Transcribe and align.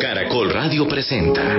Caracol 0.00 0.50
Radio 0.52 0.88
presenta 0.88 1.54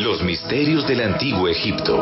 Los 0.00 0.22
misterios 0.22 0.88
del 0.88 1.02
antiguo 1.02 1.46
Egipto. 1.48 2.00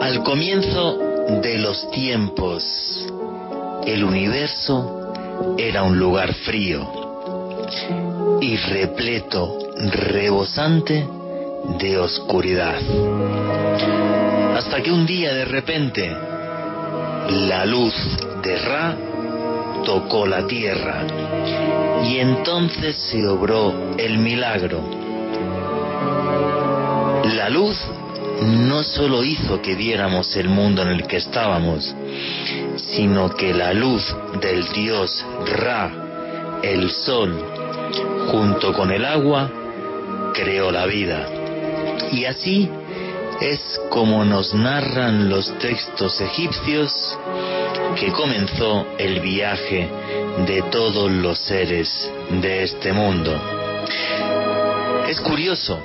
Al 0.00 0.22
comienzo 0.22 0.98
de 1.42 1.58
los 1.58 1.90
tiempos, 1.90 3.04
el 3.84 4.04
universo 4.04 5.12
era 5.58 5.82
un 5.82 5.98
lugar 5.98 6.32
frío 6.34 6.88
y 8.40 8.56
repleto, 8.56 9.58
rebosante 9.90 11.17
de 11.78 11.98
oscuridad. 11.98 12.78
Hasta 14.56 14.82
que 14.82 14.90
un 14.90 15.06
día 15.06 15.32
de 15.34 15.44
repente 15.44 16.16
la 17.30 17.66
luz 17.66 17.94
de 18.42 18.58
Ra 18.58 18.96
tocó 19.84 20.26
la 20.26 20.46
tierra 20.46 21.04
y 22.04 22.18
entonces 22.18 22.96
se 22.96 23.26
obró 23.26 23.94
el 23.98 24.18
milagro. 24.18 24.82
La 27.34 27.48
luz 27.48 27.78
no 28.42 28.82
solo 28.82 29.24
hizo 29.24 29.60
que 29.60 29.74
viéramos 29.74 30.34
el 30.36 30.48
mundo 30.48 30.82
en 30.82 30.88
el 30.88 31.06
que 31.06 31.16
estábamos, 31.16 31.94
sino 32.76 33.30
que 33.34 33.52
la 33.52 33.72
luz 33.72 34.14
del 34.40 34.64
dios 34.72 35.24
Ra, 35.56 35.90
el 36.62 36.90
sol, 36.90 37.34
junto 38.30 38.72
con 38.72 38.90
el 38.90 39.04
agua, 39.04 39.50
creó 40.34 40.70
la 40.70 40.86
vida. 40.86 41.37
Y 42.12 42.24
así 42.24 42.68
es 43.40 43.80
como 43.90 44.24
nos 44.24 44.54
narran 44.54 45.28
los 45.28 45.56
textos 45.58 46.20
egipcios 46.20 47.18
que 47.98 48.12
comenzó 48.12 48.86
el 48.98 49.20
viaje 49.20 49.88
de 50.46 50.62
todos 50.70 51.10
los 51.10 51.38
seres 51.38 52.10
de 52.30 52.62
este 52.62 52.92
mundo. 52.92 53.32
Es 55.08 55.20
curioso 55.20 55.78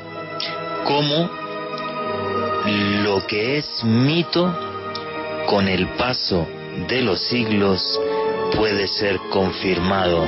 cómo 0.86 1.30
lo 3.04 3.26
que 3.28 3.58
es 3.58 3.84
mito 3.84 4.54
con 5.48 5.68
el 5.68 5.88
paso 5.96 6.48
de 6.88 7.02
los 7.02 7.20
siglos 7.20 8.00
puede 8.56 8.88
ser 8.88 9.18
confirmado 9.30 10.26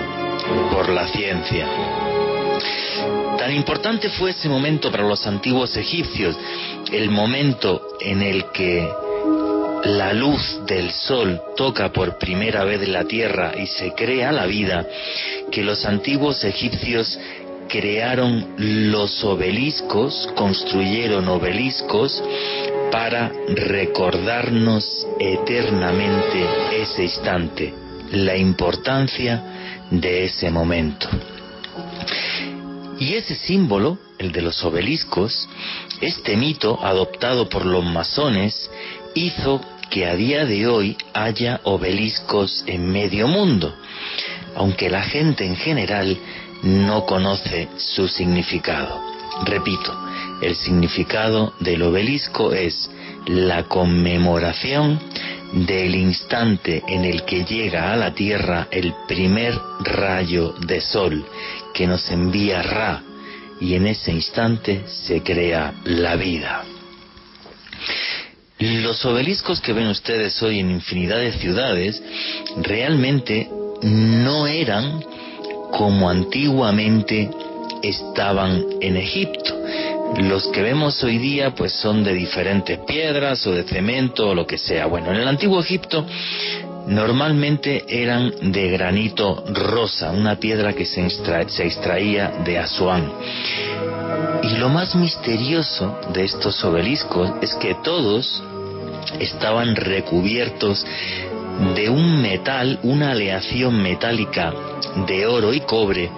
por 0.72 0.90
la 0.90 1.08
ciencia. 1.08 2.05
Tan 3.46 3.54
importante 3.54 4.10
fue 4.10 4.32
ese 4.32 4.50
momento 4.50 4.90
para 4.90 5.08
los 5.08 5.28
antiguos 5.28 5.78
egipcios, 5.78 6.36
el 6.92 7.12
momento 7.12 7.80
en 8.02 8.24
el 8.24 8.46
que 8.46 8.90
la 9.84 10.14
luz 10.14 10.62
del 10.66 10.90
sol 10.90 11.40
toca 11.56 11.94
por 11.94 12.18
primera 12.18 12.64
vez 12.64 12.88
la 12.88 13.04
tierra 13.04 13.52
y 13.56 13.68
se 13.68 13.94
crea 13.94 14.32
la 14.32 14.48
vida, 14.48 14.88
que 15.52 15.64
los 15.64 15.86
antiguos 15.86 16.44
egipcios 16.44 17.20
crearon 17.70 18.56
los 18.58 19.24
obeliscos, 19.24 20.28
construyeron 20.36 21.28
obeliscos 21.28 22.24
para 22.92 23.32
recordarnos 23.50 25.06
eternamente 25.20 26.48
ese 26.82 27.04
instante, 27.04 27.76
la 28.12 28.36
importancia 28.36 29.44
de 29.92 30.26
ese 30.26 30.50
momento. 30.50 31.08
Y 33.00 33.16
ese 33.16 33.36
símbolo, 33.36 33.98
el 34.18 34.32
de 34.32 34.42
los 34.42 34.64
obeliscos, 34.64 35.50
este 36.02 36.38
mito 36.38 36.80
adoptado 36.82 37.50
por 37.50 37.66
los 37.66 37.84
masones, 37.84 38.70
hizo 39.14 39.62
que 39.90 40.06
a 40.06 40.16
día 40.16 40.46
de 40.46 40.68
hoy 40.68 40.98
haya 41.14 41.60
obeliscos 41.64 42.64
en 42.68 42.90
medio 42.92 43.28
mundo, 43.28 43.76
aunque 44.56 44.90
la 44.90 45.04
gente 45.04 45.46
en 45.46 45.56
general 45.56 46.18
no 46.64 47.06
conoce 47.06 47.68
su 47.78 48.08
significado. 48.08 49.04
Repito, 49.44 49.94
el 50.42 50.56
significado 50.56 51.54
del 51.60 51.82
obelisco 51.82 52.54
es 52.54 52.90
la 53.28 53.64
conmemoración 53.64 55.00
del 55.56 55.96
instante 55.96 56.84
en 56.86 57.06
el 57.06 57.24
que 57.24 57.46
llega 57.46 57.94
a 57.94 57.96
la 57.96 58.14
Tierra 58.14 58.68
el 58.70 58.94
primer 59.08 59.58
rayo 59.80 60.54
de 60.68 60.82
sol 60.82 61.26
que 61.74 61.88
nos 61.88 62.10
envía 62.12 62.62
Ra 62.62 63.02
y 63.62 63.76
en 63.76 63.88
ese 63.88 64.12
instante 64.12 64.84
se 64.86 65.24
crea 65.24 65.74
la 65.86 66.18
vida. 66.18 66.64
Los 68.60 69.06
obeliscos 69.06 69.62
que 69.62 69.74
ven 69.74 69.88
ustedes 69.88 70.42
hoy 70.44 70.60
en 70.60 70.72
infinidad 70.72 71.20
de 71.20 71.32
ciudades 71.34 72.02
realmente 72.58 73.50
no 73.82 74.48
eran 74.48 75.04
como 75.72 76.10
antiguamente 76.10 77.30
estaban 77.82 78.66
en 78.82 78.98
Egipto. 78.98 79.55
Los 80.18 80.48
que 80.48 80.62
vemos 80.62 81.04
hoy 81.04 81.18
día 81.18 81.54
pues 81.54 81.74
son 81.74 82.04
de 82.04 82.14
diferentes 82.14 82.80
piedras 82.80 83.46
o 83.48 83.52
de 83.52 83.64
cemento 83.64 84.30
o 84.30 84.36
lo 84.36 84.48
que 84.48 84.58
sea. 84.58 84.86
Bueno, 84.86 85.12
en 85.12 85.18
el 85.18 85.28
antiguo 85.28 85.60
Egipto 85.60 86.06
normalmente 86.88 87.84
eran 87.90 88.52
de 88.52 88.70
granito 88.70 89.44
rosa, 89.50 90.12
una 90.12 90.38
piedra 90.40 90.74
que 90.74 90.86
se, 90.86 91.10
se 91.10 91.66
extraía 91.66 92.30
de 92.46 92.58
Asuán. 92.58 93.12
Y 94.44 94.58
lo 94.58 94.70
más 94.70 94.96
misterioso 94.96 96.00
de 96.14 96.24
estos 96.24 96.64
obeliscos 96.64 97.32
es 97.42 97.54
que 97.56 97.76
todos 97.84 98.42
estaban 99.20 99.76
recubiertos 99.76 100.86
de 101.76 101.90
un 101.90 102.22
metal, 102.22 102.80
una 102.84 103.12
aleación 103.12 103.82
metálica 103.82 104.54
de 105.08 105.26
oro 105.26 105.54
y 105.54 105.62
cobre 105.62 106.10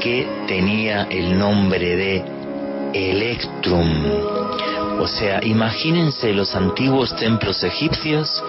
que 0.00 0.26
tenía 0.46 1.08
el 1.10 1.38
nombre 1.38 1.96
de 1.96 2.37
Electrum. 2.92 4.38
O 5.00 5.06
sea, 5.06 5.44
imagínense 5.44 6.32
los 6.32 6.54
antiguos 6.54 7.14
templos 7.16 7.62
egipcios 7.62 8.42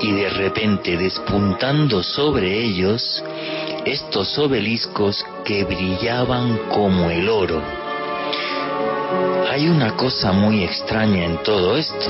y 0.00 0.12
de 0.12 0.30
repente 0.30 0.96
despuntando 0.96 2.02
sobre 2.02 2.58
ellos 2.62 3.22
estos 3.84 4.38
obeliscos 4.38 5.24
que 5.44 5.64
brillaban 5.64 6.58
como 6.68 7.10
el 7.10 7.28
oro. 7.28 7.62
Hay 9.50 9.68
una 9.68 9.96
cosa 9.96 10.32
muy 10.32 10.62
extraña 10.62 11.24
en 11.24 11.42
todo 11.42 11.76
esto, 11.76 12.06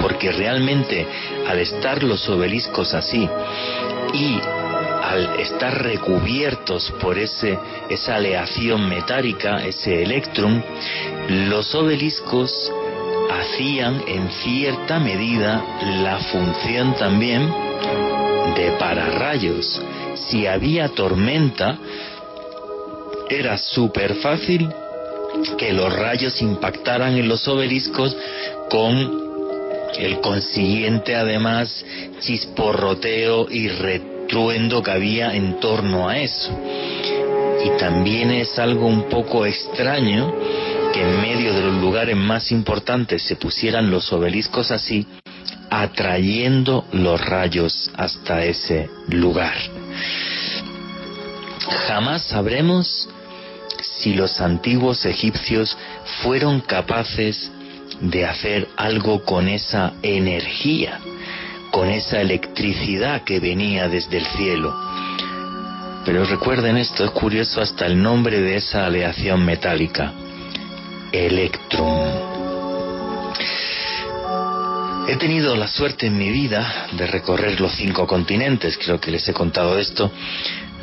porque 0.00 0.32
realmente 0.32 1.06
al 1.48 1.58
estar 1.58 2.02
los 2.02 2.28
obeliscos 2.28 2.94
así 2.94 3.28
y 4.12 4.38
al 5.06 5.38
estar 5.38 5.82
recubiertos 5.82 6.92
por 7.00 7.16
ese, 7.16 7.56
esa 7.88 8.16
aleación 8.16 8.88
metálica, 8.88 9.64
ese 9.64 10.02
electrum, 10.02 10.60
los 11.48 11.72
obeliscos 11.76 12.72
hacían 13.30 14.02
en 14.08 14.28
cierta 14.30 14.98
medida 14.98 15.64
la 16.02 16.18
función 16.18 16.96
también 16.96 17.48
de 18.56 18.72
pararrayos. 18.80 19.80
Si 20.14 20.46
había 20.46 20.88
tormenta, 20.88 21.78
era 23.30 23.58
súper 23.58 24.14
fácil 24.16 24.68
que 25.56 25.72
los 25.72 25.92
rayos 25.92 26.42
impactaran 26.42 27.16
en 27.16 27.28
los 27.28 27.46
obeliscos 27.46 28.16
con 28.68 29.24
el 29.98 30.20
consiguiente 30.20 31.14
además 31.14 31.84
chisporroteo 32.20 33.46
y 33.48 33.68
retruendo 34.26 34.82
que 34.82 34.90
había 34.90 35.34
en 35.34 35.60
torno 35.60 36.08
a 36.08 36.18
eso. 36.18 36.50
Y 37.64 37.78
también 37.78 38.32
es 38.32 38.58
algo 38.58 38.86
un 38.86 39.08
poco 39.08 39.46
extraño 39.46 40.34
que 40.92 41.00
en 41.00 41.20
medio 41.20 41.54
de 41.54 41.62
los 41.62 41.80
lugares 41.80 42.16
más 42.16 42.50
importantes 42.50 43.22
se 43.22 43.36
pusieran 43.36 43.90
los 43.90 44.12
obeliscos 44.12 44.72
así, 44.72 45.06
atrayendo 45.70 46.86
los 46.92 47.24
rayos 47.24 47.90
hasta 47.96 48.44
ese 48.44 48.90
lugar. 49.08 49.54
Jamás 51.86 52.22
sabremos 52.22 53.08
si 53.80 54.14
los 54.14 54.40
antiguos 54.40 55.04
egipcios 55.06 55.76
fueron 56.22 56.60
capaces 56.60 57.50
de 58.00 58.26
hacer 58.26 58.68
algo 58.76 59.24
con 59.24 59.48
esa 59.48 59.94
energía, 60.02 61.00
con 61.70 61.88
esa 61.90 62.20
electricidad 62.20 63.22
que 63.22 63.40
venía 63.40 63.88
desde 63.88 64.18
el 64.18 64.26
cielo. 64.26 64.74
Pero 66.04 66.24
recuerden 66.24 66.76
esto, 66.76 67.04
es 67.04 67.10
curioso 67.10 67.60
hasta 67.60 67.86
el 67.86 68.00
nombre 68.00 68.40
de 68.40 68.56
esa 68.56 68.86
aleación 68.86 69.44
metálica, 69.44 70.12
Electrum. 71.12 72.36
He 75.08 75.16
tenido 75.16 75.54
la 75.56 75.68
suerte 75.68 76.06
en 76.06 76.18
mi 76.18 76.30
vida 76.30 76.88
de 76.92 77.06
recorrer 77.06 77.60
los 77.60 77.72
cinco 77.72 78.06
continentes, 78.06 78.76
creo 78.76 79.00
que 79.00 79.10
les 79.10 79.28
he 79.28 79.32
contado 79.32 79.78
esto, 79.78 80.10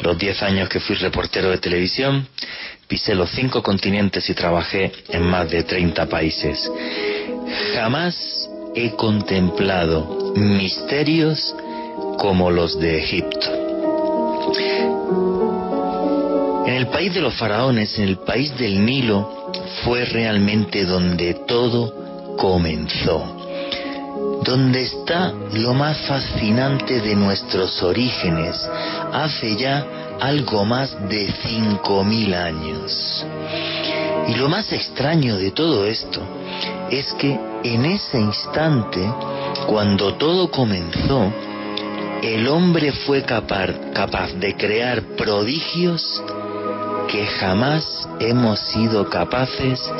los 0.02 0.18
diez 0.18 0.42
años 0.42 0.70
que 0.70 0.80
fui 0.80 0.96
reportero 0.96 1.50
de 1.50 1.58
televisión, 1.58 2.28
pisé 2.88 3.16
los 3.16 3.30
cinco 3.32 3.62
continentes 3.62 4.30
y 4.30 4.34
trabajé 4.34 4.92
en 5.10 5.24
más 5.24 5.50
de 5.50 5.64
30 5.64 6.06
países. 6.08 6.70
Jamás 7.74 8.50
he 8.76 8.92
contemplado 8.92 10.23
misterios 10.36 11.56
como 12.18 12.52
los 12.52 12.80
de 12.80 13.00
Egipto. 13.00 13.48
En 16.66 16.74
el 16.76 16.88
país 16.88 17.14
de 17.14 17.22
los 17.22 17.36
faraones, 17.36 17.98
en 18.00 18.08
el 18.08 18.18
país 18.20 18.58
del 18.58 18.86
Nilo, 18.86 19.52
fue 19.84 20.06
realmente 20.06 20.86
donde 20.86 21.34
todo 21.46 22.36
comenzó 22.38 23.44
donde 24.44 24.82
está 24.82 25.34
lo 25.54 25.74
más 25.74 25.98
fascinante 26.06 27.00
de 27.00 27.16
nuestros 27.16 27.82
orígenes, 27.82 28.70
hace 29.12 29.56
ya 29.56 29.86
algo 30.20 30.66
más 30.66 30.96
de 31.10 31.34
cinco 31.44 32.04
mil 32.04 32.34
años. 32.34 33.26
Y 34.28 34.36
lo 34.36 34.50
más 34.50 34.72
extraño 34.72 35.38
de 35.38 35.52
todo 35.52 35.86
esto 35.86 36.22
es 36.92 37.14
que 37.14 37.40
en 37.64 37.86
ese 37.86 38.20
instante, 38.20 39.10
cuando 39.68 40.16
todo 40.16 40.50
comenzó, 40.50 41.32
el 42.22 42.48
hombre 42.48 42.92
fue 42.92 43.24
capaz, 43.24 43.70
capaz 43.94 44.34
de 44.34 44.56
crear 44.56 45.02
prodigios 45.18 46.24
que 47.10 47.26
jamás 47.26 48.08
hemos 48.20 48.60
sido 48.60 49.10
capaces 49.10 49.92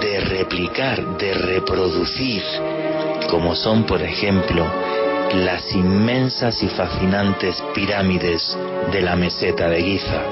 de 0.00 0.20
replicar, 0.20 1.16
de 1.18 1.34
reproducir, 1.34 2.42
como 3.30 3.54
son, 3.54 3.84
por 3.84 4.02
ejemplo, 4.02 4.66
las 5.34 5.74
inmensas 5.74 6.62
y 6.62 6.68
fascinantes 6.68 7.62
pirámides 7.74 8.56
de 8.92 9.02
la 9.02 9.16
meseta 9.16 9.68
de 9.68 9.82
Giza. 9.82 10.22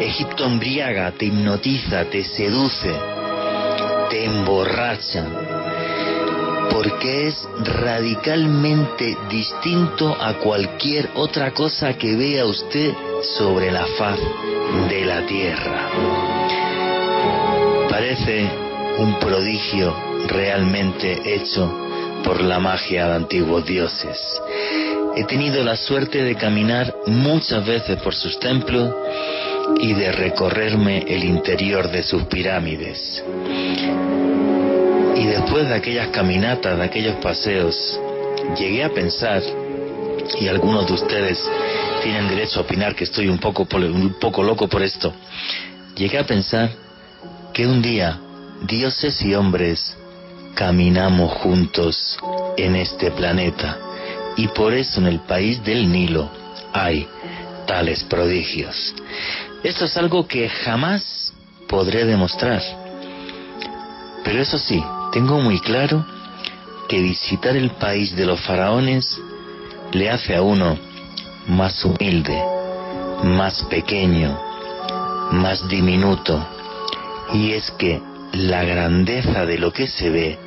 Egipto 0.00 0.44
embriaga, 0.44 1.12
te 1.12 1.26
hipnotiza, 1.26 2.04
te 2.06 2.24
seduce, 2.24 2.94
te 4.10 4.24
emborracha, 4.24 5.26
porque 6.70 7.28
es 7.28 7.48
radicalmente 7.64 9.16
distinto 9.30 10.16
a 10.20 10.34
cualquier 10.34 11.10
otra 11.14 11.52
cosa 11.52 11.94
que 11.94 12.14
vea 12.16 12.44
usted 12.44 12.92
sobre 13.38 13.70
la 13.70 13.86
faz 13.98 14.18
de 14.88 15.04
la 15.04 15.26
tierra. 15.26 15.90
Parece 17.88 18.48
un 18.98 19.18
prodigio 19.18 19.94
realmente 20.28 21.34
hecho 21.34 21.86
por 22.24 22.42
la 22.42 22.58
magia 22.58 23.06
de 23.06 23.14
antiguos 23.14 23.64
dioses. 23.64 24.18
He 25.16 25.24
tenido 25.24 25.64
la 25.64 25.76
suerte 25.76 26.22
de 26.22 26.34
caminar 26.34 26.94
muchas 27.06 27.64
veces 27.64 28.00
por 28.02 28.14
sus 28.14 28.38
templos 28.38 28.94
y 29.80 29.94
de 29.94 30.12
recorrerme 30.12 31.04
el 31.08 31.24
interior 31.24 31.90
de 31.90 32.02
sus 32.02 32.24
pirámides. 32.24 33.24
Y 35.18 35.24
después 35.24 35.68
de 35.68 35.74
aquellas 35.74 36.08
caminatas, 36.08 36.76
de 36.76 36.84
aquellos 36.84 37.16
paseos, 37.16 37.98
llegué 38.58 38.84
a 38.84 38.90
pensar, 38.90 39.42
y 40.38 40.48
algunos 40.48 40.86
de 40.86 40.92
ustedes 40.92 41.42
tienen 42.02 42.28
derecho 42.28 42.60
a 42.60 42.62
opinar 42.62 42.94
que 42.94 43.04
estoy 43.04 43.28
un 43.28 43.38
poco, 43.38 43.66
un 43.76 44.16
poco 44.20 44.42
loco 44.42 44.68
por 44.68 44.82
esto, 44.82 45.14
llegué 45.96 46.18
a 46.18 46.26
pensar 46.26 46.70
que 47.54 47.66
un 47.66 47.80
día 47.80 48.20
dioses 48.66 49.22
y 49.22 49.34
hombres 49.34 49.96
caminamos 50.54 51.32
juntos 51.32 52.18
en 52.56 52.76
este 52.76 53.10
planeta 53.10 53.78
y 54.36 54.48
por 54.48 54.74
eso 54.74 55.00
en 55.00 55.06
el 55.06 55.20
país 55.20 55.62
del 55.64 55.90
Nilo 55.90 56.30
hay 56.72 57.08
tales 57.66 58.04
prodigios. 58.04 58.94
Esto 59.62 59.86
es 59.86 59.96
algo 59.96 60.28
que 60.28 60.48
jamás 60.48 61.32
podré 61.68 62.04
demostrar. 62.04 62.62
Pero 64.22 64.40
eso 64.40 64.58
sí, 64.58 64.82
tengo 65.16 65.40
muy 65.40 65.60
claro 65.60 66.04
que 66.90 67.00
visitar 67.00 67.56
el 67.56 67.70
país 67.70 68.14
de 68.14 68.26
los 68.26 68.38
faraones 68.42 69.18
le 69.92 70.10
hace 70.10 70.36
a 70.36 70.42
uno 70.42 70.78
más 71.46 71.82
humilde, 71.86 72.38
más 73.24 73.62
pequeño, 73.70 74.38
más 75.32 75.66
diminuto. 75.70 76.46
Y 77.32 77.52
es 77.52 77.70
que 77.78 77.98
la 78.34 78.62
grandeza 78.64 79.46
de 79.46 79.56
lo 79.56 79.72
que 79.72 79.86
se 79.86 80.10
ve 80.10 80.38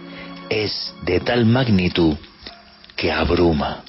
es 0.51 0.93
de 1.01 1.19
tal 1.19 1.47
magnitud 1.47 2.15
que 2.95 3.11
abruma. 3.11 3.81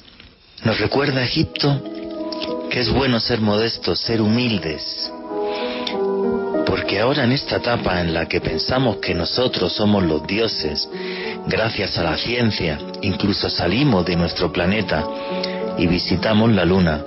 Nos 0.63 0.79
recuerda 0.79 1.23
Egipto 1.23 1.79
que 2.71 2.79
es 2.79 2.89
bueno 2.89 3.19
ser 3.19 3.39
modestos, 3.39 3.99
ser 3.99 4.19
humildes, 4.19 5.11
porque 6.65 6.99
ahora 6.99 7.23
en 7.23 7.31
esta 7.31 7.57
etapa 7.57 8.01
en 8.01 8.13
la 8.13 8.27
que 8.27 8.41
pensamos 8.41 8.97
que 8.97 9.13
nosotros 9.13 9.73
somos 9.73 10.03
los 10.03 10.25
dioses, 10.25 10.89
gracias 11.47 11.97
a 11.97 12.03
la 12.03 12.17
ciencia, 12.17 12.79
incluso 13.01 13.49
salimos 13.49 14.05
de 14.05 14.15
nuestro 14.15 14.51
planeta 14.51 15.05
y 15.77 15.87
visitamos 15.87 16.51
la 16.51 16.65
luna, 16.65 17.03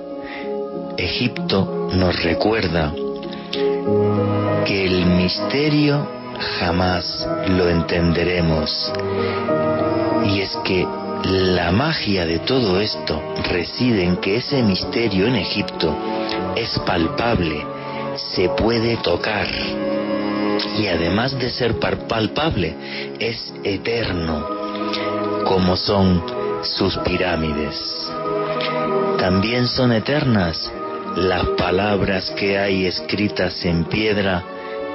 Egipto 0.97 1.89
nos 1.93 2.23
recuerda 2.23 2.93
que 4.65 4.85
el 4.85 5.05
misterio 5.05 6.07
jamás 6.59 7.27
lo 7.49 7.69
entenderemos. 7.69 8.91
Y 10.25 10.41
es 10.41 10.57
que 10.63 10.87
la 11.25 11.71
magia 11.71 12.25
de 12.25 12.39
todo 12.39 12.79
esto 12.79 13.21
reside 13.49 14.03
en 14.03 14.17
que 14.17 14.37
ese 14.37 14.61
misterio 14.63 15.27
en 15.27 15.35
Egipto 15.35 15.95
es 16.55 16.77
palpable, 16.79 17.65
se 18.17 18.49
puede 18.49 18.97
tocar 18.97 19.47
y 20.77 20.87
además 20.87 21.37
de 21.37 21.49
ser 21.49 21.79
palpable 21.79 22.75
es 23.19 23.53
eterno 23.63 24.47
como 25.45 25.75
son 25.75 26.23
sus 26.63 26.97
pirámides. 26.99 28.11
También 29.19 29.67
son 29.67 29.91
eternas 29.91 30.71
las 31.15 31.45
palabras 31.57 32.31
que 32.31 32.57
hay 32.57 32.85
escritas 32.85 33.63
en 33.65 33.85
piedra 33.85 34.43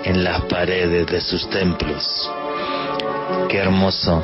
en 0.05 0.25
las 0.25 0.43
paredes 0.43 1.07
de 1.07 1.21
sus 1.21 1.49
templos. 1.51 2.31
Qué 3.49 3.59
hermoso 3.59 4.23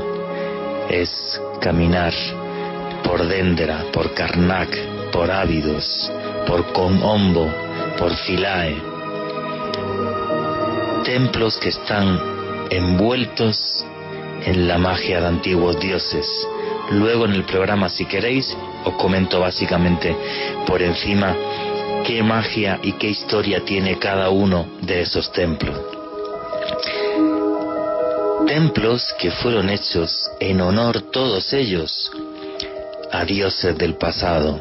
es 0.88 1.40
caminar 1.60 2.12
por 3.04 3.26
Dendera, 3.26 3.84
por 3.92 4.14
Karnak, 4.14 4.76
por 5.12 5.30
Ávidos, 5.30 6.10
por 6.46 6.72
Comombo, 6.72 7.65
por 7.98 8.14
Philae. 8.16 8.76
Templos 11.04 11.56
que 11.58 11.68
están 11.68 12.20
envueltos 12.70 13.84
en 14.44 14.68
la 14.68 14.78
magia 14.78 15.20
de 15.20 15.26
antiguos 15.26 15.78
dioses. 15.80 16.26
Luego 16.90 17.24
en 17.24 17.32
el 17.32 17.44
programa, 17.44 17.88
si 17.88 18.04
queréis, 18.04 18.56
os 18.84 18.94
comento 18.94 19.40
básicamente 19.40 20.16
por 20.66 20.82
encima 20.82 21.36
qué 22.04 22.22
magia 22.22 22.78
y 22.82 22.92
qué 22.92 23.08
historia 23.08 23.64
tiene 23.64 23.98
cada 23.98 24.30
uno 24.30 24.66
de 24.82 25.02
esos 25.02 25.32
templos. 25.32 25.76
Templos 28.46 29.12
que 29.18 29.30
fueron 29.30 29.70
hechos 29.70 30.30
en 30.38 30.60
honor 30.60 31.02
todos 31.10 31.52
ellos 31.52 32.12
a 33.10 33.24
dioses 33.24 33.76
del 33.76 33.94
pasado, 33.94 34.60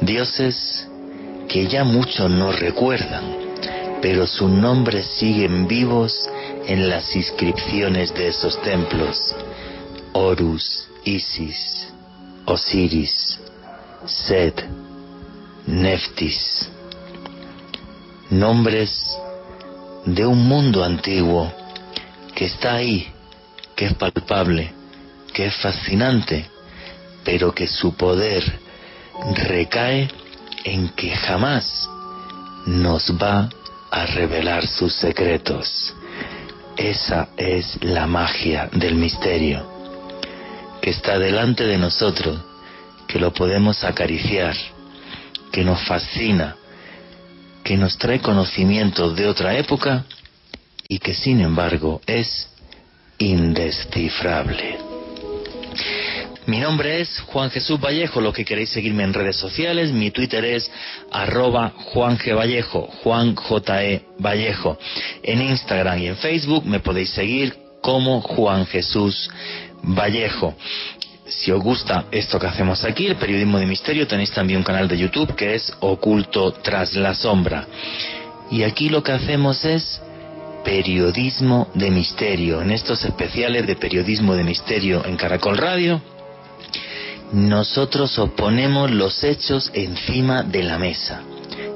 dioses 0.00 0.89
que 1.50 1.66
ya 1.66 1.82
muchos 1.82 2.30
no 2.30 2.52
recuerdan, 2.52 3.24
pero 4.00 4.24
sus 4.24 4.48
nombres 4.48 5.04
siguen 5.18 5.66
vivos 5.66 6.30
en 6.66 6.88
las 6.88 7.16
inscripciones 7.16 8.14
de 8.14 8.28
esos 8.28 8.62
templos. 8.62 9.34
Horus, 10.12 10.88
Isis, 11.04 11.88
Osiris, 12.46 13.40
Set, 14.06 14.64
Neftis. 15.66 16.68
Nombres 18.30 19.18
de 20.04 20.24
un 20.24 20.46
mundo 20.46 20.84
antiguo 20.84 21.52
que 22.32 22.44
está 22.44 22.74
ahí, 22.74 23.12
que 23.74 23.86
es 23.86 23.94
palpable, 23.94 24.72
que 25.34 25.46
es 25.46 25.56
fascinante, 25.56 26.48
pero 27.24 27.52
que 27.52 27.66
su 27.66 27.92
poder 27.96 28.44
recae 29.34 30.08
en 30.64 30.88
que 30.90 31.10
jamás 31.10 31.88
nos 32.66 33.10
va 33.12 33.48
a 33.90 34.06
revelar 34.06 34.66
sus 34.66 34.94
secretos. 34.94 35.94
Esa 36.76 37.28
es 37.36 37.82
la 37.82 38.06
magia 38.06 38.68
del 38.72 38.94
misterio, 38.94 39.66
que 40.80 40.90
está 40.90 41.18
delante 41.18 41.64
de 41.64 41.78
nosotros, 41.78 42.40
que 43.06 43.18
lo 43.18 43.32
podemos 43.32 43.84
acariciar, 43.84 44.56
que 45.50 45.64
nos 45.64 45.80
fascina, 45.86 46.56
que 47.64 47.76
nos 47.76 47.98
trae 47.98 48.20
conocimientos 48.20 49.16
de 49.16 49.26
otra 49.26 49.56
época 49.56 50.04
y 50.88 50.98
que 50.98 51.14
sin 51.14 51.40
embargo 51.40 52.00
es 52.06 52.48
indescifrable. 53.18 54.89
Mi 56.50 56.58
nombre 56.58 57.00
es 57.00 57.20
Juan 57.28 57.48
Jesús 57.48 57.78
Vallejo, 57.80 58.20
lo 58.20 58.32
que 58.32 58.44
queréis 58.44 58.70
seguirme 58.70 59.04
en 59.04 59.14
redes 59.14 59.36
sociales, 59.36 59.92
mi 59.92 60.10
Twitter 60.10 60.44
es 60.44 60.68
arroba 61.12 61.72
Juan 61.76 62.18
G. 62.18 62.36
Vallejo, 62.36 62.88
Juan 63.04 63.36
J. 63.36 63.84
E. 63.84 64.02
Vallejo. 64.18 64.76
En 65.22 65.42
Instagram 65.42 66.00
y 66.00 66.08
en 66.08 66.16
Facebook 66.16 66.66
me 66.66 66.80
podéis 66.80 67.10
seguir 67.10 67.54
como 67.80 68.20
Juan 68.20 68.66
Jesús 68.66 69.30
Vallejo. 69.84 70.56
Si 71.28 71.52
os 71.52 71.62
gusta 71.62 72.06
esto 72.10 72.40
que 72.40 72.48
hacemos 72.48 72.82
aquí, 72.82 73.06
el 73.06 73.14
periodismo 73.14 73.60
de 73.60 73.66
misterio, 73.66 74.08
tenéis 74.08 74.32
también 74.32 74.58
un 74.58 74.64
canal 74.64 74.88
de 74.88 74.98
YouTube 74.98 75.36
que 75.36 75.54
es 75.54 75.72
Oculto 75.78 76.50
tras 76.50 76.94
la 76.94 77.14
sombra. 77.14 77.68
Y 78.50 78.64
aquí 78.64 78.88
lo 78.88 79.04
que 79.04 79.12
hacemos 79.12 79.64
es 79.64 80.02
periodismo 80.64 81.68
de 81.74 81.92
misterio. 81.92 82.60
En 82.60 82.72
estos 82.72 83.04
especiales 83.04 83.68
de 83.68 83.76
periodismo 83.76 84.34
de 84.34 84.42
misterio 84.42 85.06
en 85.06 85.14
Caracol 85.14 85.56
Radio, 85.56 86.02
nosotros 87.32 88.18
os 88.18 88.30
ponemos 88.30 88.90
los 88.90 89.22
hechos 89.22 89.70
encima 89.74 90.42
de 90.42 90.62
la 90.62 90.78
mesa. 90.78 91.22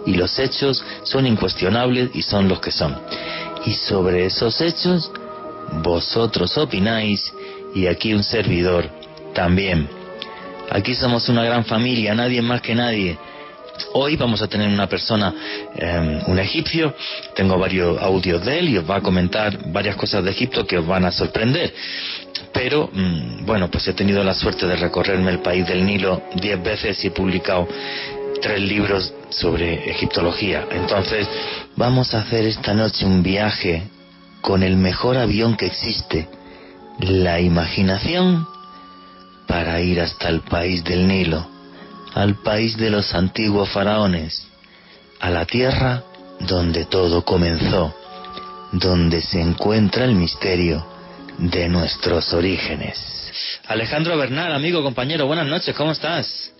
Y 0.06 0.14
los 0.14 0.38
hechos 0.38 0.84
son 1.04 1.26
incuestionables 1.26 2.11
y 2.14 2.23
son 2.23 2.49
los 2.49 2.61
que 2.61 2.73
son. 2.73 2.96
Y 3.64 3.73
sobre 3.73 4.26
esos 4.26 4.61
hechos, 4.61 5.11
vosotros 5.82 6.58
opináis 6.58 7.32
y 7.75 7.87
aquí 7.87 8.12
un 8.14 8.23
servidor 8.23 8.90
también. 9.32 9.88
Aquí 10.70 10.94
somos 10.94 11.28
una 11.28 11.44
gran 11.44 11.64
familia, 11.64 12.14
nadie 12.14 12.42
más 12.42 12.61
que 12.61 12.75
nadie. 12.75 13.18
Hoy 13.93 14.16
vamos 14.16 14.40
a 14.43 14.49
tener 14.49 14.69
una 14.69 14.88
persona, 14.88 15.35
em, 15.75 16.21
un 16.26 16.38
egipcio, 16.38 16.95
tengo 17.35 17.59
varios 17.59 18.00
audios 18.00 18.45
de 18.45 18.59
él 18.59 18.69
y 18.69 18.78
os 18.78 18.88
va 18.88 18.97
a 18.97 19.00
comentar 19.00 19.73
varias 19.73 19.97
cosas 19.97 20.23
de 20.25 20.31
Egipto 20.31 20.66
que 20.66 20.78
os 20.78 20.87
van 20.87 21.04
a 21.04 21.12
sorprender. 21.12 21.75
Pero, 22.52 22.88
mm, 22.93 23.45
bueno, 23.45 23.71
pues 23.71 23.87
he 23.88 23.93
tenido 23.93 24.23
la 24.23 24.35
suerte 24.35 24.66
de 24.66 24.76
recorrerme 24.76 25.31
el 25.31 25.40
país 25.40 25.66
del 25.66 25.85
Nilo 25.85 26.23
diez 26.35 26.62
veces 26.62 27.04
y 27.04 27.09
he 27.09 27.11
publicado 27.11 27.69
tres 28.40 28.61
libros 28.61 29.12
sobre 29.31 29.90
egiptología. 29.90 30.66
Entonces, 30.71 31.28
vamos 31.76 32.14
a 32.14 32.21
hacer 32.21 32.47
esta 32.47 32.75
noche 32.75 33.04
un 33.04 33.23
viaje 33.23 33.85
con 34.40 34.62
el 34.62 34.76
mejor 34.76 35.16
avión 35.16 35.57
que 35.57 35.66
existe, 35.66 36.28
la 37.00 37.40
imaginación, 37.40 38.47
para 39.49 39.81
ir 39.81 40.00
hasta 40.00 40.28
el 40.28 40.40
país 40.40 40.85
del 40.85 41.09
Nilo 41.09 41.53
al 42.14 42.37
país 42.37 42.76
de 42.76 42.90
los 42.90 43.12
antiguos 43.14 43.71
faraones, 43.71 44.49
a 45.21 45.30
la 45.30 45.44
tierra 45.44 46.04
donde 46.40 46.85
todo 46.85 47.25
comenzó, 47.25 47.94
donde 48.73 49.21
se 49.21 49.40
encuentra 49.40 50.04
el 50.04 50.14
misterio 50.14 50.85
de 51.38 51.68
nuestros 51.68 52.33
orígenes. 52.33 53.33
Alejandro 53.66 54.16
Bernal, 54.16 54.52
amigo, 54.52 54.83
compañero, 54.83 55.26
buenas 55.26 55.47
noches, 55.47 55.75
¿cómo 55.75 55.92
estás? 55.92 56.52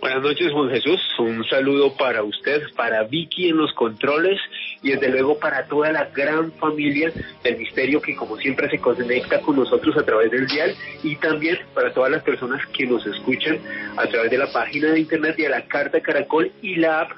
Buenas 0.00 0.22
noches, 0.22 0.50
Juan 0.52 0.70
Jesús. 0.70 1.00
Un 1.18 1.44
saludo 1.44 1.94
para 1.96 2.22
usted, 2.22 2.62
para 2.74 3.04
Vicky 3.04 3.48
en 3.48 3.56
los 3.56 3.72
controles 3.74 4.38
y 4.82 4.90
desde 4.90 5.10
luego 5.10 5.38
para 5.38 5.66
toda 5.66 5.92
la 5.92 6.06
gran 6.06 6.52
familia 6.52 7.12
del 7.42 7.56
misterio 7.56 8.02
que 8.02 8.16
como 8.16 8.36
siempre 8.36 8.68
se 8.68 8.78
conecta 8.78 9.40
con 9.40 9.56
nosotros 9.56 9.96
a 9.96 10.04
través 10.04 10.30
del 10.30 10.46
dial 10.46 10.74
y 11.02 11.16
también 11.16 11.58
para 11.74 11.92
todas 11.92 12.10
las 12.10 12.22
personas 12.22 12.60
que 12.76 12.86
nos 12.86 13.06
escuchan 13.06 13.58
a 13.96 14.06
través 14.06 14.30
de 14.30 14.38
la 14.38 14.52
página 14.52 14.90
de 14.90 15.00
internet 15.00 15.36
y 15.38 15.44
a 15.44 15.50
la 15.50 15.66
carta 15.66 16.00
Caracol 16.00 16.50
y 16.60 16.76
la 16.76 17.02
app 17.02 17.12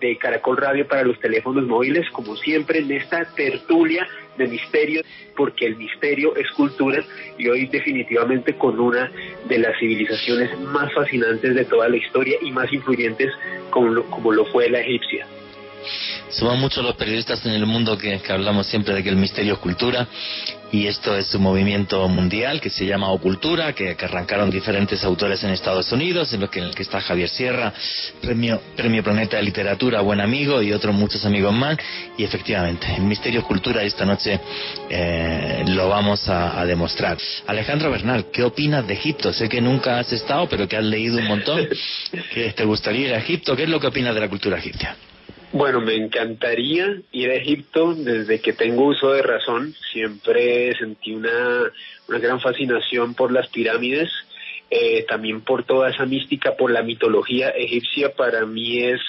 de 0.00 0.16
Caracol 0.16 0.56
Radio 0.56 0.86
para 0.86 1.02
los 1.02 1.18
teléfonos 1.18 1.64
móviles, 1.66 2.08
como 2.12 2.36
siempre 2.36 2.78
en 2.78 2.92
esta 2.92 3.24
tertulia 3.34 4.06
de 4.36 4.46
misterio, 4.46 5.02
porque 5.36 5.66
el 5.66 5.76
misterio 5.76 6.36
es 6.36 6.48
cultura 6.52 7.02
y 7.36 7.48
hoy 7.48 7.66
definitivamente 7.66 8.54
con 8.54 8.78
una 8.78 9.10
de 9.48 9.58
las 9.58 9.76
civilizaciones 9.78 10.56
más 10.60 10.92
fascinantes 10.94 11.54
de 11.54 11.64
toda 11.64 11.88
la 11.88 11.96
historia 11.96 12.36
y 12.40 12.52
más 12.52 12.72
influyentes 12.72 13.32
como 13.70 13.88
lo, 13.88 14.04
como 14.04 14.32
lo 14.32 14.44
fue 14.46 14.70
la 14.70 14.80
egipcia. 14.80 15.26
Somos 16.30 16.58
muchos 16.58 16.84
los 16.84 16.96
periodistas 16.96 17.44
en 17.46 17.52
el 17.52 17.66
mundo 17.66 17.96
que, 17.96 18.20
hablamos 18.28 18.66
siempre 18.66 18.94
de 18.94 19.02
que 19.02 19.08
el 19.08 19.16
misterio 19.16 19.54
es 19.54 19.58
cultura 19.58 20.06
y 20.70 20.86
esto 20.86 21.16
es 21.16 21.34
un 21.34 21.42
movimiento 21.42 22.06
mundial 22.08 22.60
que 22.60 22.68
se 22.68 22.84
llama 22.84 23.10
Ocultura, 23.10 23.72
que, 23.72 23.96
que 23.96 24.04
arrancaron 24.04 24.50
diferentes 24.50 25.02
autores 25.02 25.42
en 25.42 25.50
Estados 25.50 25.90
Unidos, 25.92 26.32
en, 26.34 26.40
lo 26.40 26.50
que, 26.50 26.58
en 26.58 26.66
el 26.66 26.74
que 26.74 26.82
está 26.82 27.00
Javier 27.00 27.30
Sierra, 27.30 27.72
premio, 28.20 28.60
premio 28.76 29.02
Planeta 29.02 29.38
de 29.38 29.44
Literatura, 29.44 30.02
buen 30.02 30.20
amigo, 30.20 30.60
y 30.60 30.72
otros 30.72 30.94
muchos 30.94 31.24
amigos 31.24 31.54
más. 31.54 31.78
Y 32.18 32.24
efectivamente, 32.24 32.86
el 32.94 33.02
misterio 33.02 33.40
es 33.40 33.46
cultura 33.46 33.82
esta 33.82 34.04
noche 34.04 34.38
eh, 34.90 35.64
lo 35.68 35.88
vamos 35.88 36.28
a, 36.28 36.60
a, 36.60 36.66
demostrar. 36.66 37.16
Alejandro 37.46 37.90
Bernal, 37.90 38.26
¿qué 38.30 38.42
opinas 38.42 38.86
de 38.86 38.94
Egipto? 38.94 39.32
Sé 39.32 39.48
que 39.48 39.62
nunca 39.62 39.98
has 39.98 40.12
estado, 40.12 40.48
pero 40.48 40.68
que 40.68 40.76
has 40.76 40.84
leído 40.84 41.16
un 41.16 41.26
montón, 41.26 41.66
que 42.34 42.52
te 42.52 42.64
gustaría 42.64 43.08
ir 43.08 43.14
a 43.14 43.18
Egipto. 43.18 43.56
¿Qué 43.56 43.62
es 43.62 43.68
lo 43.70 43.80
que 43.80 43.86
opinas 43.86 44.14
de 44.14 44.20
la 44.20 44.28
cultura 44.28 44.58
egipcia? 44.58 44.96
Bueno, 45.50 45.80
me 45.80 45.94
encantaría 45.94 47.00
ir 47.10 47.30
a 47.30 47.34
Egipto 47.34 47.94
desde 47.94 48.40
que 48.40 48.52
tengo 48.52 48.84
uso 48.84 49.12
de 49.12 49.22
razón. 49.22 49.74
Siempre 49.92 50.76
sentí 50.76 51.14
una, 51.14 51.72
una 52.06 52.18
gran 52.18 52.38
fascinación 52.38 53.14
por 53.14 53.32
las 53.32 53.48
pirámides, 53.48 54.10
eh, 54.70 55.06
también 55.08 55.40
por 55.40 55.64
toda 55.64 55.88
esa 55.88 56.04
mística, 56.04 56.54
por 56.54 56.70
la 56.70 56.82
mitología 56.82 57.48
egipcia. 57.48 58.14
Para 58.14 58.44
mí 58.44 58.84
es 58.84 59.00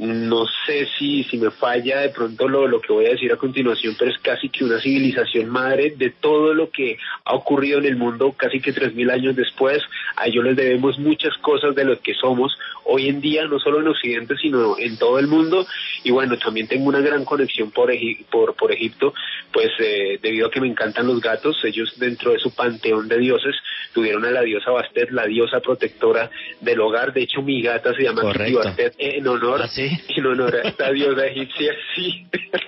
no 0.00 0.46
sé 0.64 0.88
si, 0.98 1.24
si 1.24 1.36
me 1.36 1.50
falla 1.50 2.00
de 2.00 2.08
pronto 2.08 2.48
lo, 2.48 2.66
lo 2.66 2.80
que 2.80 2.90
voy 2.90 3.04
a 3.04 3.10
decir 3.10 3.30
a 3.32 3.36
continuación, 3.36 3.94
pero 3.98 4.10
es 4.10 4.18
casi 4.18 4.48
que 4.48 4.64
una 4.64 4.80
civilización 4.80 5.50
madre 5.50 5.92
de 5.94 6.08
todo 6.08 6.54
lo 6.54 6.70
que 6.70 6.96
ha 7.26 7.34
ocurrido 7.34 7.78
en 7.80 7.84
el 7.84 7.96
mundo 7.96 8.32
casi 8.34 8.60
que 8.60 8.72
tres 8.72 8.94
mil 8.94 9.10
años 9.10 9.36
después. 9.36 9.82
A 10.16 10.26
ellos 10.26 10.42
les 10.42 10.56
debemos 10.56 10.98
muchas 10.98 11.36
cosas 11.38 11.74
de 11.74 11.84
lo 11.84 12.00
que 12.00 12.14
somos 12.14 12.56
hoy 12.84 13.08
en 13.08 13.20
día, 13.20 13.44
no 13.44 13.58
solo 13.58 13.80
en 13.80 13.88
Occidente, 13.88 14.36
sino 14.40 14.78
en 14.78 14.96
todo 14.96 15.18
el 15.18 15.26
mundo. 15.26 15.66
Y 16.02 16.10
bueno, 16.10 16.38
también 16.38 16.66
tengo 16.66 16.88
una 16.88 17.00
gran 17.00 17.26
conexión 17.26 17.70
por, 17.70 17.92
por, 18.30 18.54
por 18.54 18.72
Egipto, 18.72 19.12
pues 19.52 19.68
eh, 19.80 20.18
debido 20.22 20.46
a 20.46 20.50
que 20.50 20.62
me 20.62 20.68
encantan 20.68 21.08
los 21.08 21.20
gatos, 21.20 21.62
ellos 21.64 21.98
dentro 21.98 22.32
de 22.32 22.38
su 22.38 22.54
panteón 22.54 23.06
de 23.06 23.18
dioses 23.18 23.54
tuvieron 23.92 24.24
a 24.24 24.30
la 24.30 24.42
diosa 24.42 24.70
Bastet, 24.70 25.10
la 25.10 25.26
diosa 25.26 25.60
protectora 25.60 26.30
del 26.60 26.80
hogar. 26.80 27.12
De 27.12 27.22
hecho, 27.22 27.42
mi 27.42 27.60
gata 27.60 27.94
se 27.94 28.04
llama 28.04 28.22
Bastet 28.22 28.94
en 28.98 29.28
honor. 29.28 29.60
¿Ah, 29.62 29.68
en 30.16 30.26
honor 30.26 30.54
a 30.56 30.68
esta 30.68 30.92
diosa 30.92 31.26
egipcia, 31.26 31.74
sí. 31.94 32.26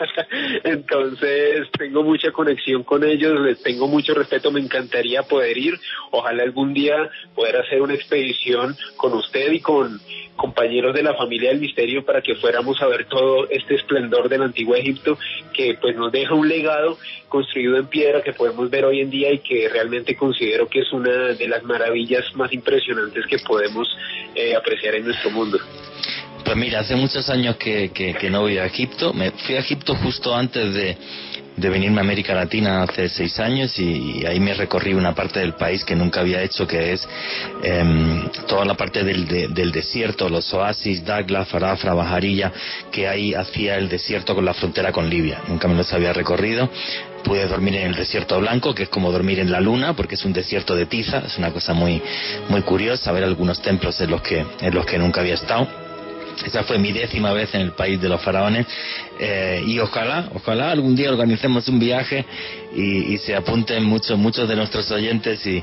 Entonces 0.64 1.68
tengo 1.78 2.02
mucha 2.02 2.30
conexión 2.32 2.82
con 2.82 3.04
ellos, 3.04 3.40
les 3.40 3.62
tengo 3.62 3.88
mucho 3.88 4.14
respeto, 4.14 4.50
me 4.50 4.60
encantaría 4.60 5.22
poder 5.22 5.56
ir, 5.56 5.74
ojalá 6.10 6.42
algún 6.42 6.74
día 6.74 7.10
poder 7.34 7.56
hacer 7.56 7.82
una 7.82 7.94
expedición 7.94 8.76
con 8.96 9.12
usted 9.14 9.52
y 9.52 9.60
con 9.60 10.00
compañeros 10.36 10.94
de 10.94 11.02
la 11.02 11.14
familia 11.14 11.50
del 11.50 11.60
misterio 11.60 12.04
para 12.04 12.22
que 12.22 12.34
fuéramos 12.36 12.80
a 12.80 12.86
ver 12.86 13.06
todo 13.06 13.48
este 13.50 13.74
esplendor 13.74 14.28
del 14.28 14.42
antiguo 14.42 14.74
Egipto 14.74 15.18
que 15.52 15.76
pues 15.80 15.94
nos 15.94 16.10
deja 16.10 16.34
un 16.34 16.48
legado 16.48 16.98
construido 17.28 17.76
en 17.76 17.86
piedra 17.86 18.22
que 18.22 18.32
podemos 18.32 18.68
ver 18.70 18.84
hoy 18.84 19.00
en 19.00 19.10
día 19.10 19.32
y 19.32 19.38
que 19.38 19.68
realmente 19.68 20.16
considero 20.16 20.68
que 20.68 20.80
es 20.80 20.92
una 20.92 21.28
de 21.34 21.48
las 21.48 21.62
maravillas 21.62 22.24
más 22.34 22.52
impresionantes 22.52 23.26
que 23.26 23.38
podemos 23.38 23.88
eh, 24.34 24.54
apreciar 24.54 24.94
en 24.94 25.04
nuestro 25.04 25.30
mundo. 25.30 25.58
Pues 26.44 26.56
mira, 26.56 26.80
hace 26.80 26.96
muchos 26.96 27.28
años 27.30 27.56
que, 27.56 27.90
que, 27.92 28.30
no 28.30 28.40
voy 28.40 28.58
a 28.58 28.66
Egipto. 28.66 29.12
Me 29.12 29.30
fui 29.30 29.54
a 29.54 29.60
Egipto 29.60 29.94
justo 29.94 30.34
antes 30.34 30.74
de, 30.74 30.96
de 31.56 31.68
venirme 31.68 31.98
a 31.98 32.00
América 32.00 32.34
Latina 32.34 32.82
hace 32.82 33.08
seis 33.08 33.38
años 33.38 33.78
y, 33.78 34.24
ahí 34.26 34.40
me 34.40 34.54
recorrí 34.54 34.94
una 34.94 35.14
parte 35.14 35.40
del 35.40 35.54
país 35.54 35.84
que 35.84 35.94
nunca 35.94 36.20
había 36.20 36.42
hecho, 36.42 36.66
que 36.66 36.92
es 36.92 37.08
em, 37.62 38.28
toda 38.48 38.64
la 38.64 38.74
parte 38.74 39.04
del, 39.04 39.54
del 39.54 39.72
desierto, 39.72 40.28
los 40.28 40.52
oasis, 40.52 41.04
Dagla, 41.04 41.44
Farafra, 41.44 41.94
Bajarilla, 41.94 42.52
que 42.90 43.06
hay 43.06 43.34
hacia 43.34 43.76
el 43.76 43.88
desierto 43.88 44.34
con 44.34 44.44
la 44.44 44.54
frontera 44.54 44.90
con 44.90 45.08
Libia. 45.08 45.40
Nunca 45.48 45.68
me 45.68 45.76
los 45.76 45.92
había 45.92 46.12
recorrido. 46.12 46.68
Pude 47.22 47.46
dormir 47.46 47.76
en 47.76 47.86
el 47.86 47.94
desierto 47.94 48.40
blanco, 48.40 48.74
que 48.74 48.82
es 48.82 48.88
como 48.88 49.12
dormir 49.12 49.38
en 49.38 49.52
la 49.52 49.60
luna, 49.60 49.94
porque 49.94 50.16
es 50.16 50.24
un 50.24 50.32
desierto 50.32 50.74
de 50.74 50.86
tiza, 50.86 51.22
es 51.24 51.38
una 51.38 51.52
cosa 51.52 51.72
muy, 51.72 52.02
muy 52.48 52.62
curiosa, 52.62 53.12
ver 53.12 53.22
algunos 53.22 53.62
templos 53.62 54.00
en 54.00 54.10
los 54.10 54.22
que, 54.22 54.44
en 54.60 54.74
los 54.74 54.84
que 54.84 54.98
nunca 54.98 55.20
había 55.20 55.34
estado 55.34 55.81
esa 56.44 56.64
fue 56.64 56.78
mi 56.78 56.92
décima 56.92 57.32
vez 57.32 57.54
en 57.54 57.60
el 57.62 57.72
país 57.72 58.00
de 58.00 58.08
los 58.08 58.20
faraones. 58.22 58.66
Eh, 59.18 59.62
y 59.66 59.78
ojalá, 59.78 60.28
ojalá 60.34 60.70
algún 60.70 60.96
día 60.96 61.10
organicemos 61.10 61.68
un 61.68 61.78
viaje 61.78 62.24
y, 62.74 63.18
se 63.18 63.34
apunten 63.34 63.84
muchos, 63.84 64.18
muchos 64.18 64.48
de 64.48 64.56
nuestros 64.56 64.90
oyentes 64.90 65.46
y, 65.46 65.62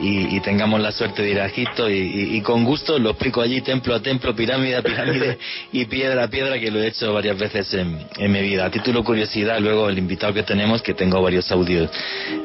y, 0.00 0.40
tengamos 0.40 0.80
la 0.80 0.92
suerte 0.92 1.22
de 1.22 1.30
ir 1.30 1.40
a 1.40 1.46
Egipto 1.46 1.88
y, 1.90 2.40
con 2.42 2.64
gusto 2.64 2.98
lo 2.98 3.10
explico 3.10 3.40
allí 3.40 3.60
templo 3.60 3.94
a 3.94 4.00
templo, 4.00 4.34
pirámide 4.34 4.76
a 4.76 4.82
pirámide 4.82 5.38
y 5.72 5.84
piedra 5.86 6.24
a 6.24 6.28
piedra 6.28 6.58
que 6.58 6.70
lo 6.70 6.80
he 6.82 6.88
hecho 6.88 7.12
varias 7.12 7.38
veces 7.38 7.72
en, 7.74 7.98
en 8.16 8.32
mi 8.32 8.42
vida. 8.42 8.66
A 8.66 8.70
título 8.70 9.04
curiosidad, 9.04 9.60
luego 9.60 9.88
el 9.88 9.98
invitado 9.98 10.34
que 10.34 10.42
tenemos, 10.42 10.82
que 10.82 10.94
tengo 10.94 11.22
varios 11.22 11.50
audios 11.52 11.90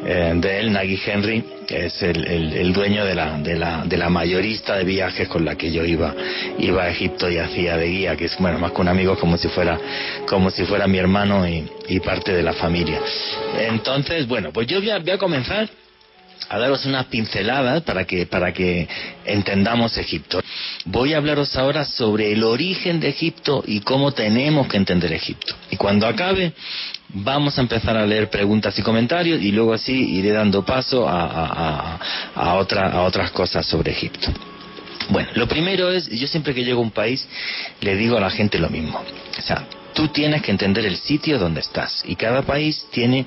eh, 0.05 0.33
de 0.35 0.59
él, 0.59 0.71
Nagui 0.71 0.99
Henry, 1.05 1.43
que 1.67 1.85
es 1.87 2.03
el, 2.03 2.25
el, 2.27 2.53
el, 2.53 2.73
dueño 2.73 3.05
de 3.05 3.15
la, 3.15 3.37
de, 3.39 3.55
la, 3.55 3.83
de 3.85 3.97
la 3.97 4.09
mayorista 4.09 4.75
de 4.75 4.83
viajes 4.83 5.27
con 5.27 5.45
la 5.45 5.55
que 5.55 5.71
yo 5.71 5.83
iba, 5.85 6.13
iba 6.59 6.83
a 6.83 6.89
Egipto 6.89 7.29
y 7.29 7.37
hacía 7.37 7.77
de 7.77 7.87
guía, 7.87 8.15
que 8.15 8.25
es 8.25 8.37
bueno 8.37 8.59
más 8.59 8.71
que 8.71 8.81
un 8.81 8.87
amigo 8.87 9.17
como 9.17 9.37
si 9.37 9.47
fuera, 9.47 9.79
como 10.27 10.49
si 10.49 10.65
fuera 10.65 10.87
mi 10.87 10.97
hermano 10.97 11.47
y, 11.47 11.69
y 11.87 11.99
parte 11.99 12.33
de 12.33 12.43
la 12.43 12.53
familia. 12.53 12.99
Entonces, 13.59 14.27
bueno, 14.27 14.51
pues 14.51 14.67
yo 14.67 14.79
voy 14.79 14.89
a, 14.89 14.97
a 14.97 15.17
comenzar 15.17 15.69
a 16.49 16.59
daros 16.59 16.85
unas 16.85 17.05
pinceladas 17.05 17.83
para 17.83 18.05
que, 18.05 18.25
para 18.25 18.53
que 18.53 18.87
entendamos 19.25 19.97
Egipto. 19.97 20.41
Voy 20.85 21.13
a 21.13 21.17
hablaros 21.17 21.55
ahora 21.55 21.85
sobre 21.85 22.31
el 22.31 22.43
origen 22.43 22.99
de 22.99 23.09
Egipto 23.09 23.63
y 23.65 23.79
cómo 23.81 24.11
tenemos 24.11 24.67
que 24.67 24.77
entender 24.77 25.13
Egipto. 25.13 25.55
Y 25.71 25.77
cuando 25.77 26.07
acabe, 26.07 26.53
vamos 27.09 27.57
a 27.57 27.61
empezar 27.61 27.95
a 27.97 28.05
leer 28.05 28.29
preguntas 28.29 28.77
y 28.77 28.81
comentarios 28.81 29.41
y 29.41 29.51
luego 29.51 29.73
así 29.73 29.93
iré 29.93 30.31
dando 30.31 30.65
paso 30.65 31.07
a, 31.07 31.99
a, 32.35 32.55
otra, 32.55 32.89
a 32.89 33.03
otras 33.03 33.31
cosas 33.31 33.65
sobre 33.65 33.91
Egipto. 33.91 34.31
Bueno, 35.09 35.29
lo 35.35 35.47
primero 35.47 35.91
es, 35.91 36.09
yo 36.09 36.27
siempre 36.27 36.53
que 36.53 36.63
llego 36.63 36.79
a 36.79 36.83
un 36.83 36.91
país 36.91 37.27
le 37.81 37.95
digo 37.95 38.17
a 38.17 38.21
la 38.21 38.29
gente 38.29 38.57
lo 38.57 38.69
mismo. 38.69 39.03
O 39.37 39.41
sea, 39.41 39.65
tú 39.93 40.07
tienes 40.09 40.41
que 40.41 40.51
entender 40.51 40.85
el 40.85 40.97
sitio 40.97 41.39
donde 41.39 41.61
estás 41.61 42.03
y 42.05 42.15
cada 42.15 42.41
país 42.41 42.87
tiene 42.91 43.25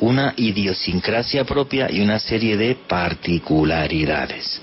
una 0.00 0.34
idiosincrasia 0.36 1.44
propia 1.44 1.90
y 1.90 2.00
una 2.00 2.18
serie 2.18 2.56
de 2.56 2.74
particularidades. 2.74 4.60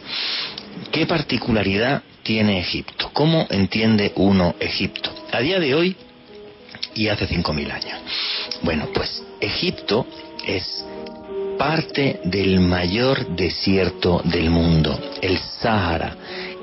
¿Qué 0.91 1.05
particularidad 1.05 2.03
tiene 2.23 2.59
Egipto? 2.59 3.09
¿Cómo 3.13 3.47
entiende 3.49 4.11
uno 4.15 4.55
Egipto? 4.59 5.13
A 5.31 5.39
día 5.39 5.59
de 5.59 5.75
hoy 5.75 5.95
y 6.95 7.07
hace 7.07 7.27
5.000 7.27 7.71
años. 7.71 7.99
Bueno, 8.61 8.87
pues 8.93 9.23
Egipto 9.39 10.05
es 10.45 10.85
parte 11.57 12.19
del 12.25 12.59
mayor 12.59 13.35
desierto 13.35 14.21
del 14.25 14.49
mundo, 14.49 14.99
el 15.21 15.37
Sahara, 15.37 16.15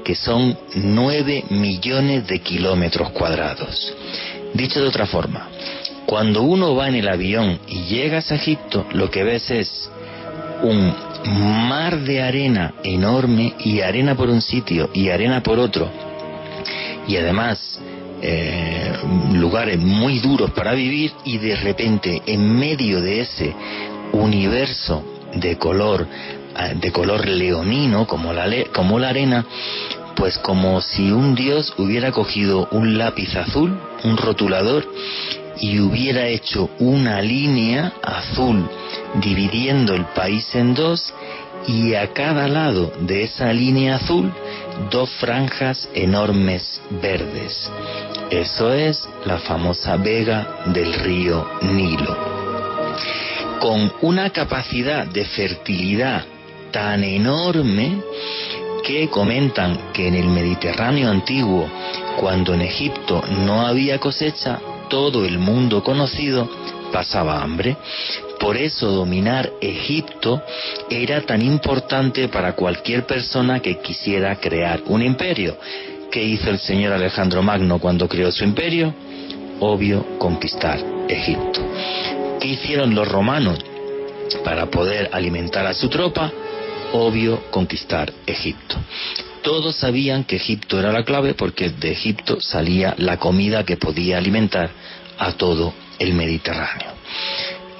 que 0.04 0.14
son 0.14 0.58
9 0.74 1.44
millones 1.50 2.26
de 2.26 2.40
kilómetros 2.40 3.10
cuadrados. 3.10 3.94
Dicho 4.54 4.80
de 4.80 4.88
otra 4.88 5.06
forma, 5.06 5.48
cuando 6.06 6.42
uno 6.42 6.74
va 6.74 6.88
en 6.88 6.96
el 6.96 7.08
avión 7.08 7.60
y 7.68 7.82
llegas 7.84 8.32
a 8.32 8.36
Egipto, 8.36 8.86
lo 8.92 9.10
que 9.10 9.22
ves 9.22 9.50
es 9.50 9.90
un 10.62 10.92
mar 11.68 12.00
de 12.00 12.22
arena 12.22 12.74
enorme 12.82 13.54
y 13.60 13.80
arena 13.80 14.14
por 14.14 14.28
un 14.28 14.42
sitio 14.42 14.90
y 14.92 15.08
arena 15.08 15.42
por 15.42 15.58
otro. 15.58 15.88
Y 17.06 17.16
además 17.16 17.80
eh, 18.22 18.92
lugares 19.32 19.78
muy 19.78 20.18
duros 20.18 20.50
para 20.50 20.74
vivir 20.74 21.12
y 21.24 21.38
de 21.38 21.56
repente 21.56 22.22
en 22.26 22.58
medio 22.58 23.00
de 23.00 23.20
ese 23.20 23.54
universo 24.12 25.02
de 25.34 25.56
color 25.56 26.06
eh, 26.58 26.74
de 26.74 26.92
color 26.92 27.26
leonino 27.26 28.06
como 28.06 28.32
la, 28.32 28.46
como 28.74 28.98
la 28.98 29.08
arena 29.10 29.46
pues 30.20 30.36
como 30.36 30.82
si 30.82 31.10
un 31.10 31.34
dios 31.34 31.72
hubiera 31.78 32.12
cogido 32.12 32.68
un 32.72 32.98
lápiz 32.98 33.34
azul, 33.36 33.80
un 34.04 34.18
rotulador, 34.18 34.86
y 35.58 35.80
hubiera 35.80 36.26
hecho 36.26 36.68
una 36.78 37.22
línea 37.22 37.94
azul 38.02 38.68
dividiendo 39.14 39.94
el 39.94 40.04
país 40.14 40.54
en 40.54 40.74
dos 40.74 41.14
y 41.66 41.94
a 41.94 42.12
cada 42.12 42.48
lado 42.48 42.92
de 43.00 43.24
esa 43.24 43.50
línea 43.54 43.96
azul 43.96 44.30
dos 44.90 45.08
franjas 45.12 45.88
enormes 45.94 46.82
verdes. 47.00 47.70
Eso 48.30 48.74
es 48.74 49.08
la 49.24 49.38
famosa 49.38 49.96
vega 49.96 50.66
del 50.66 50.92
río 50.92 51.48
Nilo. 51.62 52.14
Con 53.58 53.90
una 54.02 54.28
capacidad 54.28 55.06
de 55.06 55.24
fertilidad 55.24 56.26
tan 56.72 57.04
enorme 57.04 58.02
comentan 59.10 59.92
que 59.92 60.08
en 60.08 60.14
el 60.14 60.28
Mediterráneo 60.28 61.10
antiguo, 61.10 61.68
cuando 62.18 62.54
en 62.54 62.62
Egipto 62.62 63.22
no 63.46 63.66
había 63.66 63.98
cosecha, 63.98 64.58
todo 64.88 65.24
el 65.24 65.38
mundo 65.38 65.82
conocido 65.82 66.48
pasaba 66.92 67.42
hambre. 67.42 67.76
Por 68.38 68.56
eso 68.56 68.90
dominar 68.90 69.50
Egipto 69.60 70.42
era 70.88 71.20
tan 71.20 71.42
importante 71.42 72.28
para 72.28 72.54
cualquier 72.54 73.06
persona 73.06 73.60
que 73.60 73.78
quisiera 73.78 74.36
crear 74.36 74.82
un 74.86 75.02
imperio. 75.02 75.56
¿Qué 76.10 76.22
hizo 76.24 76.50
el 76.50 76.58
señor 76.58 76.92
Alejandro 76.92 77.42
Magno 77.42 77.78
cuando 77.78 78.08
creó 78.08 78.32
su 78.32 78.42
imperio? 78.42 78.92
Obvio, 79.60 80.18
conquistar 80.18 80.80
Egipto. 81.08 81.60
¿Qué 82.40 82.48
hicieron 82.48 82.94
los 82.94 83.06
romanos 83.06 83.58
para 84.42 84.66
poder 84.66 85.10
alimentar 85.12 85.66
a 85.66 85.74
su 85.74 85.88
tropa? 85.88 86.32
Obvio 86.92 87.50
conquistar 87.50 88.12
Egipto. 88.26 88.76
Todos 89.42 89.76
sabían 89.76 90.24
que 90.24 90.36
Egipto 90.36 90.78
era 90.78 90.92
la 90.92 91.04
clave 91.04 91.34
porque 91.34 91.70
de 91.70 91.92
Egipto 91.92 92.40
salía 92.40 92.94
la 92.98 93.18
comida 93.18 93.64
que 93.64 93.76
podía 93.76 94.18
alimentar 94.18 94.70
a 95.18 95.32
todo 95.32 95.72
el 95.98 96.14
Mediterráneo. 96.14 96.92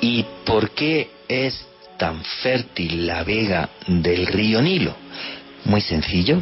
¿Y 0.01 0.25
por 0.45 0.71
qué 0.71 1.11
es 1.29 1.67
tan 1.99 2.23
fértil 2.43 3.07
la 3.07 3.25
vega 3.25 3.69
del 3.87 4.27
río 4.27 4.63
Nilo? 4.63 4.97
Muy 5.65 5.83
sencillo, 5.83 6.41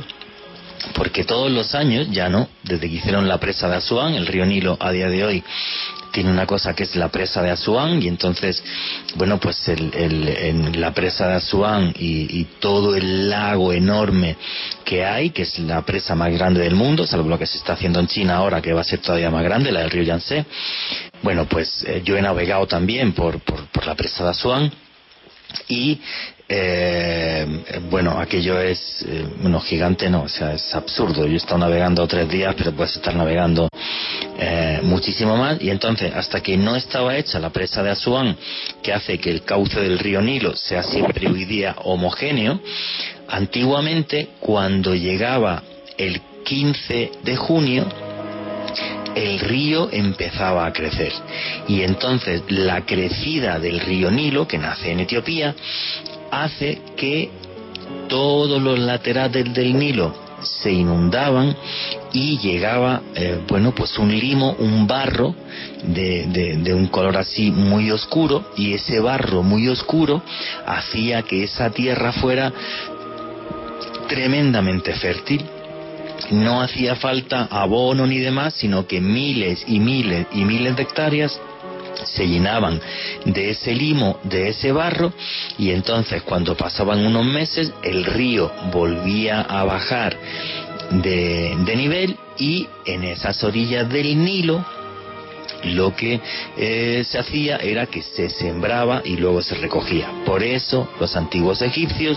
porque 0.95 1.25
todos 1.25 1.51
los 1.51 1.75
años, 1.75 2.09
ya 2.11 2.29
no, 2.29 2.49
desde 2.63 2.89
que 2.89 2.97
hicieron 2.97 3.29
la 3.29 3.39
presa 3.39 3.69
de 3.69 3.77
Asuán, 3.77 4.15
el 4.15 4.27
río 4.27 4.47
Nilo 4.47 4.77
a 4.81 4.91
día 4.91 5.09
de 5.09 5.25
hoy 5.25 5.45
tiene 6.13 6.31
una 6.31 6.47
cosa 6.47 6.75
que 6.75 6.85
es 6.85 6.97
la 6.97 7.09
presa 7.09 7.43
de 7.43 7.51
Asuán 7.51 8.03
y 8.03 8.09
entonces, 8.09 8.63
bueno, 9.15 9.39
pues 9.39 9.69
el, 9.69 9.93
en 9.95 10.81
la 10.81 10.93
presa 10.93 11.29
de 11.29 11.35
Asuán 11.35 11.95
y, 11.99 12.45
todo 12.61 12.97
el 12.97 13.31
lago 13.31 13.73
enorme 13.73 14.37
que 14.85 15.05
hay, 15.05 15.31
que 15.31 15.43
es 15.43 15.59
la 15.61 15.83
presa 15.83 16.15
más 16.15 16.33
grande 16.33 16.61
del 16.61 16.75
mundo, 16.75 17.07
salvo 17.07 17.29
lo 17.29 17.39
que 17.39 17.47
se 17.47 17.59
está 17.59 17.75
haciendo 17.75 18.01
en 18.01 18.09
China 18.09 18.37
ahora, 18.37 18.61
que 18.61 18.73
va 18.73 18.81
a 18.81 18.85
ser 18.85 18.99
todavía 18.99 19.31
más 19.31 19.45
grande, 19.45 19.71
la 19.71 19.81
del 19.81 19.91
río 19.91 20.03
Yangtze. 20.03 20.45
Bueno, 21.23 21.47
pues 21.47 21.85
eh, 21.87 22.03
yo 22.05 22.17
he 22.17 22.23
navegado 22.23 22.67
también 22.67 23.13
por, 23.13 23.39
por, 23.41 23.67
por 23.67 23.87
la 23.87 23.95
presa 23.95 24.25
de 24.25 24.31
Asuán 24.31 24.73
y 25.69 26.01
eh, 26.51 27.47
bueno, 27.91 28.19
aquello 28.19 28.59
es, 28.59 29.05
eh, 29.07 29.27
gigante 29.65 30.09
no, 30.09 30.23
o 30.23 30.29
sea, 30.29 30.55
es 30.55 30.75
absurdo. 30.75 31.27
Yo 31.27 31.35
he 31.35 31.37
estado 31.37 31.59
navegando 31.59 32.07
tres 32.07 32.29
días, 32.29 32.55
pero 32.57 32.73
puedes 32.73 32.97
estar 32.97 33.15
navegando 33.15 33.69
eh, 34.39 34.81
muchísimo 34.83 35.37
más. 35.37 35.61
Y 35.61 35.69
entonces, 35.69 36.13
hasta 36.15 36.41
que 36.41 36.57
no 36.57 36.75
estaba 36.75 37.17
hecha 37.17 37.39
la 37.39 37.51
presa 37.51 37.83
de 37.83 37.91
Asuán, 37.91 38.37
que 38.83 38.95
hace 38.95 39.19
que 39.19 39.31
el 39.31 39.43
cauce 39.43 39.79
del 39.81 39.99
río 39.99 40.23
Nilo 40.23 40.57
sea 40.57 40.83
siempre 40.83 41.29
hoy 41.29 41.45
día 41.45 41.77
homogéneo, 41.85 42.61
antiguamente, 43.29 44.31
cuando 44.41 44.95
llegaba 44.95 45.63
el 45.99 46.21
15 46.45 47.11
de 47.25 47.37
junio, 47.37 47.87
el 49.15 49.41
río 49.41 49.89
empezaba 49.93 50.65
a 50.65 50.73
crecer. 50.73 51.13
Y 51.67 51.83
entonces 51.83 52.43
la 52.49 52.87
crecida 52.87 53.59
del 53.59 53.81
río 53.81 54.11
Nilo, 54.11 54.47
que 54.47 54.59
nace 54.59 54.93
en 54.93 55.01
Etiopía, 55.01 55.55
hace 56.31 56.81
que 56.97 57.31
todos 58.09 58.61
los 58.61 58.79
laterales 58.79 59.53
del 59.53 59.79
Nilo 59.79 60.15
se 60.43 60.73
inundaban 60.73 61.57
y 62.13 62.39
llegaba, 62.39 63.03
eh, 63.15 63.41
bueno, 63.49 63.75
pues 63.75 63.99
un 63.99 64.17
limo, 64.17 64.55
un 64.59 64.87
barro 64.87 65.35
de, 65.83 66.57
de, 66.63 66.75
un 66.75 66.87
color 66.87 67.17
así 67.17 67.51
muy 67.51 67.91
oscuro 67.91 68.51
y 68.57 68.73
ese 68.73 69.01
barro 69.01 69.43
muy 69.43 69.69
oscuro 69.69 70.23
hacía 70.67 71.23
que 71.23 71.45
esa 71.45 71.71
tierra 71.71 72.13
fuera 72.13 72.53
tremendamente 74.09 74.95
fértil. 74.95 75.45
No 76.31 76.61
hacía 76.61 76.97
falta 76.97 77.49
abono 77.51 78.07
ni 78.07 78.19
demás, 78.19 78.55
sino 78.55 78.87
que 78.87 79.01
miles 79.01 79.65
y 79.69 79.79
miles 79.79 80.27
y 80.33 80.45
miles 80.45 80.77
de 80.77 80.83
hectáreas 80.83 81.41
se 82.05 82.27
llenaban 82.27 82.81
de 83.25 83.51
ese 83.51 83.75
limo, 83.75 84.19
de 84.25 84.49
ese 84.49 84.73
barro, 84.73 85.13
y 85.59 85.71
entonces 85.71 86.23
cuando 86.23 86.57
pasaban 86.57 87.05
unos 87.05 87.25
meses 87.25 87.73
el 87.83 88.05
río 88.05 88.53
volvía 88.73 89.41
a 89.43 89.65
bajar 89.65 90.17
de, 90.91 91.55
nivel 91.77 92.17
y 92.39 92.67
en 92.87 93.05
esas 93.05 93.43
orillas 93.45 93.89
del 93.89 94.23
Nilo 94.23 94.65
lo 95.65 95.95
que 95.95 96.21
eh, 96.57 97.05
se 97.05 97.19
hacía 97.19 97.57
era 97.57 97.87
que 97.87 98.03
se 98.03 98.31
sembraba 98.31 99.03
y 99.05 99.17
luego 99.17 99.43
se 99.43 99.57
recogía. 99.57 100.09
Por 100.25 100.43
eso 100.43 100.89
los 101.01 101.17
antiguos 101.17 101.63
egipcios 101.63 102.17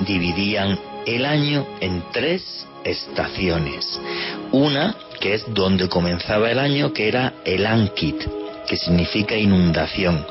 dividían 0.00 0.78
el 1.06 1.24
año 1.24 1.66
en 1.80 2.02
tres 2.12 2.66
estaciones. 2.84 3.98
Una 4.52 4.94
que 5.18 5.34
es 5.34 5.44
donde 5.54 5.88
comenzaba 5.88 6.50
el 6.50 6.58
año, 6.58 6.92
que 6.92 7.08
era 7.08 7.34
el 7.44 7.66
Ankit, 7.66 8.37
que 8.68 8.76
significa 8.76 9.36
inundación. 9.36 10.24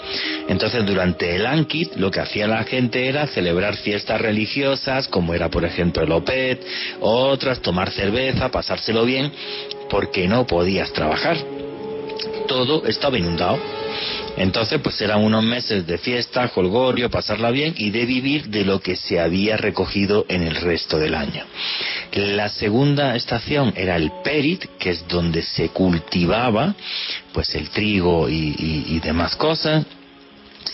Entonces, 0.47 0.85
durante 0.85 1.35
el 1.35 1.45
Ankit, 1.45 1.95
lo 1.95 2.11
que 2.11 2.19
hacía 2.19 2.47
la 2.47 2.63
gente 2.63 3.07
era 3.07 3.27
celebrar 3.27 3.75
fiestas 3.75 4.21
religiosas, 4.21 5.07
como 5.07 5.33
era, 5.33 5.49
por 5.49 5.65
ejemplo, 5.65 6.03
el 6.03 6.11
Opet, 6.11 6.63
otras, 7.01 7.61
tomar 7.61 7.91
cerveza, 7.91 8.49
pasárselo 8.49 9.03
bien, 9.03 9.31
porque 9.89 10.27
no 10.27 10.45
podías 10.45 10.93
trabajar. 10.93 11.37
Todo 12.47 12.85
estaba 12.85 13.17
inundado. 13.17 13.59
Entonces, 14.37 14.79
pues 14.81 15.01
eran 15.01 15.23
unos 15.23 15.43
meses 15.43 15.85
de 15.87 15.97
fiesta, 15.97 16.49
holgorio, 16.55 17.09
pasarla 17.09 17.49
bien 17.51 17.73
y 17.75 17.89
de 17.89 18.05
vivir 18.05 18.47
de 18.49 18.63
lo 18.63 18.79
que 18.79 18.95
se 18.95 19.19
había 19.19 19.57
recogido 19.57 20.25
en 20.29 20.43
el 20.43 20.55
resto 20.55 20.99
del 20.99 21.15
año. 21.15 21.43
La 22.13 22.47
segunda 22.49 23.15
estación 23.15 23.73
era 23.75 23.95
el 23.95 24.11
Perit, 24.23 24.65
que 24.79 24.91
es 24.91 25.07
donde 25.07 25.41
se 25.41 25.69
cultivaba 25.69 26.75
pues 27.33 27.53
el 27.55 27.69
trigo 27.69 28.29
y, 28.29 28.99
demás 29.03 29.35
cosas. 29.35 29.85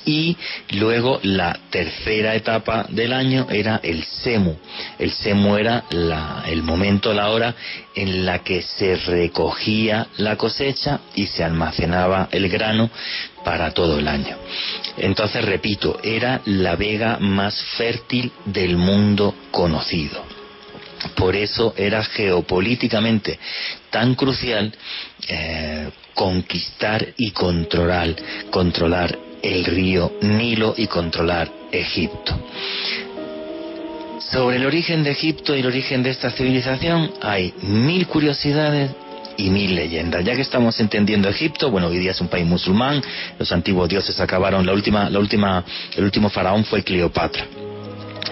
Y 0.05 0.37
luego 0.71 1.19
la 1.23 1.57
tercera 1.69 2.35
etapa 2.35 2.85
del 2.89 3.13
año 3.13 3.47
era 3.49 3.79
el 3.83 4.03
semu. 4.03 4.55
El 4.99 5.11
semu 5.11 5.55
era 5.57 5.83
el 6.45 6.63
momento, 6.63 7.13
la 7.13 7.29
hora 7.29 7.55
en 7.95 8.25
la 8.25 8.39
que 8.39 8.61
se 8.61 8.95
recogía 8.95 10.07
la 10.17 10.35
cosecha 10.35 11.01
y 11.15 11.27
se 11.27 11.43
almacenaba 11.43 12.29
el 12.31 12.49
grano 12.49 12.89
para 13.43 13.71
todo 13.71 13.99
el 13.99 14.07
año. 14.07 14.37
Entonces, 14.97 15.43
repito, 15.45 15.99
era 16.03 16.41
la 16.45 16.75
vega 16.75 17.17
más 17.19 17.61
fértil 17.77 18.31
del 18.45 18.77
mundo 18.77 19.35
conocido. 19.51 20.23
Por 21.15 21.35
eso 21.35 21.73
era 21.77 22.03
geopolíticamente 22.03 23.37
tan 23.89 24.15
crucial 24.15 24.73
eh, 25.27 25.89
conquistar 26.13 27.05
y 27.17 27.31
controlar, 27.31 28.15
controlar 28.49 29.17
el 29.43 29.65
río 29.65 30.13
Nilo 30.21 30.73
y 30.75 30.87
controlar 30.87 31.51
Egipto. 31.71 32.33
Sobre 34.19 34.55
el 34.55 34.65
origen 34.65 35.03
de 35.03 35.11
Egipto 35.11 35.55
y 35.55 35.59
el 35.59 35.67
origen 35.67 36.01
de 36.01 36.09
esta 36.09 36.31
civilización 36.31 37.11
hay 37.21 37.53
mil 37.61 38.07
curiosidades 38.07 38.91
y 39.37 39.49
mil 39.49 39.75
leyendas. 39.75 40.23
Ya 40.23 40.35
que 40.35 40.41
estamos 40.41 40.79
entendiendo 40.79 41.29
Egipto, 41.29 41.69
bueno, 41.69 41.87
hoy 41.87 41.99
día 41.99 42.11
es 42.11 42.21
un 42.21 42.29
país 42.29 42.45
musulmán, 42.45 43.03
los 43.37 43.51
antiguos 43.51 43.89
dioses 43.89 44.19
acabaron, 44.19 44.65
la 44.65 44.73
última, 44.73 45.09
la 45.09 45.19
última, 45.19 45.63
el 45.95 46.03
último 46.03 46.29
faraón 46.29 46.63
fue 46.63 46.83
Cleopatra. 46.83 47.45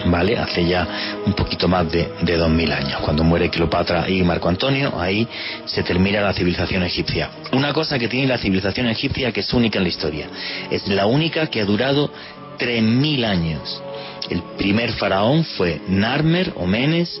¿Vale? 0.06 0.36
Hace 0.36 0.66
ya 0.66 0.86
un 1.24 1.32
poquito 1.34 1.68
más 1.68 1.90
de, 1.90 2.12
de 2.22 2.36
2000 2.36 2.72
años. 2.72 3.00
Cuando 3.00 3.24
muere 3.24 3.50
Cleopatra 3.50 4.08
y 4.08 4.22
Marco 4.22 4.48
Antonio, 4.48 4.98
ahí 5.00 5.26
se 5.64 5.82
termina 5.82 6.20
la 6.20 6.32
civilización 6.32 6.82
egipcia. 6.82 7.30
Una 7.52 7.72
cosa 7.72 7.98
que 7.98 8.08
tiene 8.08 8.26
la 8.26 8.38
civilización 8.38 8.88
egipcia 8.88 9.32
que 9.32 9.40
es 9.40 9.52
única 9.52 9.78
en 9.78 9.84
la 9.84 9.88
historia. 9.88 10.26
Es 10.70 10.86
la 10.88 11.06
única 11.06 11.46
que 11.46 11.60
ha 11.60 11.64
durado 11.64 12.10
3000 12.58 13.24
años. 13.24 13.82
El 14.30 14.42
primer 14.56 14.92
faraón 14.92 15.44
fue 15.44 15.80
Narmer 15.88 16.52
o 16.56 16.66
Menes 16.66 17.20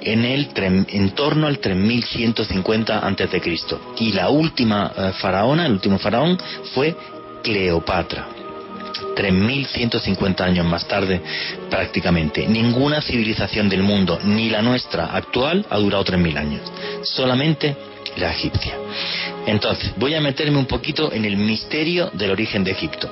en, 0.00 0.24
el, 0.24 0.48
en 0.56 1.10
torno 1.10 1.46
al 1.46 1.58
3150 1.58 2.98
a.C. 2.98 3.42
Y 3.98 4.12
la 4.12 4.30
última 4.30 4.92
eh, 4.96 5.12
faraona, 5.20 5.66
el 5.66 5.72
último 5.72 5.98
faraón, 5.98 6.38
fue 6.74 6.96
Cleopatra. 7.42 8.37
3.150 9.18 10.40
años 10.42 10.64
más 10.64 10.86
tarde 10.86 11.20
prácticamente. 11.68 12.46
Ninguna 12.46 13.02
civilización 13.02 13.68
del 13.68 13.82
mundo, 13.82 14.20
ni 14.22 14.48
la 14.48 14.62
nuestra 14.62 15.06
actual, 15.06 15.66
ha 15.68 15.78
durado 15.78 16.04
3.000 16.04 16.38
años. 16.38 16.62
Solamente 17.02 17.76
la 18.16 18.30
egipcia. 18.30 18.74
Entonces, 19.46 19.92
voy 19.96 20.14
a 20.14 20.20
meterme 20.20 20.58
un 20.58 20.66
poquito 20.66 21.12
en 21.12 21.24
el 21.24 21.36
misterio 21.36 22.10
del 22.12 22.30
origen 22.30 22.62
de 22.62 22.70
Egipto. 22.70 23.10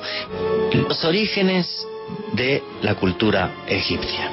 Los 0.73 1.05
orígenes 1.05 1.87
de 2.33 2.63
la 2.83 2.95
cultura 2.95 3.65
egipcia. 3.67 4.31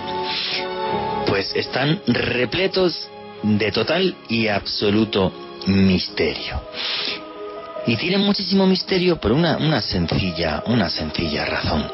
Pues 1.25 1.55
están 1.55 2.01
repletos 2.05 3.09
de 3.41 3.71
total 3.71 4.15
y 4.29 4.47
absoluto 4.47 5.33
misterio. 5.65 6.61
Y 7.85 7.97
tiene 7.97 8.17
muchísimo 8.17 8.65
misterio 8.65 9.19
por 9.19 9.31
una, 9.31 9.57
una 9.57 9.81
sencilla, 9.81 10.63
una 10.67 10.89
sencilla 10.89 11.45
razón. 11.45 11.85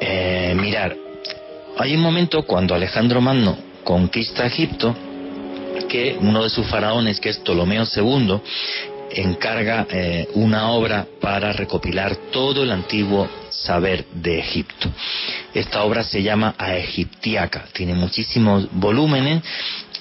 Eh, 0.00 0.54
mirar, 0.56 0.96
hay 1.78 1.94
un 1.94 2.00
momento 2.00 2.44
cuando 2.44 2.74
Alejandro 2.74 3.20
Magno 3.20 3.56
conquista 3.84 4.46
Egipto 4.46 4.94
que 5.88 6.16
uno 6.20 6.44
de 6.44 6.50
sus 6.50 6.66
faraones, 6.66 7.18
que 7.18 7.30
es 7.30 7.38
Ptolomeo 7.38 7.84
II, 7.84 8.40
encarga 9.10 9.86
eh, 9.90 10.28
una 10.34 10.70
obra 10.70 11.06
para 11.20 11.52
recopilar 11.52 12.14
todo 12.30 12.62
el 12.62 12.70
antiguo 12.70 13.28
saber 13.50 14.04
de 14.12 14.38
Egipto. 14.38 14.88
Esta 15.52 15.82
obra 15.82 16.04
se 16.04 16.22
llama 16.22 16.54
Aegiptiaca, 16.56 17.64
tiene 17.72 17.94
muchísimos 17.94 18.68
volúmenes 18.70 19.42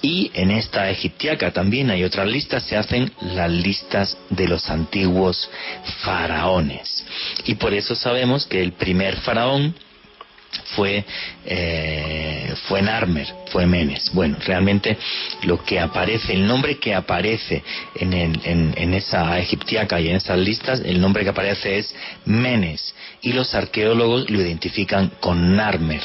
y 0.01 0.31
en 0.33 0.51
esta 0.51 0.89
egiptiaca 0.89 1.51
también 1.51 1.89
hay 1.89 2.03
otras 2.03 2.27
listas, 2.27 2.63
se 2.63 2.77
hacen 2.77 3.11
las 3.21 3.51
listas 3.51 4.17
de 4.29 4.47
los 4.47 4.69
antiguos 4.69 5.49
faraones. 6.03 7.03
Y 7.45 7.55
por 7.55 7.73
eso 7.73 7.95
sabemos 7.95 8.45
que 8.45 8.61
el 8.61 8.73
primer 8.73 9.17
faraón 9.17 9.75
fue, 10.75 11.03
eh, 11.45 12.53
fue 12.67 12.81
Narmer, 12.81 13.27
fue 13.51 13.65
Menes. 13.65 14.11
Bueno, 14.13 14.37
realmente 14.45 14.97
lo 15.43 15.63
que 15.63 15.79
aparece, 15.79 16.33
el 16.33 16.47
nombre 16.47 16.79
que 16.79 16.95
aparece 16.95 17.61
en, 17.95 18.13
en, 18.13 18.73
en 18.75 18.93
esa 18.93 19.37
egiptiaca 19.37 19.99
y 19.99 20.09
en 20.09 20.15
esas 20.15 20.37
listas, 20.37 20.81
el 20.85 21.01
nombre 21.01 21.23
que 21.23 21.29
aparece 21.29 21.77
es 21.77 21.93
Menes. 22.25 22.95
Y 23.21 23.33
los 23.33 23.53
arqueólogos 23.53 24.29
lo 24.29 24.41
identifican 24.41 25.11
con 25.19 25.55
Narmer 25.55 26.01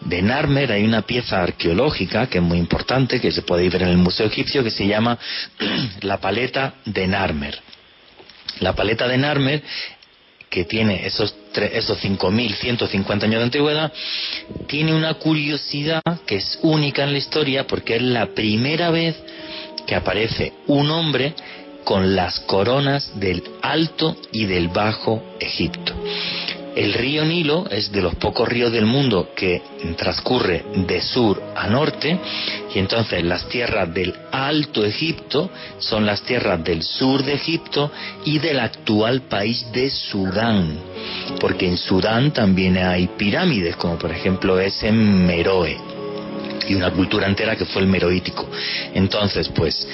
de 0.00 0.22
Narmer 0.22 0.72
hay 0.72 0.84
una 0.84 1.02
pieza 1.02 1.42
arqueológica 1.42 2.28
que 2.28 2.38
es 2.38 2.44
muy 2.44 2.58
importante, 2.58 3.20
que 3.20 3.32
se 3.32 3.42
puede 3.42 3.68
ver 3.68 3.82
en 3.82 3.88
el 3.88 3.96
Museo 3.96 4.26
Egipcio, 4.26 4.62
que 4.62 4.70
se 4.70 4.86
llama 4.86 5.18
la 6.02 6.18
paleta 6.18 6.74
de 6.84 7.06
Narmer. 7.06 7.58
La 8.60 8.74
paleta 8.74 9.06
de 9.08 9.18
Narmer, 9.18 9.62
que 10.48 10.64
tiene 10.64 11.06
esos, 11.06 11.34
esos 11.54 12.02
5.150 12.02 13.24
años 13.24 13.38
de 13.38 13.44
antigüedad, 13.44 13.92
tiene 14.66 14.94
una 14.94 15.14
curiosidad 15.14 16.02
que 16.26 16.36
es 16.36 16.58
única 16.62 17.04
en 17.04 17.12
la 17.12 17.18
historia 17.18 17.66
porque 17.66 17.96
es 17.96 18.02
la 18.02 18.26
primera 18.26 18.90
vez 18.90 19.16
que 19.86 19.94
aparece 19.94 20.52
un 20.66 20.90
hombre 20.90 21.34
con 21.84 22.16
las 22.16 22.40
coronas 22.40 23.12
del 23.20 23.44
Alto 23.62 24.16
y 24.32 24.46
del 24.46 24.68
Bajo 24.68 25.22
Egipto. 25.38 25.94
El 26.76 26.92
río 26.92 27.24
Nilo 27.24 27.66
es 27.70 27.90
de 27.90 28.02
los 28.02 28.16
pocos 28.16 28.46
ríos 28.46 28.70
del 28.70 28.84
mundo 28.84 29.30
que 29.34 29.62
transcurre 29.96 30.62
de 30.74 31.00
sur 31.00 31.42
a 31.56 31.68
norte 31.68 32.18
y 32.74 32.78
entonces 32.78 33.24
las 33.24 33.48
tierras 33.48 33.92
del 33.94 34.14
Alto 34.30 34.84
Egipto 34.84 35.50
son 35.78 36.04
las 36.04 36.20
tierras 36.20 36.62
del 36.62 36.82
sur 36.82 37.24
de 37.24 37.32
Egipto 37.32 37.90
y 38.26 38.38
del 38.40 38.60
actual 38.60 39.22
país 39.22 39.66
de 39.72 39.88
Sudán, 39.88 40.78
porque 41.40 41.66
en 41.66 41.78
Sudán 41.78 42.32
también 42.32 42.76
hay 42.76 43.06
pirámides, 43.06 43.76
como 43.76 43.98
por 43.98 44.12
ejemplo 44.12 44.60
es 44.60 44.82
en 44.82 45.26
Meroe 45.26 45.78
y 46.68 46.74
una 46.74 46.90
cultura 46.90 47.26
entera 47.26 47.56
que 47.56 47.64
fue 47.64 47.80
el 47.80 47.88
meroítico. 47.88 48.46
Entonces, 48.92 49.48
pues, 49.48 49.88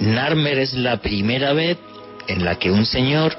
Narmer 0.00 0.58
es 0.58 0.72
la 0.72 0.96
primera 0.98 1.52
vez 1.52 1.76
en 2.28 2.44
la 2.44 2.58
que 2.58 2.70
un 2.70 2.86
señor 2.86 3.36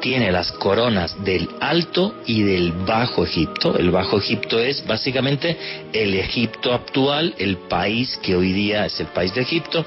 tiene 0.00 0.32
las 0.32 0.52
coronas 0.52 1.22
del 1.24 1.48
Alto 1.60 2.14
y 2.26 2.42
del 2.42 2.72
Bajo 2.72 3.24
Egipto. 3.24 3.76
El 3.76 3.90
Bajo 3.90 4.18
Egipto 4.18 4.58
es 4.58 4.86
básicamente 4.86 5.56
el 5.92 6.14
Egipto 6.14 6.72
actual, 6.72 7.34
el 7.38 7.56
país 7.68 8.18
que 8.22 8.36
hoy 8.36 8.52
día 8.52 8.86
es 8.86 9.00
el 9.00 9.06
país 9.08 9.34
de 9.34 9.42
Egipto, 9.42 9.84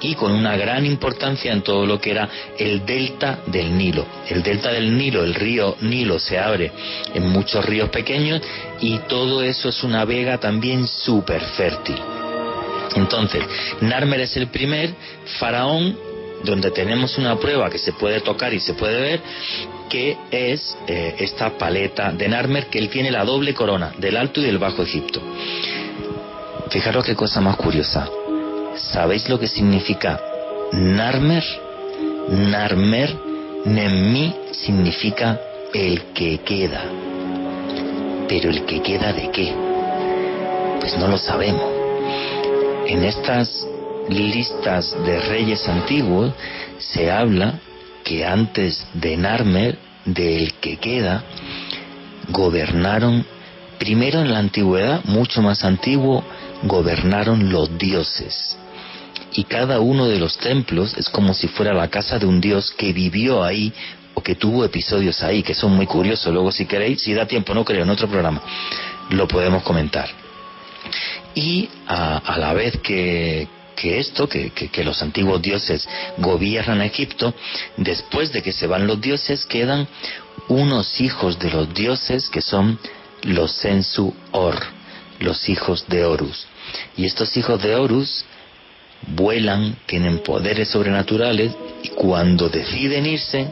y 0.00 0.14
con 0.14 0.32
una 0.32 0.56
gran 0.56 0.86
importancia 0.86 1.52
en 1.52 1.62
todo 1.62 1.86
lo 1.86 2.00
que 2.00 2.10
era 2.10 2.28
el 2.58 2.84
delta 2.84 3.40
del 3.46 3.76
Nilo. 3.76 4.06
El 4.28 4.42
delta 4.42 4.72
del 4.72 4.96
Nilo, 4.96 5.22
el 5.22 5.34
río 5.34 5.76
Nilo 5.80 6.18
se 6.18 6.38
abre 6.38 6.72
en 7.14 7.28
muchos 7.28 7.64
ríos 7.64 7.90
pequeños 7.90 8.40
y 8.80 8.98
todo 9.08 9.42
eso 9.42 9.68
es 9.68 9.82
una 9.82 10.04
vega 10.04 10.38
también 10.38 10.86
súper 10.86 11.42
fértil. 11.42 11.96
Entonces, 12.96 13.44
Narmer 13.80 14.20
es 14.20 14.36
el 14.36 14.48
primer 14.48 14.94
faraón 15.38 16.09
donde 16.44 16.70
tenemos 16.70 17.18
una 17.18 17.36
prueba 17.36 17.70
que 17.70 17.78
se 17.78 17.92
puede 17.92 18.20
tocar 18.20 18.52
y 18.54 18.60
se 18.60 18.74
puede 18.74 19.00
ver, 19.00 19.20
que 19.88 20.16
es 20.30 20.76
eh, 20.86 21.16
esta 21.18 21.56
paleta 21.58 22.12
de 22.12 22.28
Narmer, 22.28 22.66
que 22.66 22.78
él 22.78 22.88
tiene 22.88 23.10
la 23.10 23.24
doble 23.24 23.54
corona, 23.54 23.92
del 23.98 24.16
Alto 24.16 24.40
y 24.40 24.44
del 24.44 24.58
Bajo 24.58 24.82
Egipto. 24.82 25.20
Fijaros 26.70 27.04
qué 27.04 27.14
cosa 27.14 27.40
más 27.40 27.56
curiosa. 27.56 28.08
¿Sabéis 28.76 29.28
lo 29.28 29.38
que 29.38 29.48
significa 29.48 30.20
Narmer? 30.72 31.44
Narmer, 32.28 33.16
Nemmi, 33.64 34.34
significa 34.52 35.40
el 35.74 36.12
que 36.14 36.38
queda. 36.38 36.84
Pero 38.28 38.50
el 38.50 38.64
que 38.64 38.80
queda 38.80 39.12
de 39.12 39.30
qué? 39.30 39.52
Pues 40.78 40.96
no 40.96 41.08
lo 41.08 41.18
sabemos. 41.18 41.70
En 42.86 43.04
estas 43.04 43.66
listas 44.10 44.96
de 45.04 45.20
reyes 45.20 45.66
antiguos 45.68 46.32
se 46.78 47.10
habla 47.10 47.60
que 48.04 48.24
antes 48.24 48.86
de 48.94 49.16
Narmer, 49.16 49.78
del 50.04 50.54
que 50.54 50.76
queda, 50.78 51.22
gobernaron, 52.28 53.24
primero 53.78 54.20
en 54.20 54.32
la 54.32 54.38
antigüedad, 54.38 55.04
mucho 55.04 55.42
más 55.42 55.64
antiguo, 55.64 56.24
gobernaron 56.62 57.50
los 57.50 57.76
dioses. 57.78 58.56
Y 59.32 59.44
cada 59.44 59.80
uno 59.80 60.06
de 60.06 60.18
los 60.18 60.38
templos 60.38 60.96
es 60.96 61.08
como 61.08 61.34
si 61.34 61.46
fuera 61.48 61.72
la 61.72 61.88
casa 61.88 62.18
de 62.18 62.26
un 62.26 62.40
dios 62.40 62.72
que 62.72 62.92
vivió 62.92 63.44
ahí 63.44 63.72
o 64.14 64.22
que 64.22 64.34
tuvo 64.34 64.64
episodios 64.64 65.22
ahí, 65.22 65.42
que 65.42 65.54
son 65.54 65.76
muy 65.76 65.86
curiosos. 65.86 66.32
Luego, 66.32 66.50
si 66.50 66.66
queréis, 66.66 67.00
si 67.00 67.14
da 67.14 67.26
tiempo, 67.26 67.54
no 67.54 67.64
creo, 67.64 67.84
en 67.84 67.90
otro 67.90 68.08
programa, 68.08 68.42
lo 69.10 69.28
podemos 69.28 69.62
comentar. 69.62 70.08
Y 71.34 71.68
a 71.86 72.36
la 72.38 72.52
vez 72.54 72.76
que, 72.78 73.46
que 73.80 73.98
esto, 73.98 74.28
que, 74.28 74.50
que, 74.50 74.84
los 74.84 75.00
antiguos 75.00 75.40
dioses 75.40 75.88
gobiernan 76.18 76.82
Egipto, 76.82 77.32
después 77.78 78.30
de 78.30 78.42
que 78.42 78.52
se 78.52 78.66
van 78.66 78.86
los 78.86 79.00
dioses 79.00 79.46
quedan 79.46 79.88
unos 80.48 81.00
hijos 81.00 81.38
de 81.38 81.50
los 81.50 81.72
dioses 81.72 82.28
que 82.28 82.42
son 82.42 82.78
los 83.22 83.52
Sensu 83.52 84.12
Or, 84.32 84.56
los 85.18 85.48
hijos 85.48 85.86
de 85.88 86.04
Horus. 86.04 86.46
Y 86.96 87.06
estos 87.06 87.34
hijos 87.38 87.62
de 87.62 87.74
Horus 87.74 88.26
vuelan, 89.06 89.76
tienen 89.86 90.18
poderes 90.18 90.68
sobrenaturales 90.68 91.52
y 91.82 91.88
cuando 91.88 92.50
deciden 92.50 93.06
irse 93.06 93.46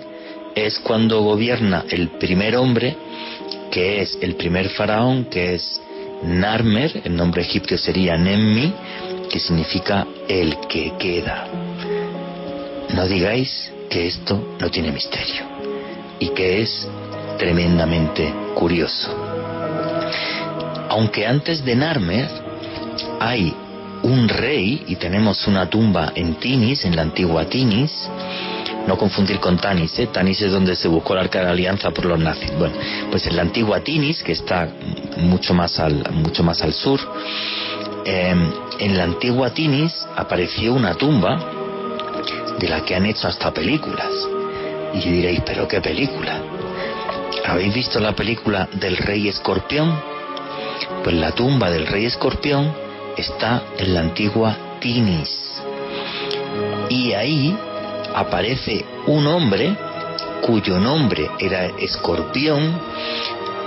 es 0.54 0.78
cuando 0.80 1.22
gobierna 1.22 1.86
el 1.88 2.10
primer 2.18 2.56
hombre, 2.56 2.96
que 3.70 4.02
es 4.02 4.18
el 4.20 4.34
primer 4.34 4.68
faraón, 4.68 5.24
que 5.26 5.54
es 5.54 5.80
Narmer, 6.22 7.02
el 7.04 7.16
nombre 7.16 7.42
egipcio 7.42 7.78
sería 7.78 8.18
Nemmi, 8.18 8.74
que 9.28 9.38
significa 9.38 10.06
el 10.28 10.58
que 10.68 10.94
queda. 10.98 11.46
No 12.94 13.06
digáis 13.06 13.72
que 13.90 14.06
esto 14.06 14.56
no 14.60 14.70
tiene 14.70 14.92
misterio 14.92 15.44
y 16.18 16.28
que 16.30 16.62
es 16.62 16.88
tremendamente 17.38 18.32
curioso. 18.54 19.14
Aunque 20.88 21.26
antes 21.26 21.64
de 21.64 21.76
Narmer 21.76 22.28
hay 23.20 23.54
un 24.02 24.28
rey 24.28 24.84
y 24.86 24.96
tenemos 24.96 25.46
una 25.46 25.68
tumba 25.68 26.12
en 26.14 26.36
Tinis, 26.36 26.84
en 26.84 26.96
la 26.96 27.02
antigua 27.02 27.44
Tinis, 27.46 28.08
no 28.86 28.96
confundir 28.96 29.38
con 29.38 29.58
Tanis, 29.58 29.98
¿eh? 29.98 30.08
Tanis 30.10 30.40
es 30.40 30.50
donde 30.50 30.74
se 30.74 30.88
buscó 30.88 31.14
la 31.14 31.20
arca 31.20 31.40
de 31.40 31.44
la 31.44 31.50
alianza 31.50 31.90
por 31.90 32.06
los 32.06 32.18
nazis. 32.18 32.50
Bueno, 32.58 32.74
pues 33.10 33.26
en 33.26 33.36
la 33.36 33.42
antigua 33.42 33.80
Tinis, 33.80 34.22
que 34.22 34.32
está 34.32 34.68
mucho 35.18 35.52
más 35.52 35.78
al, 35.78 36.10
mucho 36.12 36.42
más 36.42 36.62
al 36.62 36.72
sur, 36.72 36.98
em, 38.06 38.50
en 38.78 38.96
la 38.96 39.04
antigua 39.04 39.50
Tinis 39.50 40.06
apareció 40.16 40.72
una 40.72 40.94
tumba 40.94 41.38
de 42.58 42.68
la 42.68 42.84
que 42.84 42.94
han 42.94 43.06
hecho 43.06 43.28
hasta 43.28 43.52
películas. 43.52 44.10
Y 44.94 45.00
diréis, 45.00 45.40
¿pero 45.44 45.68
qué 45.68 45.80
película? 45.80 46.40
¿Habéis 47.46 47.74
visto 47.74 48.00
la 48.00 48.14
película 48.14 48.68
del 48.72 48.96
rey 48.96 49.28
escorpión? 49.28 49.98
Pues 51.04 51.14
la 51.16 51.32
tumba 51.32 51.70
del 51.70 51.86
rey 51.86 52.06
escorpión 52.06 52.72
está 53.16 53.62
en 53.78 53.94
la 53.94 54.00
antigua 54.00 54.56
Tinis. 54.80 55.62
Y 56.88 57.12
ahí 57.12 57.56
aparece 58.14 58.84
un 59.06 59.26
hombre 59.26 59.76
cuyo 60.40 60.78
nombre 60.78 61.30
era 61.38 61.66
Escorpión, 61.78 62.80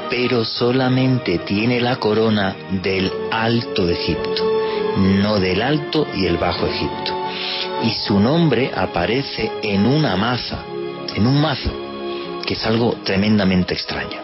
pero 0.09 0.43
solamente 0.43 1.39
tiene 1.39 1.79
la 1.79 1.97
corona 1.97 2.55
del 2.81 3.11
Alto 3.31 3.87
Egipto, 3.87 4.50
no 4.97 5.39
del 5.39 5.61
Alto 5.61 6.07
y 6.15 6.25
el 6.25 6.37
Bajo 6.37 6.67
Egipto. 6.67 7.13
Y 7.83 7.91
su 7.91 8.19
nombre 8.19 8.71
aparece 8.75 9.51
en 9.61 9.85
una 9.85 10.15
maza, 10.15 10.63
en 11.15 11.25
un 11.25 11.41
mazo, 11.41 11.71
que 12.45 12.53
es 12.53 12.65
algo 12.65 12.97
tremendamente 13.03 13.73
extraño. 13.73 14.19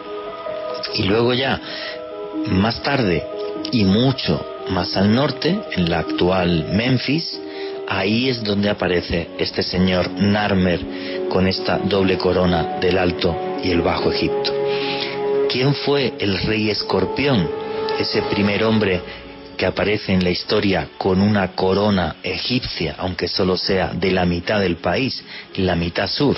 Y 0.93 1.03
luego 1.03 1.33
ya, 1.33 1.59
más 2.47 2.81
tarde 2.81 3.23
y 3.71 3.83
mucho 3.83 4.45
más 4.69 4.95
al 4.97 5.13
norte, 5.13 5.59
en 5.75 5.89
la 5.89 5.99
actual 5.99 6.69
Memphis, 6.73 7.39
ahí 7.87 8.29
es 8.29 8.43
donde 8.43 8.69
aparece 8.69 9.29
este 9.37 9.63
señor 9.63 10.09
Narmer 10.11 11.27
con 11.29 11.47
esta 11.47 11.77
doble 11.77 12.17
corona 12.17 12.77
del 12.79 12.97
Alto 12.97 13.35
y 13.63 13.71
el 13.71 13.81
Bajo 13.81 14.11
Egipto. 14.11 14.53
¿Quién 15.49 15.73
fue 15.73 16.13
el 16.19 16.37
rey 16.39 16.69
escorpión? 16.69 17.49
Ese 17.97 18.21
primer 18.23 18.63
hombre 18.63 19.01
que 19.57 19.65
aparece 19.65 20.13
en 20.13 20.23
la 20.23 20.29
historia 20.29 20.89
con 20.97 21.19
una 21.19 21.53
corona 21.53 22.17
egipcia, 22.23 22.95
aunque 22.99 23.27
solo 23.27 23.57
sea 23.57 23.91
de 23.93 24.11
la 24.11 24.25
mitad 24.25 24.59
del 24.59 24.77
país, 24.77 25.23
la 25.55 25.75
mitad 25.75 26.07
sur. 26.07 26.37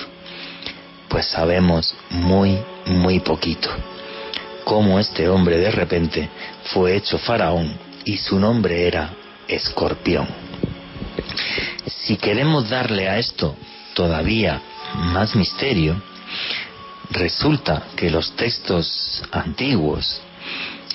Pues 1.10 1.26
sabemos 1.26 1.94
muy, 2.10 2.58
muy 2.86 3.20
poquito. 3.20 3.70
Cómo 4.64 5.00
este 5.00 5.28
hombre 5.28 5.58
de 5.58 5.72
repente 5.72 6.30
fue 6.66 6.96
hecho 6.96 7.18
faraón 7.18 7.74
y 8.06 8.18
su 8.18 8.40
nombre 8.40 8.88
era 8.88 9.14
Escorpión. 9.48 10.28
Si 11.88 12.16
queremos 12.18 12.70
darle 12.70 13.10
a 13.10 13.18
esto 13.18 13.56
todavía 13.94 14.62
más 14.96 15.36
misterio, 15.36 16.02
resulta 17.12 17.84
que 17.96 18.10
los 18.10 18.36
textos 18.36 19.24
antiguos, 19.32 20.22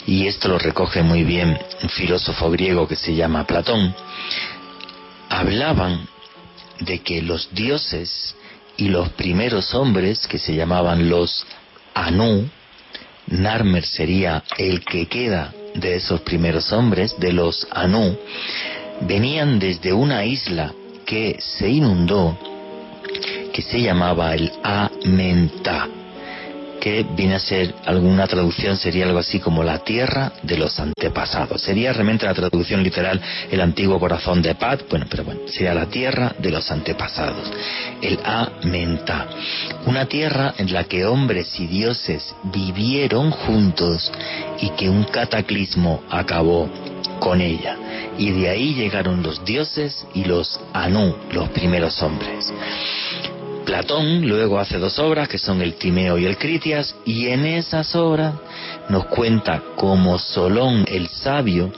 y 0.07 0.27
esto 0.27 0.49
lo 0.49 0.59
recoge 0.59 1.03
muy 1.03 1.25
bien 1.25 1.59
un 1.83 1.88
filósofo 1.88 2.51
griego 2.51 2.87
que 2.87 2.97
se 2.97 3.14
llama 3.14 3.47
Platón, 3.47 3.95
hablaban 5.29 6.07
de 6.81 7.01
que 7.01 7.23
los 7.23 7.49
dioses 7.55 8.37
y 8.77 8.88
los 8.88 9.11
primeros 9.11 9.75
hombres, 9.75 10.27
que 10.27 10.38
se 10.38 10.55
llamaban 10.55 11.09
los 11.09 11.47
Anu, 11.95 12.49
Narmer 13.27 13.85
sería 13.85 14.43
el 14.59 14.85
que 14.85 15.07
queda 15.07 15.53
de 15.75 15.97
esos 15.97 16.21
primeros 16.21 16.73
hombres, 16.73 17.19
de 17.19 17.33
los 17.33 17.67
Anu, 17.71 18.17
venían 19.03 19.59
desde 19.59 19.93
una 19.93 20.25
isla 20.25 20.73
que 21.07 21.38
se 21.40 21.69
inundó, 21.69 22.37
que 23.53 23.62
se 23.62 23.81
llamaba 23.81 24.35
el 24.35 24.53
Amenta, 24.62 25.88
que 26.85 27.03
viene 27.16 27.37
a 27.37 27.40
ser 27.40 27.75
alguna 27.87 28.27
traducción, 28.27 28.77
sería 28.77 29.07
algo 29.07 29.18
así 29.18 29.40
como 29.40 29.64
la 29.64 29.79
tierra 29.79 30.35
de 30.42 30.59
los 30.59 30.79
antepasados. 30.79 31.62
Sería 31.62 31.94
realmente 31.94 32.27
la 32.27 32.35
traducción 32.35 32.83
literal 32.83 33.23
el 33.51 33.62
antiguo 33.62 33.99
corazón 33.99 34.42
de 34.42 34.55
Paz, 34.55 34.81
bueno, 34.90 35.07
pero 35.09 35.25
bueno, 35.25 35.40
sería 35.47 35.73
la 35.73 35.87
tierra 35.87 36.35
de 36.38 36.51
los 36.51 36.70
antepasados. 36.70 37.51
El 38.03 38.18
Amenta, 38.23 39.27
una 39.87 40.05
tierra 40.05 40.53
en 40.59 40.75
la 40.75 40.85
que 40.85 41.07
hombres 41.07 41.59
y 41.59 41.66
dioses 41.68 42.35
vivieron 42.53 43.31
juntos 43.31 44.12
y 44.61 44.68
que 44.73 44.90
un 44.90 45.05
cataclismo 45.05 46.03
acabó 46.11 46.68
con 47.18 47.40
ella. 47.40 47.79
Y 48.18 48.31
de 48.31 48.51
ahí 48.51 48.75
llegaron 48.75 49.23
los 49.23 49.42
dioses 49.42 50.07
y 50.12 50.25
los 50.25 50.61
Anu, 50.75 51.16
los 51.33 51.49
primeros 51.49 52.03
hombres. 52.03 52.53
Platón 53.64 54.29
luego 54.29 54.59
hace 54.59 54.79
dos 54.79 54.98
obras 54.98 55.29
que 55.29 55.38
son 55.38 55.62
el 55.62 55.74
Timeo 55.74 56.18
y 56.18 56.27
el 56.27 56.37
Critias 56.37 56.94
y 57.07 57.29
en 57.29 57.46
esas 57.46 57.94
obras 57.96 58.35
nos 58.88 59.07
cuenta 59.07 59.62
cómo 59.77 60.18
Solón 60.18 60.85
el 60.87 61.09
sabio 61.09 61.72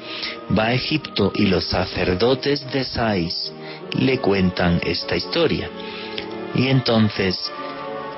va 0.56 0.66
a 0.66 0.74
Egipto 0.74 1.32
y 1.34 1.46
los 1.46 1.64
sacerdotes 1.64 2.70
de 2.72 2.84
Sais 2.84 3.52
le 3.98 4.18
cuentan 4.18 4.80
esta 4.84 5.16
historia. 5.16 5.70
Y 6.54 6.68
entonces 6.68 7.52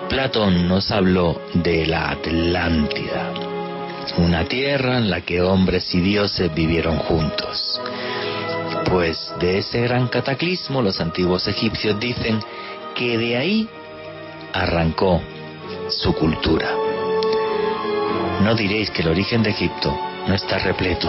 Platón 0.08 0.66
nos 0.66 0.90
habló 0.90 1.40
de 1.52 1.86
la 1.86 2.10
Atlántida, 2.10 3.34
una 4.16 4.44
tierra 4.46 4.96
en 4.96 5.10
la 5.10 5.20
que 5.20 5.42
hombres 5.42 5.94
y 5.94 6.00
dioses 6.00 6.54
vivieron 6.54 6.96
juntos. 6.96 7.78
Pues 8.90 9.34
de 9.38 9.58
ese 9.58 9.82
gran 9.82 10.08
cataclismo 10.08 10.80
los 10.80 11.00
antiguos 11.00 11.46
egipcios 11.46 12.00
dicen 12.00 12.40
que 12.98 13.16
de 13.16 13.36
ahí 13.36 13.68
arrancó 14.52 15.22
su 15.88 16.12
cultura. 16.14 16.68
No 18.42 18.56
diréis 18.56 18.90
que 18.90 19.02
el 19.02 19.08
origen 19.08 19.42
de 19.44 19.50
Egipto 19.50 19.96
no 20.26 20.34
está 20.34 20.58
repleto 20.58 21.08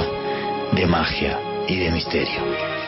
de 0.74 0.86
magia 0.86 1.40
y 1.68 1.80
de 1.80 1.90
misterio. 1.90 2.42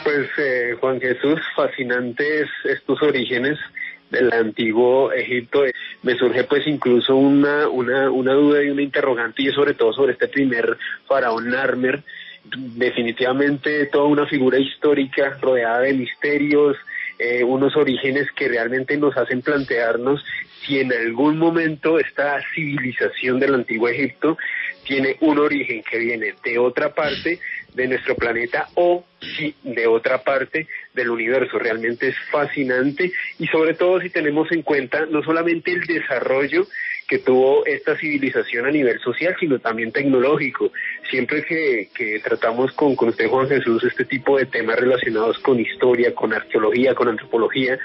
Pues 0.03 0.29
eh, 0.37 0.75
Juan 0.79 1.01
Jesús, 1.01 1.39
fascinantes 1.55 2.47
estos 2.63 3.01
orígenes 3.01 3.57
del 4.11 4.31
antiguo 4.33 5.11
Egipto. 5.11 5.63
Me 6.03 6.15
surge 6.15 6.43
pues 6.43 6.67
incluso 6.67 7.15
una, 7.15 7.67
una, 7.69 8.11
una 8.11 8.33
duda 8.33 8.63
y 8.63 8.69
una 8.69 8.83
interrogante 8.83 9.41
y 9.41 9.51
sobre 9.51 9.73
todo 9.73 9.93
sobre 9.93 10.13
este 10.13 10.27
primer 10.27 10.77
faraón 11.07 11.49
Narmer, 11.49 12.03
definitivamente 12.43 13.87
toda 13.87 14.05
una 14.05 14.27
figura 14.27 14.59
histórica 14.59 15.37
rodeada 15.41 15.79
de 15.79 15.93
misterios, 15.93 16.77
eh, 17.23 17.43
unos 17.43 17.75
orígenes 17.75 18.31
que 18.35 18.47
realmente 18.47 18.97
nos 18.97 19.15
hacen 19.15 19.43
plantearnos 19.43 20.25
si 20.65 20.79
en 20.79 20.91
algún 20.91 21.37
momento 21.37 21.99
esta 21.99 22.41
civilización 22.55 23.39
del 23.39 23.53
antiguo 23.53 23.89
Egipto 23.89 24.39
tiene 24.83 25.17
un 25.19 25.37
origen 25.37 25.83
que 25.83 25.99
viene 25.99 26.33
de 26.43 26.57
otra 26.57 26.95
parte 26.95 27.39
de 27.75 27.87
nuestro 27.87 28.15
planeta 28.15 28.69
o 28.73 29.05
si 29.19 29.53
de 29.61 29.85
otra 29.85 30.23
parte 30.23 30.67
del 30.95 31.11
universo. 31.11 31.59
Realmente 31.59 32.07
es 32.07 32.15
fascinante 32.31 33.11
y 33.37 33.45
sobre 33.47 33.75
todo 33.75 34.01
si 34.01 34.09
tenemos 34.09 34.51
en 34.51 34.63
cuenta 34.63 35.05
no 35.05 35.21
solamente 35.21 35.71
el 35.71 35.81
desarrollo 35.81 36.65
que 37.11 37.19
tuvo 37.19 37.65
esta 37.65 37.97
civilización 37.97 38.65
a 38.67 38.71
nivel 38.71 38.97
social, 39.01 39.35
sino 39.37 39.59
también 39.59 39.91
tecnológico. 39.91 40.71
Siempre 41.09 41.43
que, 41.43 42.21
tratamos 42.23 42.71
con, 42.71 42.95
con 42.95 43.09
usted, 43.09 43.27
Juan 43.27 43.49
Jesús, 43.49 43.83
este 43.83 44.05
tipo 44.05 44.37
de 44.37 44.45
temas 44.45 44.79
relacionados 44.79 45.37
con 45.39 45.59
historia, 45.59 46.15
con 46.15 46.31
arqueología, 46.31 46.95
con 46.95 47.09
antropología, 47.09 47.77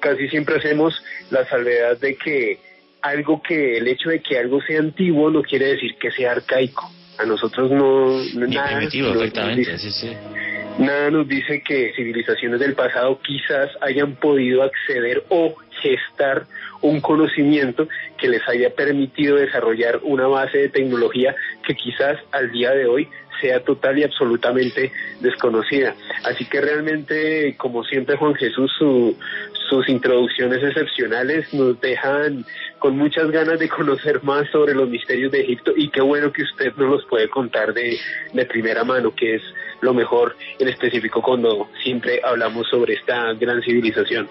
casi 0.00 0.26
siempre 0.30 0.56
hacemos 0.56 1.04
la 1.30 1.44
salvedad 1.44 2.00
de 2.00 2.16
que 2.16 2.58
algo 3.02 3.42
que 3.42 3.76
el 3.76 3.88
hecho 3.88 4.08
de 4.08 4.22
que 4.22 4.38
algo 4.38 4.62
sea 4.62 4.80
antiguo 4.80 5.30
no 5.30 5.42
quiere 5.42 5.66
decir 5.72 5.94
que 6.00 6.10
sea 6.10 6.32
arcaico. 6.32 6.90
A 7.18 7.26
nosotros 7.26 7.70
no, 7.70 8.24
nada. 8.46 8.78
Primitivo, 8.78 9.12
sí, 9.76 9.90
sí. 9.90 10.16
Nada 10.78 11.10
nos 11.10 11.28
dice 11.28 11.62
que 11.62 11.92
civilizaciones 11.94 12.58
del 12.60 12.74
pasado 12.74 13.20
quizás 13.22 13.68
hayan 13.82 14.16
podido 14.16 14.62
acceder 14.62 15.24
o 15.28 15.54
gestar 15.82 16.46
un 16.86 17.00
conocimiento 17.00 17.88
que 18.18 18.28
les 18.28 18.46
haya 18.48 18.70
permitido 18.70 19.36
desarrollar 19.36 20.00
una 20.02 20.26
base 20.26 20.58
de 20.58 20.68
tecnología 20.68 21.34
que 21.66 21.74
quizás 21.74 22.18
al 22.32 22.50
día 22.50 22.70
de 22.70 22.86
hoy 22.86 23.08
sea 23.40 23.60
total 23.60 23.98
y 23.98 24.04
absolutamente 24.04 24.92
desconocida. 25.20 25.94
Así 26.24 26.44
que 26.46 26.60
realmente, 26.60 27.54
como 27.58 27.84
siempre 27.84 28.16
Juan 28.16 28.34
Jesús, 28.34 28.72
sus 29.68 29.88
introducciones 29.88 30.62
excepcionales 30.62 31.52
nos 31.52 31.80
dejan 31.80 32.44
con 32.78 32.96
muchas 32.96 33.30
ganas 33.30 33.58
de 33.58 33.68
conocer 33.68 34.22
más 34.22 34.48
sobre 34.50 34.74
los 34.74 34.88
misterios 34.88 35.32
de 35.32 35.40
Egipto 35.40 35.72
y 35.76 35.90
qué 35.90 36.00
bueno 36.00 36.32
que 36.32 36.42
usted 36.42 36.72
nos 36.76 36.90
los 36.90 37.04
puede 37.06 37.28
contar 37.28 37.74
de, 37.74 37.98
de 38.32 38.46
primera 38.46 38.84
mano, 38.84 39.12
que 39.14 39.36
es 39.36 39.42
lo 39.80 39.92
mejor 39.92 40.36
en 40.58 40.68
específico 40.68 41.20
cuando 41.20 41.68
siempre 41.82 42.20
hablamos 42.24 42.68
sobre 42.68 42.94
esta 42.94 43.32
gran 43.34 43.60
civilización. 43.62 44.28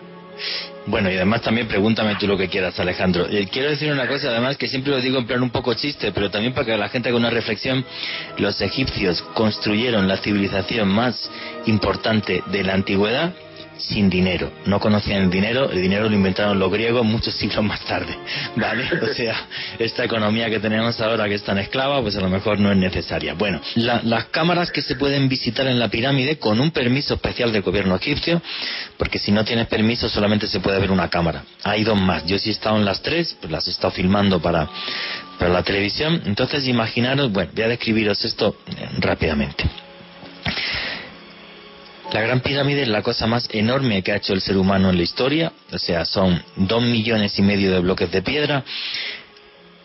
Bueno, 0.88 1.10
y 1.12 1.16
además 1.16 1.42
también 1.42 1.68
pregúntame 1.68 2.16
tú 2.16 2.28
lo 2.28 2.38
que 2.38 2.48
quieras, 2.48 2.80
Alejandro. 2.80 3.28
Eh, 3.28 3.48
quiero 3.52 3.70
decir 3.70 3.92
una 3.92 4.08
cosa, 4.08 4.30
además, 4.30 4.58
que 4.58 4.68
siempre 4.68 4.92
lo 4.92 5.02
digo 5.02 5.18
en 5.18 5.26
plan 5.26 5.42
un 5.42 5.50
poco 5.50 5.74
chiste, 5.74 6.12
pero 6.12 6.30
también 6.30 6.54
para 6.54 6.66
que 6.66 6.78
la 6.78 6.90
gente 6.90 7.10
haga 7.10 7.18
una 7.18 7.30
reflexión. 7.30 7.84
Los 8.38 8.62
egipcios 8.62 9.22
construyeron 9.34 10.08
la 10.08 10.18
civilización 10.18 10.88
más 10.88 11.30
importante 11.66 12.44
de 12.48 12.64
la 12.64 12.74
antigüedad 12.74 13.34
sin 13.78 14.10
dinero. 14.10 14.52
No 14.66 14.80
conocían 14.80 15.24
el 15.24 15.30
dinero, 15.30 15.70
el 15.70 15.82
dinero 15.82 16.10
lo 16.10 16.16
inventaron 16.16 16.60
los 16.60 16.72
griegos 16.72 17.06
muchos 17.06 17.34
siglos 17.36 17.64
más 17.64 17.82
tarde, 17.82 18.18
¿vale? 18.56 18.86
O 19.06 19.14
sea, 19.14 19.36
esta 19.80 20.04
economía 20.04 20.50
que 20.50 20.60
tenemos 20.60 21.00
ahora 21.00 21.28
que 21.28 21.36
es 21.36 21.44
tan 21.44 21.58
esclava, 21.58 22.02
pues 22.02 22.18
a 22.18 22.22
lo 22.22 22.30
mejor 22.30 22.60
no 22.60 22.72
es 22.72 22.78
necesaria. 22.78 23.34
Bueno, 23.34 23.62
las 23.76 24.26
cámaras 24.26 24.72
que 24.72 24.82
se 24.82 24.96
pueden 24.96 25.30
visitar 25.30 25.68
en 25.68 25.80
la 25.80 25.90
pirámide 25.90 26.38
con 26.38 26.60
un 26.60 26.72
permiso 26.72 27.14
especial 27.16 27.52
del 27.52 27.62
gobierno 27.62 27.96
egipcio, 27.96 28.42
porque 28.98 29.20
si 29.20 29.32
no 29.32 29.46
tienes 29.46 29.68
permiso 29.68 30.10
solamente 30.10 30.48
se 30.48 30.60
puede 30.60 30.80
ver 30.80 30.92
una 30.92 31.10
cámara. 31.10 31.44
Hay 31.64 31.84
dos 31.84 32.00
más. 32.00 32.26
Yo 32.26 32.38
sí 32.40 32.50
he 32.50 32.54
estado 32.54 32.78
en 32.78 32.86
las 32.86 33.02
tres, 33.02 33.38
pues 33.40 33.52
las 33.52 33.68
he 33.68 33.72
estado 33.72 33.92
filmando 33.92 34.42
para, 34.42 34.68
para 35.38 35.52
la 35.52 35.64
televisión. 35.64 36.22
Entonces, 36.26 36.68
imaginaros, 36.68 37.32
bueno, 37.32 37.52
voy 37.54 37.64
a 37.64 37.68
describiros 37.68 38.24
esto 38.26 38.58
eh, 38.68 38.90
rápidamente. 39.00 39.66
La 42.16 42.22
Gran 42.22 42.40
Pirámide 42.40 42.84
es 42.84 42.88
la 42.88 43.02
cosa 43.02 43.28
más 43.28 43.50
enorme 43.52 44.02
que 44.02 44.14
ha 44.14 44.16
hecho 44.16 44.32
el 44.32 44.40
ser 44.40 44.56
humano 44.56 44.90
en 44.90 44.96
la 44.96 45.04
historia, 45.04 45.52
o 45.70 45.78
sea, 45.78 46.06
son 46.06 46.42
dos 46.56 46.82
millones 46.82 47.38
y 47.38 47.42
medio 47.42 47.74
de 47.74 47.80
bloques 47.80 48.10
de 48.10 48.22
piedra. 48.22 48.64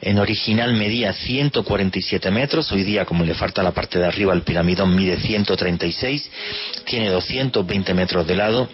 En 0.00 0.16
original 0.16 0.72
medía 0.74 1.12
147 1.12 2.30
metros, 2.30 2.70
hoy 2.70 2.84
día 2.84 3.04
como 3.04 3.24
le 3.24 3.34
falta 3.34 3.64
la 3.64 3.72
parte 3.72 3.98
de 3.98 4.06
arriba 4.06 4.32
el 4.32 4.42
piramidón 4.42 4.94
mide 4.94 5.18
136, 5.18 6.30
tiene 6.84 7.08
220 7.08 7.94
metros 7.94 8.24
de 8.28 8.36
lado 8.36 8.68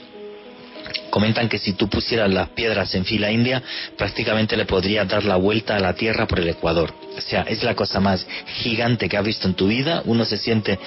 Comentan 1.16 1.48
que 1.48 1.56
si 1.56 1.72
tú 1.72 1.88
pusieras 1.88 2.30
las 2.30 2.50
piedras 2.50 2.94
en 2.94 3.06
fila 3.06 3.32
india, 3.32 3.62
prácticamente 3.96 4.54
le 4.54 4.66
podrías 4.66 5.08
dar 5.08 5.24
la 5.24 5.36
vuelta 5.36 5.74
a 5.74 5.80
la 5.80 5.94
Tierra 5.94 6.26
por 6.26 6.40
el 6.40 6.48
Ecuador. 6.50 6.92
O 7.16 7.20
sea, 7.22 7.40
es 7.48 7.62
la 7.62 7.74
cosa 7.74 8.00
más 8.00 8.26
gigante 8.58 9.08
que 9.08 9.16
has 9.16 9.24
visto 9.24 9.48
en 9.48 9.54
tu 9.54 9.66
vida. 9.66 10.02
Uno 10.04 10.26
se 10.26 10.36
siente 10.36 10.78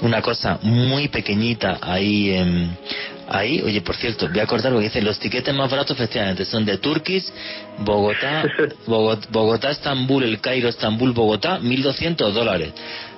una 0.00 0.22
cosa 0.22 0.58
muy 0.62 1.08
pequeñita 1.08 1.76
ahí. 1.82 2.34
ahí, 3.28 3.60
oye, 3.60 3.82
por 3.82 3.96
cierto, 3.96 4.30
voy 4.30 4.40
a 4.40 4.44
acordar 4.44 4.72
lo 4.72 4.78
que 4.78 4.84
dice, 4.84 5.02
los 5.02 5.18
tiquetes 5.18 5.54
más 5.54 5.70
baratos 5.70 5.94
efectivamente 5.94 6.46
son 6.46 6.64
de 6.64 6.78
Turquís, 6.78 7.30
Bogotá, 7.80 8.44
Bogotá, 8.86 9.28
Bogotá, 9.30 9.70
Estambul, 9.72 10.24
el 10.24 10.40
Cairo, 10.40 10.70
Estambul, 10.70 11.12
Bogotá, 11.12 11.60
1.200 11.60 12.32
dólares. 12.32 12.72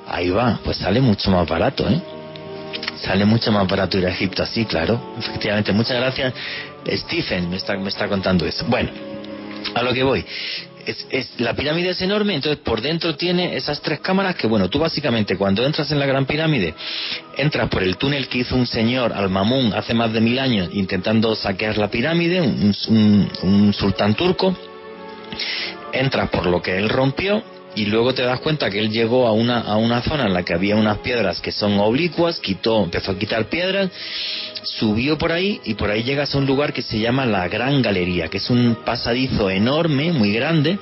Ahí 0.09 0.31
va, 0.31 0.59
pues 0.65 0.79
sale 0.79 1.01
mucho 1.01 1.31
más 1.31 1.47
barato, 1.47 1.89
¿eh? 1.89 2.18
Sale 3.03 3.25
mucho 3.25 3.53
más 3.53 3.67
barato 3.69 3.99
ir 3.99 4.07
a 4.07 4.11
Egipto 4.11 4.43
así, 4.43 4.65
claro. 4.65 5.15
Efectivamente, 5.19 5.73
muchas 5.73 5.97
gracias. 5.97 6.35
Stephen 6.87 7.51
me 7.51 7.57
está, 7.57 7.77
me 7.77 7.89
está 7.89 8.09
contando 8.09 8.47
eso. 8.47 8.65
Bueno, 8.67 8.91
a 9.75 9.83
lo 9.83 9.93
que 9.93 10.03
voy. 10.03 10.25
Es, 11.11 11.39
la 11.39 11.53
pirámide 11.53 11.91
es 11.91 12.01
enorme, 12.01 12.35
entonces 12.35 12.63
por 12.65 12.81
dentro 12.81 13.15
tiene 13.15 13.57
esas 13.57 13.83
tres 13.83 14.01
cámaras 14.01 14.37
que, 14.37 14.47
bueno, 14.47 14.71
tú 14.71 14.79
básicamente 14.79 15.37
cuando 15.37 15.67
entras 15.67 15.91
en 15.91 15.99
la 15.99 16.07
gran 16.07 16.25
pirámide, 16.25 16.75
entras 17.37 17.69
por 17.69 17.83
el 17.83 17.99
túnel 17.99 18.27
que 18.27 18.39
hizo 18.39 18.57
un 18.57 18.67
señor 18.67 19.13
al-Mamun 19.13 19.75
hace 19.75 19.93
más 19.93 20.11
de 20.15 20.23
mil 20.23 20.39
años 20.39 20.71
intentando 20.73 21.35
saquear 21.35 21.77
la 21.77 21.91
pirámide, 21.91 22.41
un, 22.41 23.31
un 23.43 23.75
sultán 23.75 24.15
turco, 24.15 24.57
entras 25.93 26.31
por 26.31 26.47
lo 26.47 26.63
que 26.63 26.79
él 26.79 26.89
rompió 26.89 27.43
y 27.79 27.87
luego 27.87 28.13
te 28.13 28.23
das 28.23 28.41
cuenta 28.41 28.71
que 28.71 28.81
él 28.81 28.91
llegó 28.91 29.29
a 29.29 29.33
una, 29.33 29.61
a 29.61 29.77
una 29.77 30.03
zona 30.03 30.27
en 30.27 30.35
la 30.35 30.43
que 30.43 30.53
había 30.53 30.75
unas 30.75 30.99
piedras 30.99 31.41
que 31.41 31.53
son 31.53 31.79
oblicuas, 31.79 32.41
quitó, 32.41 32.83
empezó 32.83 33.13
a 33.13 33.19
quitar 33.19 33.45
piedras, 33.45 33.89
subió 34.65 35.17
por 35.17 35.31
ahí 35.31 35.61
y 35.65 35.75
por 35.75 35.89
ahí 35.89 36.03
llegas 36.03 36.35
a 36.35 36.39
un 36.39 36.47
lugar 36.47 36.73
que 36.73 36.83
se 36.83 36.99
llama 36.99 37.25
la 37.25 37.47
Gran 37.47 37.81
Galería, 37.81 38.27
que 38.27 38.39
es 38.39 38.51
un 38.51 38.79
pasadizo 38.85 39.49
enorme, 39.49 40.11
muy 40.11 40.33
grande, 40.33 40.77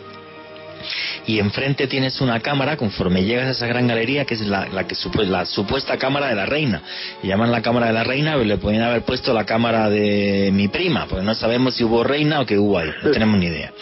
y 1.27 1.39
enfrente 1.39 1.87
tienes 1.87 2.23
una 2.23 2.41
cámara 2.41 2.79
conforme 2.79 3.25
llegas 3.25 3.49
a 3.49 3.51
esa 3.51 3.67
gran 3.67 3.87
galería 3.87 4.25
que 4.25 4.35
es 4.35 4.41
la, 4.47 4.67
la 4.69 4.87
que 4.87 4.95
la 5.27 5.45
supuesta 5.45 5.99
cámara 5.99 6.29
de 6.29 6.35
la 6.35 6.47
reina. 6.47 6.83
Y 7.23 7.27
llaman 7.27 7.51
la 7.51 7.61
cámara 7.61 7.89
de 7.89 7.93
la 7.93 8.05
reina 8.05 8.33
pero 8.35 8.45
le 8.45 8.57
podían 8.57 8.83
haber 8.85 9.03
puesto 9.03 9.35
la 9.35 9.45
cámara 9.45 9.91
de 9.91 10.51
mi 10.53 10.69
prima 10.69 11.07
porque 11.07 11.25
no 11.25 11.35
sabemos 11.35 11.75
si 11.75 11.85
hubo 11.85 12.05
reina 12.05 12.41
o 12.41 12.47
qué 12.47 12.57
hubo 12.59 12.79
ahí 12.79 12.91
no 13.03 13.11
tenemos 13.11 13.39
ni 13.39 13.47
idea 13.47 13.73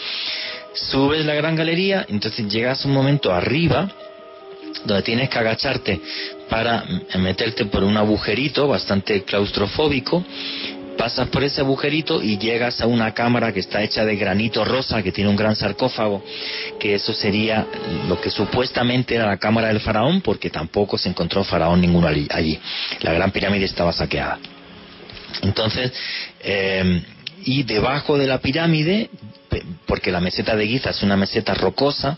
subes 0.75 1.25
la 1.25 1.33
gran 1.33 1.55
galería, 1.55 2.05
entonces 2.09 2.47
llegas 2.47 2.85
un 2.85 2.93
momento 2.93 3.33
arriba 3.33 3.89
donde 4.83 5.03
tienes 5.03 5.29
que 5.29 5.39
agacharte 5.39 5.99
para 6.49 6.83
meterte 7.17 7.65
por 7.65 7.83
un 7.83 7.97
agujerito 7.97 8.67
bastante 8.67 9.23
claustrofóbico, 9.23 10.23
pasas 10.97 11.27
por 11.29 11.43
ese 11.43 11.61
agujerito 11.61 12.21
y 12.21 12.37
llegas 12.37 12.81
a 12.81 12.87
una 12.87 13.13
cámara 13.13 13.53
que 13.53 13.61
está 13.61 13.81
hecha 13.83 14.05
de 14.05 14.15
granito 14.15 14.63
rosa, 14.63 15.01
que 15.01 15.11
tiene 15.11 15.29
un 15.29 15.35
gran 15.35 15.55
sarcófago, 15.55 16.23
que 16.79 16.95
eso 16.95 17.13
sería 17.13 17.65
lo 18.07 18.19
que 18.19 18.29
supuestamente 18.29 19.15
era 19.15 19.25
la 19.25 19.37
cámara 19.37 19.69
del 19.69 19.79
faraón, 19.79 20.21
porque 20.21 20.49
tampoco 20.49 20.97
se 20.97 21.09
encontró 21.09 21.43
faraón 21.43 21.81
ninguno 21.81 22.07
allí. 22.07 22.59
La 23.01 23.13
gran 23.13 23.31
pirámide 23.31 23.65
estaba 23.65 23.91
saqueada. 23.91 24.39
Entonces, 25.41 25.91
eh, 26.41 27.03
y 27.43 27.63
debajo 27.63 28.17
de 28.17 28.27
la 28.27 28.39
pirámide 28.39 29.09
porque 29.85 30.11
la 30.11 30.19
meseta 30.19 30.55
de 30.55 30.67
Giza 30.67 30.89
es 30.89 31.03
una 31.03 31.17
meseta 31.17 31.53
rocosa, 31.53 32.17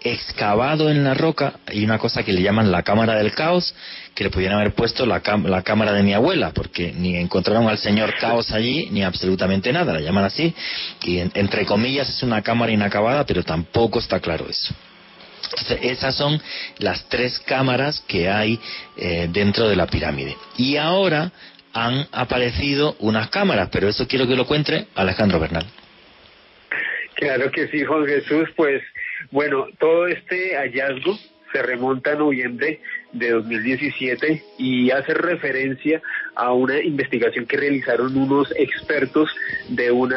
excavado 0.00 0.90
en 0.90 1.04
la 1.04 1.14
roca, 1.14 1.54
hay 1.66 1.84
una 1.84 1.98
cosa 1.98 2.22
que 2.22 2.32
le 2.32 2.42
llaman 2.42 2.70
la 2.70 2.82
cámara 2.82 3.16
del 3.16 3.32
caos, 3.32 3.74
que 4.14 4.24
le 4.24 4.30
pudieran 4.30 4.58
haber 4.58 4.74
puesto 4.74 5.06
la, 5.06 5.22
la 5.44 5.62
cámara 5.62 5.92
de 5.92 6.02
mi 6.02 6.12
abuela, 6.12 6.52
porque 6.52 6.92
ni 6.92 7.16
encontraron 7.16 7.68
al 7.68 7.78
señor 7.78 8.14
caos 8.18 8.52
allí, 8.52 8.88
ni 8.90 9.02
absolutamente 9.02 9.72
nada, 9.72 9.92
la 9.92 10.00
llaman 10.00 10.24
así, 10.24 10.54
y 11.02 11.18
entre 11.18 11.66
comillas 11.66 12.08
es 12.08 12.22
una 12.22 12.42
cámara 12.42 12.72
inacabada, 12.72 13.24
pero 13.24 13.42
tampoco 13.42 13.98
está 13.98 14.20
claro 14.20 14.46
eso. 14.48 14.74
esas 15.82 16.14
son 16.14 16.40
las 16.78 17.08
tres 17.08 17.38
cámaras 17.40 18.00
que 18.06 18.30
hay 18.30 18.58
eh, 18.96 19.28
dentro 19.30 19.68
de 19.68 19.76
la 19.76 19.86
pirámide. 19.86 20.36
Y 20.56 20.76
ahora 20.76 21.32
han 21.74 22.06
aparecido 22.12 22.96
unas 23.00 23.28
cámaras, 23.28 23.68
pero 23.70 23.88
eso 23.88 24.06
quiero 24.06 24.26
que 24.28 24.36
lo 24.36 24.46
cuente 24.46 24.86
Alejandro 24.94 25.40
Bernal. 25.40 25.66
Claro 27.14 27.50
que 27.50 27.68
sí, 27.68 27.84
Juan 27.84 28.06
Jesús. 28.06 28.48
Pues 28.56 28.82
bueno, 29.30 29.66
todo 29.78 30.06
este 30.06 30.56
hallazgo 30.56 31.16
se 31.52 31.62
remonta 31.62 32.12
a 32.12 32.16
noviembre 32.16 32.80
de 33.12 33.30
2017 33.30 34.42
y 34.58 34.90
hace 34.90 35.14
referencia 35.14 36.02
a 36.34 36.52
una 36.52 36.82
investigación 36.82 37.46
que 37.46 37.56
realizaron 37.56 38.16
unos 38.16 38.52
expertos 38.56 39.30
de 39.68 39.92
un 39.92 40.12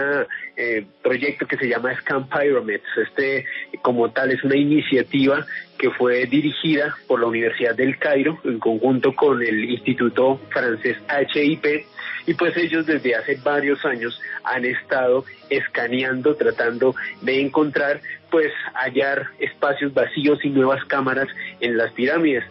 eh, 0.56 0.84
proyecto 1.04 1.46
que 1.46 1.58
se 1.58 1.68
llama 1.70 1.96
Scam 1.98 2.28
Pyramids. 2.28 2.84
Este, 2.98 3.46
como 3.84 4.10
tal, 4.10 4.32
es 4.32 4.44
una 4.44 4.58
iniciativa 4.58 5.46
que 5.78 5.92
fue 5.92 6.26
dirigida 6.26 6.96
por 7.08 7.20
la 7.20 7.28
Universidad 7.28 7.76
del 7.76 8.00
Cairo 8.00 8.40
en 8.44 8.58
conjunto 8.58 9.16
con 9.16 9.44
el 9.44 9.70
Instituto 9.70 10.42
Francés 10.50 10.98
HIP 11.36 11.86
y 12.28 12.34
pues 12.36 12.56
ellos 12.58 12.86
desde 12.86 13.16
hace 13.16 13.36
varios 13.44 13.84
años 13.86 14.22
han 14.44 14.66
estado 14.66 15.26
escaneando, 15.50 16.36
tratando 16.36 16.94
de 17.22 17.42
encontrar, 17.42 18.02
pues 18.30 18.52
hallar 18.76 19.28
espacios 19.40 19.94
vacíos 19.94 20.44
y 20.44 20.50
nuevas 20.50 20.84
cámaras 20.86 21.30
en 21.62 21.78
las 21.78 21.92
pirámides 21.94 22.44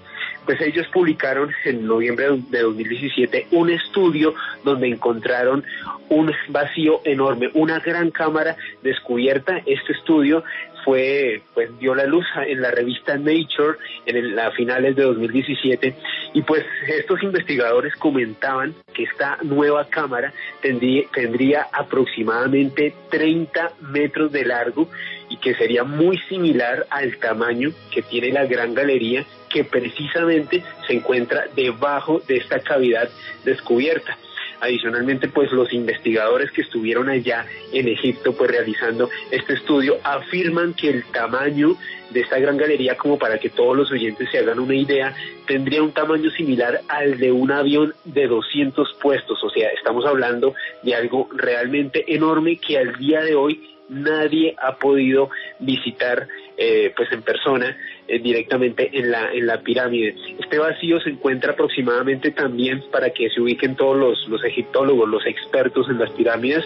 pues 0.46 0.60
ellos 0.60 0.86
publicaron 0.92 1.52
en 1.64 1.86
noviembre 1.86 2.28
de 2.50 2.62
2017 2.62 3.48
un 3.50 3.68
estudio 3.68 4.32
donde 4.64 4.88
encontraron 4.88 5.64
un 6.08 6.32
vacío 6.48 7.00
enorme, 7.04 7.50
una 7.54 7.80
gran 7.80 8.12
cámara 8.12 8.56
descubierta. 8.82 9.60
Este 9.66 9.92
estudio 9.92 10.44
fue, 10.86 11.42
pues 11.52 11.76
dio 11.80 11.96
la 11.96 12.04
luz 12.04 12.24
en 12.46 12.62
la 12.62 12.70
revista 12.70 13.18
Nature 13.18 13.76
en 14.06 14.36
la 14.36 14.52
finales 14.52 14.94
de 14.94 15.02
2017 15.02 15.96
y 16.32 16.42
pues 16.42 16.64
estos 16.86 17.20
investigadores 17.24 17.96
comentaban 17.96 18.72
que 18.94 19.02
esta 19.02 19.36
nueva 19.42 19.86
cámara 19.88 20.32
tendría, 20.62 21.08
tendría 21.12 21.66
aproximadamente 21.72 22.94
30 23.10 23.72
metros 23.80 24.30
de 24.30 24.44
largo 24.44 24.88
y 25.28 25.38
que 25.38 25.56
sería 25.56 25.82
muy 25.82 26.18
similar 26.28 26.86
al 26.90 27.16
tamaño 27.18 27.70
que 27.90 28.02
tiene 28.02 28.30
la 28.30 28.46
gran 28.46 28.72
galería 28.72 29.24
que 29.50 29.64
precisamente 29.64 30.62
se 30.86 30.92
encuentra 30.92 31.46
debajo 31.56 32.22
de 32.28 32.36
esta 32.36 32.60
cavidad 32.60 33.08
descubierta. 33.44 34.16
Adicionalmente, 34.60 35.28
pues 35.28 35.52
los 35.52 35.72
investigadores 35.72 36.50
que 36.50 36.62
estuvieron 36.62 37.08
allá 37.08 37.46
en 37.72 37.88
Egipto, 37.88 38.36
pues 38.36 38.50
realizando 38.50 39.10
este 39.30 39.54
estudio, 39.54 39.98
afirman 40.02 40.74
que 40.74 40.90
el 40.90 41.04
tamaño 41.04 41.76
de 42.10 42.20
esta 42.20 42.38
gran 42.38 42.56
galería, 42.56 42.96
como 42.96 43.18
para 43.18 43.38
que 43.38 43.50
todos 43.50 43.76
los 43.76 43.90
oyentes 43.90 44.30
se 44.30 44.38
hagan 44.38 44.58
una 44.58 44.74
idea, 44.74 45.14
tendría 45.46 45.82
un 45.82 45.92
tamaño 45.92 46.30
similar 46.30 46.80
al 46.88 47.18
de 47.18 47.32
un 47.32 47.50
avión 47.52 47.94
de 48.04 48.26
200 48.26 48.94
puestos. 49.00 49.42
O 49.42 49.50
sea, 49.50 49.70
estamos 49.70 50.04
hablando 50.06 50.54
de 50.82 50.94
algo 50.94 51.28
realmente 51.32 52.04
enorme 52.14 52.58
que 52.58 52.78
al 52.78 52.96
día 52.96 53.22
de 53.22 53.34
hoy 53.34 53.76
nadie 53.88 54.54
ha 54.58 54.76
podido 54.76 55.30
visitar 55.60 56.26
eh, 56.56 56.92
pues 56.96 57.12
en 57.12 57.22
persona 57.22 57.76
eh, 58.08 58.18
directamente 58.18 58.90
en 58.92 59.10
la 59.10 59.32
en 59.32 59.46
la 59.46 59.60
pirámide. 59.60 60.14
Este 60.38 60.58
vacío 60.58 61.00
se 61.00 61.10
encuentra 61.10 61.52
aproximadamente 61.52 62.30
también 62.30 62.82
para 62.90 63.10
que 63.10 63.30
se 63.30 63.40
ubiquen 63.40 63.76
todos 63.76 63.96
los, 63.96 64.28
los 64.28 64.44
egiptólogos, 64.44 65.08
los 65.08 65.26
expertos 65.26 65.88
en 65.88 65.98
las 65.98 66.10
pirámides, 66.10 66.64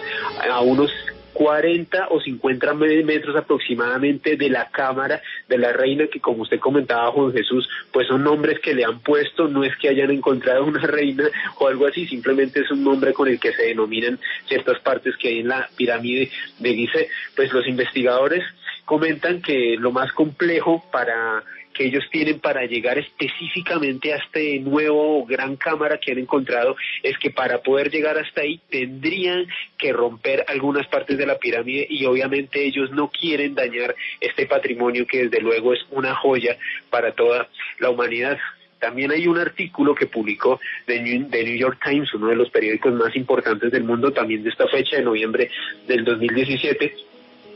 a 0.49 0.61
unos 0.61 0.91
40 1.33 2.07
o 2.09 2.21
50 2.21 2.73
metros 2.73 3.35
aproximadamente 3.35 4.35
de 4.35 4.49
la 4.49 4.69
cámara 4.69 5.21
de 5.47 5.57
la 5.57 5.71
reina, 5.73 6.07
que 6.07 6.19
como 6.19 6.43
usted 6.43 6.59
comentaba, 6.59 7.11
Juan 7.11 7.31
Jesús, 7.31 7.67
pues 7.91 8.07
son 8.07 8.23
nombres 8.23 8.59
que 8.59 8.73
le 8.73 8.83
han 8.83 8.99
puesto, 8.99 9.47
no 9.47 9.63
es 9.63 9.75
que 9.77 9.89
hayan 9.89 10.11
encontrado 10.11 10.65
una 10.65 10.81
reina 10.81 11.23
o 11.59 11.67
algo 11.67 11.87
así, 11.87 12.05
simplemente 12.05 12.61
es 12.61 12.71
un 12.71 12.83
nombre 12.83 13.13
con 13.13 13.27
el 13.27 13.39
que 13.39 13.53
se 13.53 13.63
denominan 13.63 14.19
ciertas 14.47 14.79
partes 14.79 15.15
que 15.17 15.29
hay 15.29 15.39
en 15.39 15.47
la 15.47 15.67
pirámide 15.75 16.29
de 16.59 16.73
Gizeh. 16.73 17.07
Pues 17.35 17.51
los 17.53 17.67
investigadores 17.67 18.43
comentan 18.91 19.41
que 19.41 19.77
lo 19.79 19.93
más 19.93 20.11
complejo 20.11 20.83
para 20.91 21.41
que 21.73 21.85
ellos 21.85 22.03
tienen 22.11 22.41
para 22.41 22.65
llegar 22.65 22.97
específicamente 22.97 24.11
a 24.11 24.17
este 24.17 24.59
nuevo 24.59 25.25
gran 25.25 25.55
cámara 25.55 25.97
que 25.97 26.11
han 26.11 26.17
encontrado 26.17 26.75
es 27.01 27.17
que 27.17 27.29
para 27.29 27.61
poder 27.61 27.89
llegar 27.89 28.17
hasta 28.17 28.41
ahí 28.41 28.59
tendrían 28.69 29.47
que 29.77 29.93
romper 29.93 30.43
algunas 30.49 30.87
partes 30.87 31.17
de 31.17 31.25
la 31.25 31.37
pirámide 31.37 31.87
y 31.89 32.03
obviamente 32.03 32.65
ellos 32.65 32.91
no 32.91 33.09
quieren 33.09 33.55
dañar 33.55 33.95
este 34.19 34.45
patrimonio 34.45 35.07
que 35.07 35.23
desde 35.23 35.39
luego 35.39 35.71
es 35.71 35.79
una 35.91 36.13
joya 36.13 36.57
para 36.89 37.13
toda 37.13 37.47
la 37.79 37.91
humanidad. 37.91 38.39
También 38.77 39.11
hay 39.11 39.25
un 39.25 39.37
artículo 39.37 39.95
que 39.95 40.07
publicó 40.07 40.59
The 40.85 40.99
New, 40.99 41.55
York 41.55 41.79
Times, 41.81 42.13
uno 42.13 42.27
de 42.27 42.35
los 42.35 42.49
periódicos 42.49 42.91
más 42.91 43.15
importantes 43.15 43.71
del 43.71 43.85
mundo, 43.85 44.11
también 44.11 44.43
de 44.43 44.49
esta 44.49 44.67
fecha, 44.67 44.97
de 44.97 45.03
noviembre 45.03 45.49
del 45.87 46.03
2017, 46.03 46.93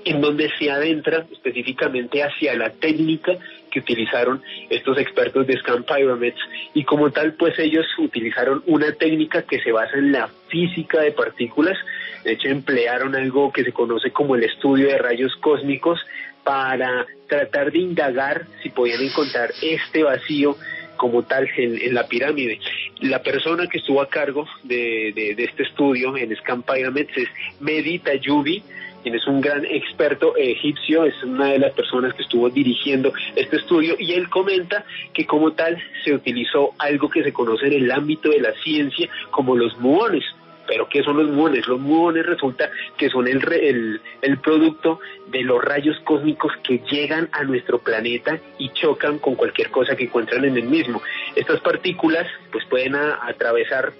en 0.05 0.21
donde 0.21 0.49
se 0.57 0.69
adentra 0.69 1.25
específicamente 1.31 2.23
hacia 2.23 2.55
la 2.55 2.69
técnica 2.69 3.33
que 3.71 3.79
utilizaron 3.79 4.41
estos 4.69 4.97
expertos 4.99 5.47
de 5.47 5.57
Scan 5.57 5.83
Pyramids 5.83 6.39
y 6.73 6.83
como 6.83 7.11
tal 7.11 7.33
pues 7.33 7.57
ellos 7.59 7.85
utilizaron 7.97 8.63
una 8.67 8.91
técnica 8.93 9.41
que 9.41 9.59
se 9.59 9.71
basa 9.71 9.97
en 9.97 10.11
la 10.11 10.29
física 10.47 11.01
de 11.01 11.11
partículas, 11.11 11.77
de 12.23 12.33
hecho 12.33 12.47
emplearon 12.47 13.15
algo 13.15 13.51
que 13.51 13.63
se 13.63 13.73
conoce 13.73 14.11
como 14.11 14.35
el 14.35 14.43
estudio 14.43 14.87
de 14.87 14.97
rayos 14.99 15.35
cósmicos 15.37 15.99
para 16.43 17.07
tratar 17.27 17.71
de 17.71 17.79
indagar 17.79 18.45
si 18.61 18.69
podían 18.69 19.01
encontrar 19.01 19.49
este 19.61 20.03
vacío 20.03 20.55
como 20.97 21.23
tal 21.23 21.49
en, 21.57 21.93
la 21.93 22.07
pirámide. 22.07 22.59
La 23.01 23.21
persona 23.21 23.67
que 23.67 23.79
estuvo 23.79 24.01
a 24.01 24.07
cargo 24.07 24.47
de, 24.63 25.11
de, 25.13 25.43
este 25.43 25.63
estudio 25.63 26.15
en 26.15 26.33
Scan 26.37 26.63
Pyramids 26.63 27.17
es 27.17 27.27
Medita 27.59 28.13
Yubi, 28.15 28.63
quien 29.05 29.13
es 29.13 29.27
un 29.27 29.39
gran 29.39 29.63
experto 29.65 30.35
egipcio, 30.35 31.05
es 31.05 31.21
una 31.21 31.49
de 31.49 31.59
las 31.59 31.73
personas 31.73 32.15
que 32.15 32.23
estuvo 32.23 32.49
dirigiendo 32.49 33.13
este 33.35 33.57
estudio 33.57 33.95
y 33.99 34.13
él 34.13 34.31
comenta 34.31 34.83
que 35.13 35.27
como 35.27 35.51
tal 35.51 35.77
se 36.03 36.11
utilizó 36.11 36.71
algo 36.79 37.07
que 37.07 37.23
se 37.23 37.31
conoce 37.31 37.67
en 37.67 37.73
el 37.73 37.91
ámbito 37.91 38.29
de 38.29 38.39
la 38.39 38.51
ciencia 38.63 39.07
como 39.29 39.55
los 39.55 39.77
muones. 39.77 40.23
Pero 40.65 40.89
¿qué 40.89 41.03
son 41.03 41.17
los 41.17 41.29
muones? 41.29 41.67
Los 41.67 41.79
muones 41.79 42.25
resulta 42.25 42.71
que 42.97 43.11
son 43.11 43.27
el, 43.27 43.47
el, 43.53 44.01
el, 44.23 44.37
producto 44.39 44.99
de 45.27 45.43
los 45.43 45.63
rayos 45.63 45.99
cósmicos 45.99 46.51
que 46.63 46.81
llegan 46.89 47.29
a 47.31 47.43
nuestro 47.43 47.77
planeta 47.77 48.39
y 48.57 48.69
chocan 48.69 49.19
con 49.19 49.35
cualquier 49.35 49.69
cosa 49.69 49.95
que 49.95 50.05
encuentran 50.05 50.45
en 50.45 50.57
el 50.57 50.65
mismo. 50.65 51.03
Estas 51.35 51.59
partículas 51.59 52.25
pues 52.51 52.65
pueden 52.65 52.95
atravesar 52.95 53.93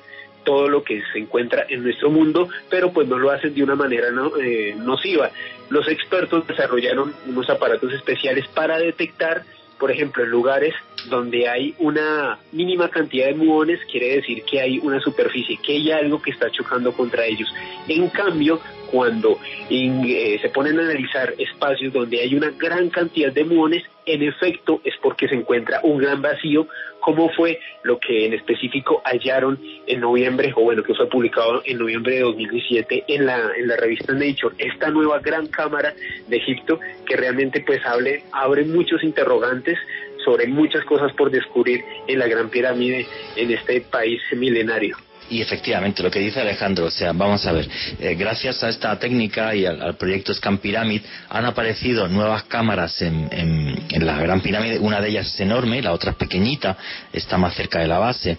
todo 0.45 0.69
lo 0.69 0.83
que 0.83 1.01
se 1.11 1.19
encuentra 1.19 1.65
en 1.67 1.83
nuestro 1.83 2.09
mundo, 2.09 2.47
pero 2.69 2.91
pues 2.93 3.07
no 3.07 3.17
lo 3.17 3.31
hacen 3.31 3.53
de 3.53 3.63
una 3.63 3.75
manera 3.75 4.11
no, 4.11 4.37
eh, 4.37 4.73
nociva. 4.77 5.31
Los 5.69 5.87
expertos 5.89 6.47
desarrollaron 6.47 7.13
unos 7.27 7.49
aparatos 7.49 7.91
especiales 7.91 8.47
para 8.47 8.77
detectar, 8.77 9.43
por 9.77 9.91
ejemplo, 9.91 10.23
en 10.23 10.29
lugares 10.29 10.73
donde 11.09 11.47
hay 11.47 11.75
una 11.79 12.39
mínima 12.51 12.89
cantidad 12.89 13.27
de 13.27 13.35
muones, 13.35 13.79
quiere 13.91 14.15
decir 14.15 14.43
que 14.43 14.61
hay 14.61 14.79
una 14.79 14.99
superficie, 14.99 15.59
que 15.61 15.73
hay 15.73 15.91
algo 15.91 16.21
que 16.21 16.31
está 16.31 16.49
chocando 16.49 16.93
contra 16.93 17.25
ellos. 17.25 17.53
En 17.87 18.07
cambio, 18.09 18.59
cuando 18.91 19.37
eh, 19.69 20.39
se 20.41 20.49
ponen 20.49 20.79
a 20.79 20.83
analizar 20.83 21.33
espacios 21.37 21.93
donde 21.93 22.21
hay 22.21 22.35
una 22.35 22.51
gran 22.51 22.89
cantidad 22.89 23.31
de 23.31 23.43
muones, 23.43 23.83
en 24.05 24.23
efecto 24.23 24.81
es 24.83 24.93
porque 25.01 25.27
se 25.27 25.35
encuentra 25.35 25.79
un 25.83 25.97
gran 25.97 26.21
vacío, 26.21 26.67
como 27.05 27.29
fue 27.29 27.59
lo 27.83 27.99
que 27.99 28.25
en 28.25 28.33
específico 28.33 28.99
hallaron 29.05 29.59
en 29.85 29.99
noviembre, 29.99 30.51
o 30.55 30.63
bueno, 30.63 30.81
que 30.81 30.95
fue 30.95 31.07
publicado 31.07 31.61
en 31.63 31.77
noviembre 31.77 32.15
de 32.15 32.21
2017 32.21 33.03
en 33.07 33.27
la, 33.27 33.51
en 33.55 33.67
la 33.67 33.75
revista 33.75 34.11
Nature, 34.11 34.55
esta 34.57 34.89
nueva 34.89 35.19
gran 35.19 35.45
cámara 35.45 35.93
de 36.27 36.37
Egipto 36.37 36.79
que 37.05 37.15
realmente 37.15 37.61
pues 37.61 37.85
abre, 37.85 38.23
abre 38.31 38.65
muchos 38.65 39.03
interrogantes 39.03 39.77
sobre 40.25 40.47
muchas 40.47 40.83
cosas 40.85 41.13
por 41.13 41.29
descubrir 41.29 41.85
en 42.07 42.17
la 42.17 42.27
Gran 42.27 42.49
Pirámide 42.49 43.05
en 43.35 43.51
este 43.51 43.81
país 43.81 44.19
milenario. 44.35 44.97
Y 45.29 45.41
efectivamente, 45.41 46.03
lo 46.03 46.11
que 46.11 46.19
dice 46.19 46.39
Alejandro, 46.41 46.85
o 46.85 46.91
sea, 46.91 47.11
vamos 47.11 47.45
a 47.45 47.51
ver, 47.51 47.67
eh, 47.99 48.15
gracias 48.15 48.63
a 48.63 48.69
esta 48.69 48.97
técnica 48.99 49.55
y 49.55 49.65
al, 49.65 49.95
proyecto 49.95 50.33
Scan 50.33 50.59
Pyramid 50.59 51.01
han 51.29 51.45
aparecido 51.45 52.07
nuevas 52.07 52.43
cámaras 52.43 53.01
en, 53.01 53.29
en, 53.31 54.05
la 54.05 54.19
Gran 54.19 54.41
Pirámide, 54.41 54.77
una 54.77 55.01
de 55.01 55.09
ellas 55.09 55.27
es 55.33 55.39
enorme, 55.39 55.81
la 55.81 55.93
otra 55.93 56.11
es 56.11 56.17
pequeñita, 56.17 56.77
está 57.11 57.37
más 57.37 57.55
cerca 57.55 57.79
de 57.79 57.87
la 57.87 57.97
base. 57.97 58.37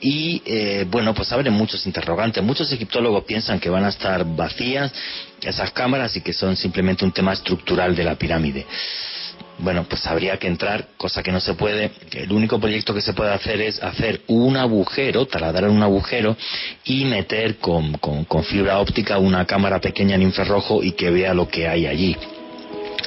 Y 0.00 0.42
eh, 0.44 0.84
bueno, 0.88 1.14
pues 1.14 1.30
abren 1.32 1.52
muchos 1.52 1.86
interrogantes. 1.86 2.42
Muchos 2.42 2.72
egiptólogos 2.72 3.24
piensan 3.24 3.60
que 3.60 3.70
van 3.70 3.84
a 3.84 3.88
estar 3.88 4.24
vacías 4.24 4.92
esas 5.40 5.70
cámaras 5.70 6.16
y 6.16 6.22
que 6.22 6.32
son 6.32 6.56
simplemente 6.56 7.04
un 7.04 7.12
tema 7.12 7.32
estructural 7.32 7.94
de 7.94 8.04
la 8.04 8.16
pirámide 8.16 8.66
bueno, 9.58 9.84
pues 9.88 10.06
habría 10.06 10.38
que 10.38 10.46
entrar, 10.46 10.88
cosa 10.96 11.22
que 11.22 11.32
no 11.32 11.40
se 11.40 11.54
puede. 11.54 11.90
El 12.12 12.32
único 12.32 12.60
proyecto 12.60 12.94
que 12.94 13.00
se 13.00 13.14
puede 13.14 13.32
hacer 13.32 13.60
es 13.60 13.82
hacer 13.82 14.20
un 14.28 14.56
agujero, 14.56 15.26
taladrar 15.26 15.70
un 15.70 15.82
agujero 15.82 16.36
y 16.84 17.04
meter 17.04 17.56
con, 17.56 17.94
con, 17.94 18.24
con 18.24 18.44
fibra 18.44 18.78
óptica 18.78 19.18
una 19.18 19.46
cámara 19.46 19.80
pequeña 19.80 20.16
en 20.16 20.22
infrarrojo 20.22 20.82
y 20.82 20.92
que 20.92 21.10
vea 21.10 21.34
lo 21.34 21.48
que 21.48 21.68
hay 21.68 21.86
allí. 21.86 22.16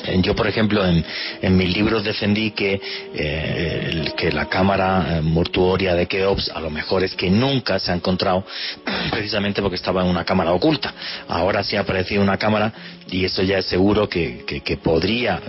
Eh, 0.05 0.19
yo, 0.21 0.35
por 0.35 0.47
ejemplo, 0.47 0.85
en, 0.85 1.03
en 1.41 1.57
mis 1.57 1.75
libros 1.75 2.03
defendí 2.03 2.51
que, 2.51 2.79
eh, 3.13 4.11
que 4.15 4.31
la 4.31 4.47
cámara 4.47 5.17
eh, 5.17 5.21
mortuoria 5.21 5.95
de 5.95 6.07
Keops 6.07 6.51
a 6.53 6.59
lo 6.59 6.69
mejor 6.69 7.03
es 7.03 7.15
que 7.15 7.29
nunca 7.29 7.79
se 7.79 7.91
ha 7.91 7.95
encontrado 7.95 8.45
precisamente 9.11 9.61
porque 9.61 9.75
estaba 9.75 10.01
en 10.01 10.07
una 10.07 10.23
cámara 10.23 10.51
oculta. 10.53 10.93
Ahora 11.27 11.63
sí 11.63 11.75
ha 11.75 11.81
aparecido 11.81 12.21
una 12.21 12.37
cámara 12.37 12.73
y 13.09 13.25
eso 13.25 13.41
ya 13.43 13.57
es 13.57 13.65
seguro 13.65 14.07
que, 14.07 14.45
que, 14.45 14.77
podría 14.77 15.41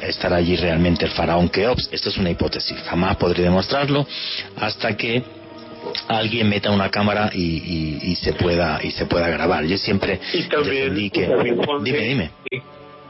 estar 0.00 0.32
allí 0.32 0.56
realmente 0.56 1.04
el 1.04 1.10
faraón 1.10 1.48
Keops. 1.48 1.88
Esto 1.92 2.08
es 2.08 2.16
una 2.16 2.30
hipótesis, 2.30 2.78
jamás 2.84 3.16
podré 3.16 3.42
demostrarlo 3.42 4.06
hasta 4.56 4.96
que 4.96 5.22
alguien 6.08 6.48
meta 6.48 6.70
una 6.70 6.90
cámara 6.90 7.30
y, 7.34 8.00
y, 8.02 8.14
se 8.16 8.32
pueda 8.34 8.80
y 8.82 8.92
se 8.92 9.06
pueda 9.06 9.28
grabar. 9.28 9.64
Yo 9.64 9.76
siempre 9.76 10.20
defendí 10.32 11.10
que... 11.10 11.28
dime, 11.82 12.00
dime 12.00 12.30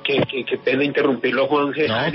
que, 0.05 0.45
que, 0.45 0.59
pena 0.59 0.85
interrumpirlo, 0.85 1.47
Juan 1.47 1.73
Gelal, 1.73 2.13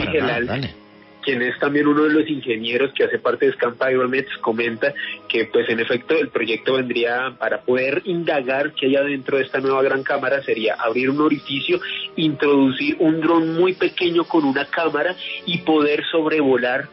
quien 1.26 1.42
es 1.42 1.58
también 1.60 1.88
uno 1.88 2.04
de 2.04 2.12
los 2.12 2.30
ingenieros 2.30 2.94
que 2.94 3.04
hace 3.04 3.18
parte 3.18 3.48
de 3.48 3.54
Scamp 3.54 3.82
Pyramids, 3.82 4.30
comenta 4.42 4.94
que 5.28 5.46
pues 5.46 5.68
en 5.70 5.80
efecto 5.80 6.16
el 6.16 6.30
proyecto 6.30 6.74
vendría 6.74 7.36
para 7.38 7.62
poder 7.62 8.04
indagar 8.06 8.74
qué 8.74 8.86
hay 8.86 8.96
adentro 8.96 9.38
de 9.38 9.44
esta 9.44 9.60
nueva 9.60 9.82
gran 9.82 10.04
cámara 10.04 10.44
sería 10.44 10.76
abrir 10.76 11.10
un 11.10 11.20
orificio, 11.22 11.80
introducir 12.16 12.98
un 13.00 13.20
dron 13.22 13.56
muy 13.56 13.74
pequeño 13.74 14.26
con 14.26 14.46
una 14.46 14.66
cámara 14.66 15.16
y 15.46 15.58
poder 15.60 16.04
sobrevolar 16.12 16.88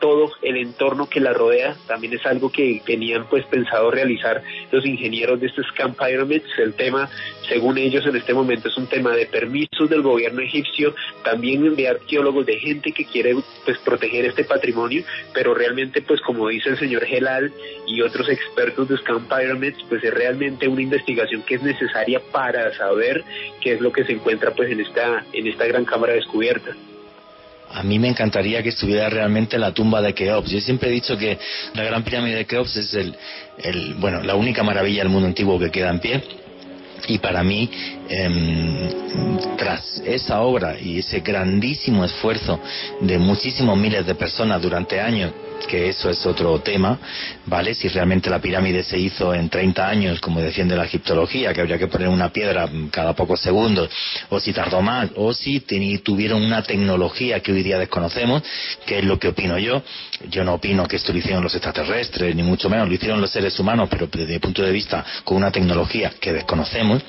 todo 0.00 0.32
el 0.42 0.56
entorno 0.56 1.08
que 1.08 1.20
la 1.20 1.32
rodea. 1.32 1.76
También 1.86 2.14
es 2.14 2.26
algo 2.26 2.50
que 2.50 2.82
tenían 2.84 3.26
pues 3.28 3.44
pensado 3.46 3.90
realizar 3.90 4.42
los 4.70 4.84
ingenieros 4.84 5.40
de 5.40 5.46
estos 5.46 5.66
Camp 5.72 5.98
Pyramids. 5.98 6.46
El 6.58 6.74
tema, 6.74 7.08
según 7.48 7.78
ellos 7.78 8.06
en 8.06 8.16
este 8.16 8.34
momento, 8.34 8.68
es 8.68 8.76
un 8.76 8.86
tema 8.86 9.14
de 9.14 9.26
permisos 9.26 9.88
del 9.88 10.02
gobierno 10.02 10.40
egipcio, 10.40 10.94
también 11.22 11.74
de 11.76 11.88
arqueólogos, 11.88 12.46
de 12.46 12.58
gente 12.58 12.92
que 12.92 13.04
quiere 13.04 13.34
pues 13.64 13.78
proteger 13.78 14.24
este 14.26 14.44
patrimonio, 14.44 15.04
pero 15.32 15.54
realmente 15.54 16.02
pues 16.02 16.20
como 16.20 16.48
dice 16.48 16.70
el 16.70 16.78
señor 16.78 17.04
Gelal 17.04 17.52
y 17.86 18.00
otros 18.02 18.28
expertos 18.28 18.88
de 18.88 18.98
Camp 19.02 19.28
Pyramids, 19.28 19.82
pues 19.88 20.02
es 20.04 20.12
realmente 20.12 20.68
una 20.68 20.82
investigación 20.82 21.42
que 21.42 21.56
es 21.56 21.62
necesaria 21.62 22.20
para 22.32 22.72
saber 22.74 23.24
qué 23.60 23.74
es 23.74 23.80
lo 23.80 23.92
que 23.92 24.04
se 24.04 24.12
encuentra 24.12 24.52
pues 24.52 24.70
en 24.70 24.80
esta 24.80 25.24
en 25.32 25.46
esta 25.46 25.66
gran 25.66 25.84
cámara 25.84 26.12
descubierta. 26.14 26.74
A 27.72 27.82
mí 27.82 27.98
me 27.98 28.08
encantaría 28.08 28.62
que 28.62 28.68
estuviera 28.68 29.08
realmente 29.08 29.58
la 29.58 29.72
tumba 29.72 30.00
de 30.00 30.14
Keops. 30.14 30.50
Yo 30.50 30.60
siempre 30.60 30.90
he 30.90 30.92
dicho 30.92 31.16
que 31.16 31.38
la 31.74 31.84
Gran 31.84 32.04
Pirámide 32.04 32.36
de 32.36 32.46
Keops 32.46 32.76
es 32.76 32.94
el, 32.94 33.94
bueno, 33.94 34.22
la 34.22 34.34
única 34.34 34.62
maravilla 34.62 35.02
del 35.02 35.10
mundo 35.10 35.26
antiguo 35.26 35.58
que 35.58 35.70
queda 35.70 35.90
en 35.90 36.00
pie 36.00 36.22
y 37.06 37.18
para 37.18 37.42
mí, 37.42 37.68
tras 39.56 40.02
esa 40.04 40.40
obra 40.42 40.78
y 40.78 40.98
ese 40.98 41.20
grandísimo 41.20 42.04
esfuerzo 42.04 42.60
de 43.00 43.18
muchísimos 43.18 43.78
miles 43.78 44.06
de 44.06 44.14
personas 44.14 44.60
durante 44.60 45.00
años, 45.00 45.32
que 45.68 45.88
eso 45.88 46.10
es 46.10 46.26
otro 46.26 46.58
tema, 46.60 46.98
¿vale? 47.46 47.74
Si 47.74 47.88
realmente 47.88 48.28
la 48.28 48.40
pirámide 48.40 48.82
se 48.82 48.98
hizo 48.98 49.32
en 49.32 49.48
30 49.48 49.88
años, 49.88 50.20
como 50.20 50.40
defiende 50.40 50.76
la 50.76 50.84
egiptología, 50.84 51.54
que 51.54 51.60
habría 51.60 51.78
que 51.78 51.86
poner 51.86 52.08
una 52.08 52.30
piedra 52.30 52.68
cada 52.90 53.14
pocos 53.14 53.40
segundos, 53.40 53.88
o 54.28 54.40
si 54.40 54.52
tardó 54.52 54.82
más, 54.82 55.10
o 55.14 55.32
si 55.32 55.60
tuvieron 55.60 56.42
una 56.42 56.62
tecnología 56.62 57.40
que 57.40 57.52
hoy 57.52 57.62
día 57.62 57.78
desconocemos, 57.78 58.42
que 58.84 58.98
es 58.98 59.04
lo 59.04 59.18
que 59.18 59.28
opino 59.28 59.58
yo. 59.58 59.82
Yo 60.28 60.44
no 60.44 60.54
opino 60.54 60.86
que 60.86 60.96
esto 60.96 61.12
lo 61.12 61.18
hicieron 61.18 61.42
los 61.42 61.54
extraterrestres, 61.54 62.34
ni 62.34 62.42
mucho 62.42 62.68
menos, 62.68 62.88
lo 62.88 62.94
hicieron 62.94 63.20
los 63.20 63.30
seres 63.30 63.58
humanos, 63.58 63.88
pero 63.90 64.06
desde 64.06 64.34
mi 64.34 64.38
punto 64.38 64.62
de 64.62 64.72
vista 64.72 65.04
con 65.24 65.38
una 65.38 65.50
tecnología 65.50 66.12
que 66.20 66.32
desconocemos 66.32 67.02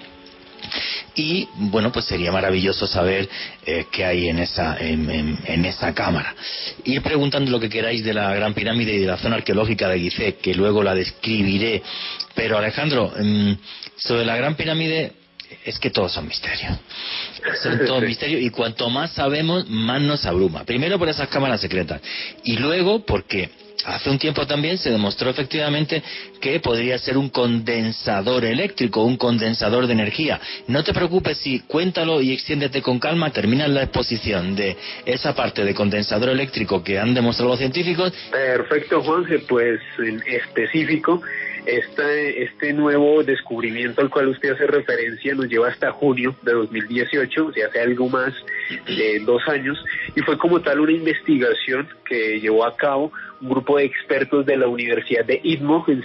y 1.16 1.48
bueno 1.56 1.92
pues 1.92 2.06
sería 2.06 2.32
maravilloso 2.32 2.88
saber 2.88 3.30
eh, 3.66 3.86
qué 3.92 4.06
hay 4.06 4.30
en 4.30 4.40
esa 4.40 4.78
en, 4.80 5.66
esa 5.66 5.94
cámara 5.94 6.36
ir 6.84 7.02
preguntando 7.02 7.52
lo 7.52 7.60
que 7.60 7.70
queráis 7.70 8.04
de 8.04 8.14
la 8.14 8.34
Gran 8.36 8.54
Pirámide 8.54 8.94
y 8.94 9.00
de 9.00 9.08
la 9.08 9.18
zona 9.18 9.38
arqueológica 9.38 9.88
de 9.90 10.00
Gizeh 10.00 10.36
que 10.36 10.54
luego 10.54 10.84
la 10.84 10.94
describiré 10.94 11.82
pero 12.34 12.58
Alejandro 12.58 13.14
em, 13.18 13.58
sobre 13.96 14.26
la 14.26 14.36
Gran 14.36 14.56
Pirámide 14.56 15.14
es 15.64 15.80
que 15.80 15.92
todos 15.92 16.12
son 16.12 16.28
misterios. 16.28 16.78
Son 17.62 17.86
todos 17.86 18.02
misterios 18.08 18.42
y 18.42 18.50
cuanto 18.50 18.90
más 18.90 19.12
sabemos, 19.12 19.70
más 19.70 20.02
nos 20.02 20.26
abruma. 20.26 20.64
Primero 20.64 20.98
por 20.98 21.08
esas 21.08 21.30
cámaras 21.30 21.62
secretas 21.62 22.02
y 22.44 22.58
luego 22.58 23.06
porque 23.06 23.50
hace 23.86 24.10
un 24.10 24.20
tiempo 24.20 24.46
también 24.46 24.78
se 24.78 24.92
demostró 24.92 25.30
efectivamente 25.30 26.02
que 26.42 26.60
podría 26.60 26.98
ser 26.98 27.18
un 27.18 27.30
condensador 27.30 28.46
eléctrico, 28.46 29.04
un 29.04 29.18
condensador 29.18 29.88
de 29.88 29.94
energía. 29.94 30.40
No 30.68 30.84
te 30.84 30.94
preocupes 30.94 31.38
si 31.38 31.62
cuéntalo 31.62 32.22
y 32.22 32.34
extiéndete 32.34 32.82
con 32.82 33.00
calma, 33.00 33.32
termina 33.32 33.68
la 33.68 33.84
exposición 33.84 34.56
de 34.56 34.76
esa 35.06 35.36
parte 35.36 35.64
de 35.64 35.74
condensador 35.74 36.30
eléctrico 36.30 36.84
que 36.84 37.00
han 37.00 37.14
demostrado 37.14 37.52
los 37.52 37.60
científicos. 37.60 38.14
Perfecto, 38.32 39.02
Juanje, 39.02 39.40
pues 39.40 39.80
en 40.00 40.22
específico 40.28 41.22
este, 41.66 42.44
este 42.44 42.74
nuevo 42.74 43.24
descubrimiento 43.24 44.02
al 44.02 44.10
cual 44.10 44.28
usted 44.30 44.52
hace 44.52 44.68
referencia 44.68 45.34
nos 45.34 45.48
lleva 45.48 45.70
hasta 45.70 45.92
junio 45.92 46.36
de 46.44 46.54
2018, 46.54 47.46
o 47.46 47.52
sea, 47.52 47.68
hace 47.68 47.82
algo 47.82 48.08
más 48.08 48.34
de 48.86 49.20
dos 49.26 49.42
años, 49.48 49.84
y 50.16 50.22
fue 50.22 50.38
como 50.38 50.62
tal 50.62 50.80
una 50.80 50.92
investigación 50.92 51.88
que 52.08 52.40
llevó 52.40 52.66
a 52.66 52.76
cabo 52.76 53.12
un 53.42 53.50
grupo 53.50 53.78
de 53.78 53.86
expertos 53.86 54.46
de 54.46 54.58
la 54.58 54.68
Universidad 54.68 55.26
de 55.26 55.40
Idmo 55.44 55.84
en 55.88 56.04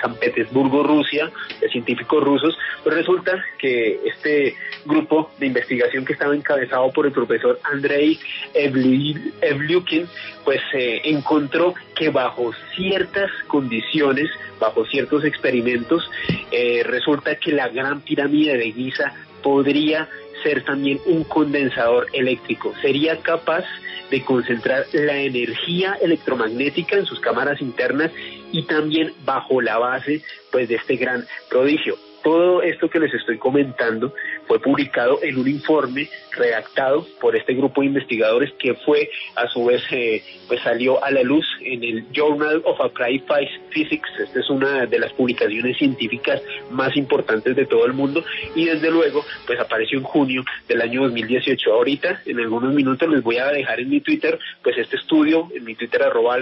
San 0.00 0.14
Petersburgo, 0.16 0.82
Rusia, 0.82 1.30
de 1.60 1.68
científicos 1.68 2.22
rusos, 2.22 2.56
pero 2.82 2.96
resulta 2.96 3.44
que 3.58 4.00
este 4.04 4.54
grupo 4.84 5.30
de 5.38 5.46
investigación 5.46 6.04
que 6.04 6.14
estaba 6.14 6.34
encabezado 6.34 6.90
por 6.92 7.06
el 7.06 7.12
profesor 7.12 7.58
Andrei 7.64 8.18
Evlyukin, 8.54 10.06
pues 10.44 10.60
eh, 10.74 11.00
encontró 11.04 11.74
que 11.94 12.10
bajo 12.10 12.52
ciertas 12.74 13.30
condiciones, 13.46 14.30
bajo 14.58 14.84
ciertos 14.86 15.24
experimentos, 15.24 16.10
eh, 16.50 16.82
resulta 16.84 17.36
que 17.36 17.52
la 17.52 17.68
gran 17.68 18.00
pirámide 18.00 18.56
de 18.56 18.72
Giza 18.72 19.12
podría 19.42 20.08
ser 20.42 20.64
también 20.64 21.00
un 21.06 21.24
condensador 21.24 22.06
eléctrico. 22.12 22.72
Sería 22.82 23.18
capaz 23.18 23.64
de 24.10 24.22
concentrar 24.24 24.84
la 24.92 25.16
energía 25.16 25.96
electromagnética 26.02 26.96
en 26.96 27.06
sus 27.06 27.18
cámaras 27.20 27.62
internas 27.62 28.10
y 28.52 28.64
también 28.64 29.12
bajo 29.24 29.60
la 29.62 29.78
base 29.78 30.22
pues 30.50 30.68
de 30.68 30.74
este 30.76 30.96
gran 30.96 31.26
prodigio. 31.48 31.96
Todo 32.22 32.62
esto 32.62 32.88
que 32.88 33.00
les 33.00 33.12
estoy 33.14 33.38
comentando 33.38 34.14
fue 34.46 34.60
publicado 34.60 35.18
en 35.22 35.38
un 35.38 35.48
informe 35.48 36.08
redactado 36.32 37.06
por 37.20 37.36
este 37.36 37.54
grupo 37.54 37.80
de 37.80 37.88
investigadores 37.88 38.52
que 38.58 38.74
fue 38.74 39.10
a 39.36 39.48
su 39.48 39.64
vez 39.66 39.82
eh, 39.90 40.22
pues 40.48 40.60
salió 40.62 41.02
a 41.02 41.10
la 41.10 41.22
luz 41.22 41.46
en 41.60 41.82
el 41.84 42.06
Journal 42.12 42.62
of 42.64 42.80
Applied 42.80 43.22
Physics. 43.70 44.08
Esta 44.18 44.40
es 44.40 44.50
una 44.50 44.86
de 44.86 44.98
las 44.98 45.12
publicaciones 45.12 45.76
científicas 45.76 46.42
más 46.70 46.96
importantes 46.96 47.56
de 47.56 47.66
todo 47.66 47.86
el 47.86 47.92
mundo 47.92 48.24
y 48.54 48.66
desde 48.66 48.90
luego 48.90 49.24
pues 49.46 49.58
apareció 49.60 49.98
en 49.98 50.04
junio 50.04 50.44
del 50.68 50.80
año 50.80 51.02
2018. 51.02 51.72
Ahorita 51.72 52.22
en 52.26 52.40
algunos 52.40 52.74
minutos 52.74 53.08
les 53.08 53.22
voy 53.22 53.38
a 53.38 53.48
dejar 53.48 53.80
en 53.80 53.90
mi 53.90 54.00
Twitter 54.00 54.38
pues 54.62 54.76
este 54.78 54.96
estudio 54.96 55.48
en 55.54 55.64
mi 55.64 55.74
Twitter 55.74 56.02
arroba 56.02 56.36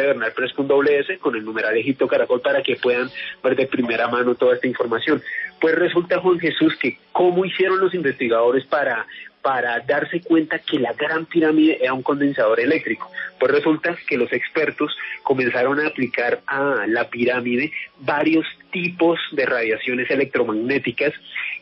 con 1.21 1.37
el 1.37 1.45
numeral 1.45 1.77
Egipto 1.77 2.07
Caracol 2.07 2.41
para 2.41 2.63
que 2.63 2.77
puedan 2.77 3.11
ver 3.43 3.57
de 3.57 3.67
primera 3.67 4.09
mano 4.09 4.35
toda 4.35 4.55
esta 4.55 4.67
información. 4.67 5.23
Pues 5.61 5.75
resulta, 5.75 6.21
Juan 6.21 6.41
Jesús, 6.41 6.77
que 6.77 6.97
cómo 7.13 7.45
hicieron 7.45 7.81
los 7.81 7.95
investigadores 7.95 8.65
para, 8.67 9.07
para 9.43 9.81
darse 9.81 10.21
cuenta 10.21 10.59
que 10.59 10.79
la 10.79 10.93
gran 10.95 11.27
pirámide 11.27 11.79
era 11.83 11.93
un 11.93 12.03
condensador 12.03 12.61
eléctrico. 12.61 13.11
Pues 13.39 13.53
resulta 13.53 13.97
que 14.07 14.17
los 14.17 14.33
expertos 14.33 14.97
comenzaron 15.23 15.81
a 15.81 15.89
aplicar 15.89 16.41
a 16.47 16.87
la 16.87 17.09
pirámide 17.09 17.73
varios 17.99 18.47
tipos 18.71 19.19
de 19.33 19.47
radiaciones 19.47 20.11
electromagnéticas 20.11 21.13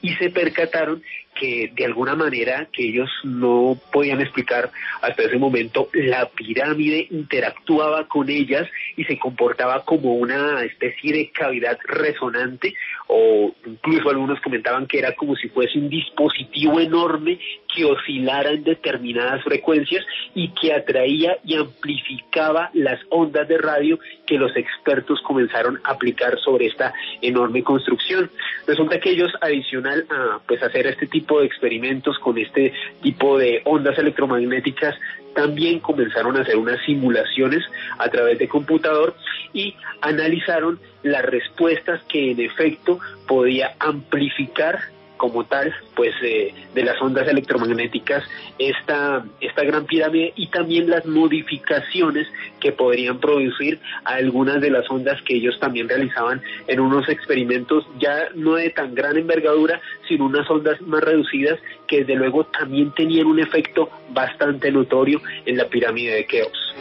y 0.03 0.15
se 0.15 0.31
percataron 0.31 1.03
que 1.39 1.71
de 1.75 1.85
alguna 1.85 2.15
manera 2.15 2.69
que 2.73 2.89
ellos 2.89 3.09
no 3.23 3.79
podían 3.93 4.21
explicar 4.21 4.71
hasta 5.01 5.23
ese 5.23 5.39
momento, 5.39 5.89
la 5.93 6.29
pirámide 6.29 7.07
interactuaba 7.11 8.09
con 8.09 8.29
ellas 8.29 8.69
y 8.99 9.05
se 9.05 9.17
comportaba 9.17 9.85
como 9.85 10.15
una 10.15 10.65
especie 10.65 11.13
de 11.13 11.31
cavidad 11.31 11.79
resonante 11.85 12.75
o 13.07 13.55
incluso 13.65 14.11
algunos 14.11 14.41
comentaban 14.41 14.89
que 14.89 14.99
era 14.99 15.15
como 15.15 15.37
si 15.37 15.49
fuese 15.49 15.79
un 15.79 15.89
dispositivo 15.89 16.81
enorme 16.81 17.39
que 17.73 17.85
oscilara 17.85 18.51
en 18.51 18.65
determinadas 18.65 19.45
frecuencias 19.45 20.05
y 20.35 20.49
que 20.49 20.73
atraía 20.73 21.39
y 21.45 21.55
amplificaba 21.55 22.71
las 22.75 22.99
ondas 23.11 23.47
de 23.47 23.59
radio 23.59 24.01
que 24.27 24.37
los 24.37 24.55
expertos 24.57 25.21
comenzaron 25.23 25.81
a 25.85 25.93
aplicar 25.93 26.37
sobre 26.41 26.67
esta 26.67 26.93
enorme 27.23 27.63
construcción. 27.63 28.31
Resulta 28.67 28.99
que 28.99 29.11
ellos, 29.11 29.31
adicional 29.41 30.07
a 30.11 30.41
pues 30.47 30.61
hacer 30.61 30.89
este 30.89 31.07
tipo 31.07 31.39
de 31.39 31.47
experimentos 31.47 32.19
con 32.19 32.37
este 32.37 32.73
tipo 33.01 33.39
de 33.39 33.63
ondas 33.65 33.97
electromagnéticas, 33.97 34.97
también 35.39 35.79
comenzaron 35.79 36.37
a 36.37 36.41
hacer 36.41 36.57
unas 36.57 36.85
simulaciones 36.85 37.63
a 37.97 38.09
través 38.09 38.41
de 38.41 38.49
computador 38.49 39.15
y 39.53 39.77
analizaron 40.01 40.81
las 41.05 41.25
respuestas 41.25 42.03
que 42.09 42.33
en 42.33 42.41
efecto 42.41 42.99
podía 43.29 43.77
amplificar 43.79 44.81
como 45.19 45.45
tal, 45.45 45.75
pues 45.95 46.15
eh, 46.23 46.55
de 46.75 46.83
las 46.83 47.01
ondas 47.03 47.29
electromagnéticas, 47.29 48.25
esta, 48.59 49.25
esta 49.41 49.65
gran 49.65 49.85
pirámide 49.85 50.33
y 50.37 50.47
también 50.47 50.89
las 50.89 51.05
modificaciones 51.05 52.27
que 52.61 52.73
podrían 52.73 53.19
producir 53.19 53.79
algunas 54.05 54.61
de 54.63 54.71
las 54.71 54.91
ondas 54.91 55.21
que 55.23 55.35
ellos 55.35 55.59
también 55.61 55.89
realizaban 55.89 56.41
en 56.67 56.81
unos 56.81 57.09
experimentos 57.09 57.85
ya 57.99 58.29
no 58.35 58.55
de 58.55 58.71
tan 58.71 58.95
gran 58.95 59.17
envergadura, 59.19 59.81
sino 60.09 60.25
unas 60.25 60.49
ondas 60.51 60.81
más 60.81 61.03
reducidas 61.03 61.59
que 61.87 61.99
desde 61.99 62.15
luego 62.15 62.45
también 62.45 62.93
tenían 62.95 63.27
un 63.27 63.41
efecto 63.41 63.91
bastante 64.11 64.71
notorio 64.71 65.21
en 65.45 65.57
la 65.57 65.67
pirámide 65.69 66.15
de 66.15 66.25
Keops. 66.25 66.75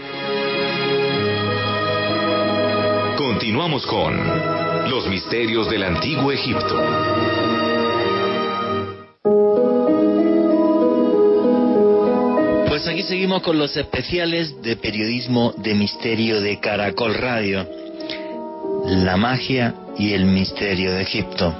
Continuamos 3.17 3.85
con 3.87 4.15
los 4.89 5.07
misterios 5.07 5.69
del 5.69 5.83
antiguo 5.83 6.31
Egipto. 6.31 7.36
Pues 12.77 12.89
aquí 12.89 13.01
seguimos 13.01 13.41
con 13.41 13.57
los 13.57 13.75
especiales 13.75 14.61
de 14.61 14.75
periodismo 14.75 15.51
de 15.57 15.73
misterio 15.73 16.39
de 16.41 16.59
Caracol 16.59 17.15
Radio. 17.15 17.67
La 18.85 19.17
magia 19.17 19.73
y 19.97 20.13
el 20.13 20.25
misterio 20.25 20.93
de 20.93 21.01
Egipto. 21.01 21.55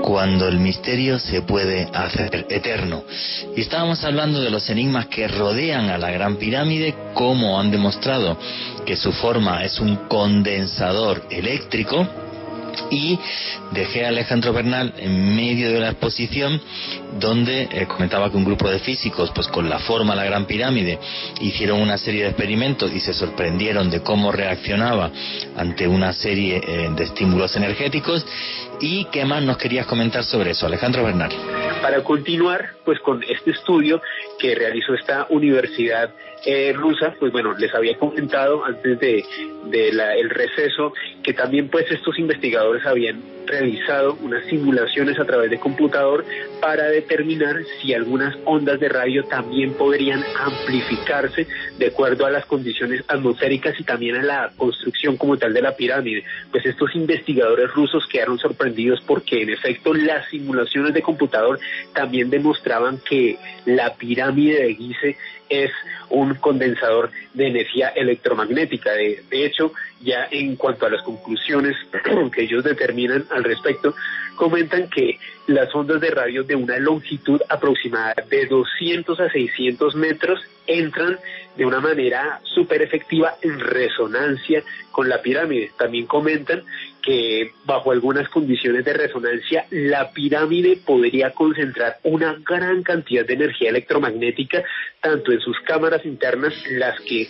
Cuando 0.00 0.46
el 0.46 0.60
misterio 0.60 1.18
se 1.18 1.42
puede 1.42 1.88
hacer 1.92 2.46
eterno. 2.50 3.02
Y 3.56 3.62
estábamos 3.62 4.04
hablando 4.04 4.40
de 4.40 4.50
los 4.50 4.70
enigmas 4.70 5.06
que 5.06 5.26
rodean 5.26 5.90
a 5.90 5.98
la 5.98 6.12
Gran 6.12 6.36
Pirámide, 6.36 6.94
como 7.12 7.58
han 7.58 7.72
demostrado 7.72 8.38
que 8.86 8.94
su 8.94 9.10
forma 9.10 9.64
es 9.64 9.80
un 9.80 9.96
condensador 10.06 11.26
eléctrico 11.30 12.06
y 12.90 13.18
dejé 13.72 14.04
a 14.04 14.08
Alejandro 14.08 14.52
Bernal 14.52 14.94
en 14.98 15.36
medio 15.36 15.70
de 15.70 15.80
la 15.80 15.90
exposición 15.90 16.60
donde 17.18 17.68
eh, 17.70 17.86
comentaba 17.86 18.30
que 18.30 18.36
un 18.36 18.44
grupo 18.44 18.68
de 18.68 18.78
físicos 18.78 19.30
pues 19.34 19.48
con 19.48 19.68
la 19.68 19.78
forma 19.78 20.14
de 20.14 20.20
la 20.20 20.26
Gran 20.26 20.46
Pirámide 20.46 20.98
hicieron 21.40 21.80
una 21.80 21.98
serie 21.98 22.22
de 22.22 22.28
experimentos 22.30 22.92
y 22.92 23.00
se 23.00 23.14
sorprendieron 23.14 23.90
de 23.90 24.02
cómo 24.02 24.32
reaccionaba 24.32 25.10
ante 25.56 25.86
una 25.86 26.12
serie 26.12 26.60
eh, 26.66 26.90
de 26.94 27.04
estímulos 27.04 27.54
energéticos. 27.56 28.26
Y 28.80 29.04
qué 29.06 29.24
más 29.24 29.42
nos 29.42 29.56
querías 29.56 29.86
comentar 29.86 30.24
sobre 30.24 30.50
eso 30.50 30.66
Alejandro 30.66 31.04
Bernal 31.04 31.32
para 31.84 32.02
continuar 32.02 32.70
pues 32.86 32.98
con 33.00 33.22
este 33.24 33.50
estudio 33.50 34.00
que 34.38 34.54
realizó 34.54 34.94
esta 34.94 35.26
universidad 35.28 36.14
eh, 36.46 36.72
rusa, 36.72 37.14
pues 37.20 37.30
bueno, 37.30 37.52
les 37.58 37.74
había 37.74 37.98
comentado 37.98 38.64
antes 38.64 38.98
de, 39.00 39.22
el 39.70 40.30
receso 40.30 40.94
que 41.24 41.32
también 41.32 41.68
pues 41.68 41.90
estos 41.90 42.18
investigadores 42.18 42.86
habían 42.86 43.22
realizado 43.46 44.16
unas 44.22 44.44
simulaciones 44.46 45.18
a 45.18 45.24
través 45.24 45.50
de 45.50 45.58
computador 45.58 46.24
para 46.60 46.84
determinar 46.84 47.56
si 47.80 47.92
algunas 47.92 48.36
ondas 48.44 48.78
de 48.80 48.88
radio 48.88 49.24
también 49.24 49.74
podrían 49.74 50.22
amplificarse 50.38 51.46
de 51.78 51.86
acuerdo 51.86 52.26
a 52.26 52.30
las 52.30 52.46
condiciones 52.46 53.02
atmosféricas 53.08 53.78
y 53.78 53.84
también 53.84 54.16
a 54.16 54.22
la 54.22 54.50
construcción 54.56 55.16
como 55.16 55.36
tal 55.36 55.52
de 55.52 55.62
la 55.62 55.76
pirámide. 55.76 56.24
Pues 56.50 56.64
estos 56.66 56.94
investigadores 56.94 57.70
rusos 57.72 58.06
quedaron 58.06 58.38
sorprendidos 58.38 59.00
porque 59.06 59.42
en 59.42 59.50
efecto 59.50 59.92
las 59.92 60.28
simulaciones 60.28 60.94
de 60.94 61.02
computador 61.02 61.58
también 61.94 62.30
demostraban 62.30 62.98
que 62.98 63.38
la 63.64 63.94
pirámide 63.94 64.62
de 64.62 64.74
Gizeh 64.74 65.16
es 65.48 65.70
un 66.10 66.34
condensador 66.34 67.10
de 67.34 67.48
energía 67.48 67.88
electromagnética. 67.88 68.92
De, 68.92 69.22
hecho, 69.30 69.72
ya 70.04 70.28
en 70.30 70.56
cuanto 70.56 70.86
a 70.86 70.90
las 70.90 71.02
conclusiones 71.02 71.76
que 72.32 72.42
ellos 72.42 72.62
determinan 72.62 73.26
al 73.30 73.42
respecto, 73.42 73.94
comentan 74.36 74.88
que 74.90 75.18
las 75.46 75.74
ondas 75.74 76.00
de 76.00 76.10
radio 76.10 76.44
de 76.44 76.54
una 76.54 76.78
longitud 76.78 77.40
aproximada 77.48 78.14
de 78.28 78.46
200 78.46 79.18
a 79.20 79.30
600 79.30 79.94
metros 79.94 80.40
entran 80.66 81.18
de 81.56 81.64
una 81.64 81.80
manera 81.80 82.40
súper 82.42 82.82
efectiva 82.82 83.36
en 83.42 83.60
resonancia 83.60 84.62
con 84.90 85.08
la 85.08 85.22
pirámide. 85.22 85.72
También 85.78 86.06
comentan 86.06 86.64
que 87.04 87.50
bajo 87.66 87.90
algunas 87.90 88.28
condiciones 88.30 88.84
de 88.84 88.94
resonancia 88.94 89.66
la 89.70 90.10
pirámide 90.10 90.78
podría 90.84 91.30
concentrar 91.30 91.98
una 92.02 92.36
gran 92.48 92.82
cantidad 92.82 93.26
de 93.26 93.34
energía 93.34 93.70
electromagnética 93.70 94.64
tanto 95.00 95.32
en 95.32 95.40
sus 95.40 95.60
cámaras 95.60 96.04
internas, 96.06 96.54
las 96.70 96.98
que 97.02 97.28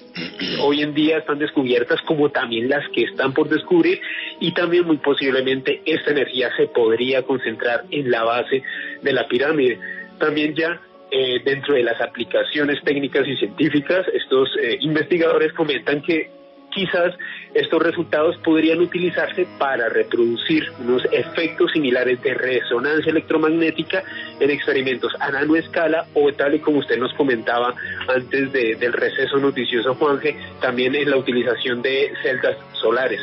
hoy 0.60 0.82
en 0.82 0.94
día 0.94 1.18
están 1.18 1.40
descubiertas, 1.40 2.00
como 2.02 2.30
también 2.30 2.68
las 2.68 2.88
que 2.90 3.02
están 3.02 3.34
por 3.34 3.48
descubrir, 3.48 4.00
y 4.38 4.52
también 4.52 4.84
muy 4.84 4.98
posiblemente 4.98 5.82
esta 5.84 6.12
energía 6.12 6.54
se 6.56 6.68
podría 6.68 7.22
concentrar 7.22 7.84
en 7.90 8.12
la 8.12 8.22
base 8.22 8.62
de 9.02 9.12
la 9.12 9.26
pirámide. 9.26 9.80
También 10.20 10.54
ya 10.54 10.80
eh, 11.10 11.40
dentro 11.44 11.74
de 11.74 11.82
las 11.82 12.00
aplicaciones 12.00 12.82
técnicas 12.84 13.26
y 13.26 13.36
científicas, 13.36 14.06
estos 14.12 14.48
eh, 14.62 14.78
investigadores 14.80 15.52
comentan 15.52 16.00
que 16.00 16.30
quizás 16.74 17.14
estos 17.54 17.80
resultados 17.82 18.36
podrían 18.38 18.80
utilizarse 18.80 19.46
para 19.58 19.88
reproducir 19.88 20.70
unos 20.80 21.02
efectos 21.12 21.70
similares 21.72 22.20
de 22.20 22.34
resonancia 22.34 23.10
electromagnética 23.10 24.02
en 24.40 24.50
experimentos 24.50 25.12
a 25.20 25.30
nanoescala 25.30 26.06
o 26.14 26.32
tal 26.32 26.54
y 26.54 26.58
como 26.58 26.78
usted 26.78 26.98
nos 26.98 27.14
comentaba 27.14 27.74
antes 28.08 28.52
del 28.52 28.92
receso 28.92 29.38
noticioso 29.38 29.94
Juanje, 29.94 30.36
también 30.60 30.94
en 30.94 31.10
la 31.10 31.16
utilización 31.16 31.80
de 31.80 32.12
celdas 32.22 32.56
solares. 32.72 33.20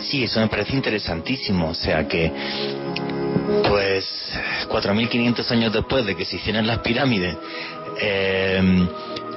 Sí, 0.00 0.24
eso 0.24 0.40
me 0.40 0.48
parece 0.48 0.74
interesantísimo, 0.74 1.68
o 1.70 1.74
sea 1.74 2.08
que 2.08 2.32
pues 3.68 4.32
4.500 4.68 5.50
años 5.50 5.72
después 5.72 6.06
de 6.06 6.16
que 6.16 6.24
se 6.24 6.36
hicieran 6.36 6.66
las 6.66 6.78
pirámides, 6.78 7.36
eh, 8.00 8.60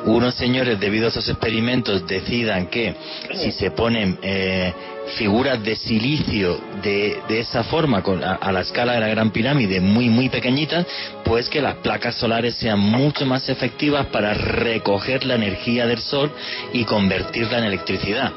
unos 0.05 0.35
señores, 0.35 0.79
debido 0.79 1.05
a 1.05 1.09
esos 1.09 1.27
experimentos, 1.29 2.05
decidan 2.07 2.67
que 2.67 2.95
si 3.35 3.51
se 3.51 3.71
ponen 3.71 4.17
eh, 4.21 4.73
figuras 5.17 5.63
de 5.63 5.75
silicio 5.75 6.59
de, 6.81 7.21
de 7.27 7.39
esa 7.39 7.63
forma, 7.63 8.03
a, 8.39 8.51
la 8.51 8.61
escala 8.61 8.93
de 8.93 8.99
la 8.99 9.07
Gran 9.07 9.31
Pirámide, 9.31 9.79
muy, 9.79 10.09
muy 10.09 10.29
pequeñitas, 10.29 10.85
pues 11.23 11.49
que 11.49 11.61
las 11.61 11.75
placas 11.75 12.15
solares 12.15 12.55
sean 12.55 12.79
mucho 12.79 13.25
más 13.25 13.47
efectivas 13.49 14.07
para 14.07 14.33
recoger 14.33 15.25
la 15.25 15.35
energía 15.35 15.85
del 15.85 15.99
Sol 15.99 16.31
y 16.73 16.83
convertirla 16.83 17.59
en 17.59 17.65
electricidad. 17.65 18.31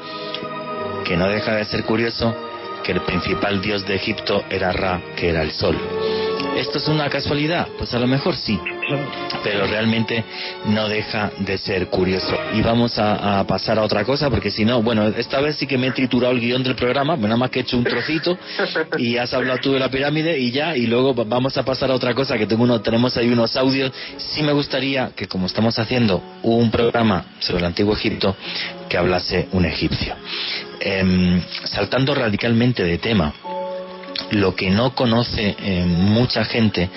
Que 1.05 1.17
no 1.17 1.27
deja 1.27 1.55
de 1.55 1.65
ser 1.65 1.83
curioso 1.83 2.35
que 2.83 2.91
el 2.91 3.01
principal 3.01 3.61
dios 3.61 3.85
de 3.85 3.95
Egipto 3.95 4.43
era 4.49 4.71
Ra, 4.71 5.01
que 5.15 5.29
era 5.29 5.41
el 5.41 5.51
Sol. 5.51 5.77
¿Esto 6.57 6.79
es 6.79 6.87
una 6.87 7.07
casualidad? 7.07 7.67
Pues 7.77 7.93
a 7.93 7.99
lo 7.99 8.07
mejor 8.07 8.35
sí, 8.35 8.59
pero 9.43 9.67
realmente 9.67 10.23
no 10.65 10.89
deja 10.89 11.31
de 11.37 11.55
ser 11.59 11.87
curioso. 11.87 12.35
Y 12.55 12.61
vamos 12.61 12.97
a, 12.97 13.45
pasar 13.47 13.77
a 13.77 13.83
otra 13.83 14.03
cosa, 14.03 14.31
porque 14.31 14.49
si 14.49 14.65
no, 14.65 14.81
bueno, 14.81 15.07
esta 15.07 15.39
vez 15.39 15.55
sí 15.57 15.67
que 15.67 15.77
me 15.77 15.87
he 15.87 15.91
triturado 15.91 16.33
el 16.33 16.39
guion 16.39 16.63
del 16.63 16.75
programa, 16.75 17.15
nada 17.15 17.37
más 17.37 17.51
que 17.51 17.59
he 17.59 17.61
hecho 17.61 17.77
un 17.77 17.83
trocito 17.83 18.35
y 18.97 19.17
has 19.17 19.35
hablado 19.35 19.59
tú 19.59 19.73
de 19.73 19.79
la 19.79 19.89
pirámide 19.89 20.39
y 20.39 20.49
ya, 20.49 20.75
y 20.75 20.87
luego 20.87 21.13
vamos 21.13 21.55
a 21.57 21.63
pasar 21.63 21.91
a 21.91 21.93
otra 21.93 22.15
cosa, 22.15 22.39
que 22.39 22.47
tengo 22.47 22.63
uno, 22.63 22.81
tenemos 22.81 23.15
ahí 23.17 23.29
unos 23.29 23.55
audios. 23.55 23.91
Sí 24.17 24.41
me 24.41 24.51
gustaría 24.51 25.11
que 25.15 25.27
como 25.27 25.45
estamos 25.45 25.77
haciendo 25.77 26.23
un 26.41 26.71
programa 26.71 27.23
sobre 27.37 27.59
el 27.59 27.65
antiguo 27.65 27.93
Egipto, 27.93 28.35
que 28.89 28.97
hablase 28.97 29.47
un 29.51 29.63
egipcio. 29.65 30.15
Em, 30.79 31.39
saltando 31.65 32.15
radicalmente 32.15 32.83
de 32.83 32.97
tema, 32.97 33.33
lo 34.31 34.55
que 34.55 34.69
no 34.69 34.93
conoce 34.95 35.55
eh, 35.59 35.85
mucha 35.85 36.45
gente 36.45 36.89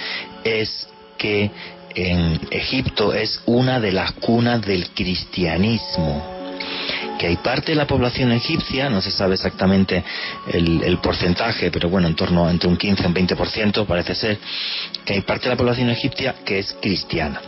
es 0.45 0.89
que 1.18 1.51
en 1.95 2.41
Egipto 2.51 3.12
es 3.12 3.43
una 3.47 3.81
de 3.81 3.93
las 3.93 4.12
cunas 4.12 4.62
del 4.62 4.91
cristianismo 4.91 6.41
que 7.21 7.27
hay 7.27 7.37
parte 7.37 7.73
de 7.73 7.77
la 7.77 7.87
población 7.87 8.33
egipcia, 8.33 8.89
no 8.89 9.03
se 9.03 9.11
sabe 9.11 9.35
exactamente 9.35 10.03
el, 10.51 10.99
porcentaje, 11.03 11.71
pero 11.71 11.91
bueno, 11.91 12.09
en 12.09 12.16
torno 12.16 12.49
entre 12.49 12.66
un 12.66 12.79
15 12.79 13.03
y 13.03 13.07
un 13.07 13.14
20% 13.14 13.85
parece 13.85 14.14
ser, 14.14 14.39
que 15.05 15.12
hay 15.12 15.21
parte 15.21 15.45
de 15.45 15.51
la 15.51 15.57
población 15.59 15.91
egipcia 15.91 16.37
que 16.47 16.61
es 16.61 16.75
cristiana. 16.81 17.43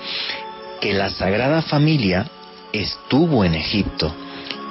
Que 0.79 0.93
la 0.93 1.09
Sagrada 1.09 1.62
Familia 1.62 2.27
estuvo 2.70 3.47
en 3.47 3.55
Egipto, 3.55 4.14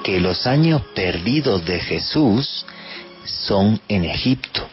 que 0.03 0.19
los 0.19 0.45
años 0.45 0.83
perdidos 0.93 1.65
de 1.65 1.79
Jesús 1.79 2.63
son 3.25 3.79
en 3.87 4.05
Egipto. 4.05 4.67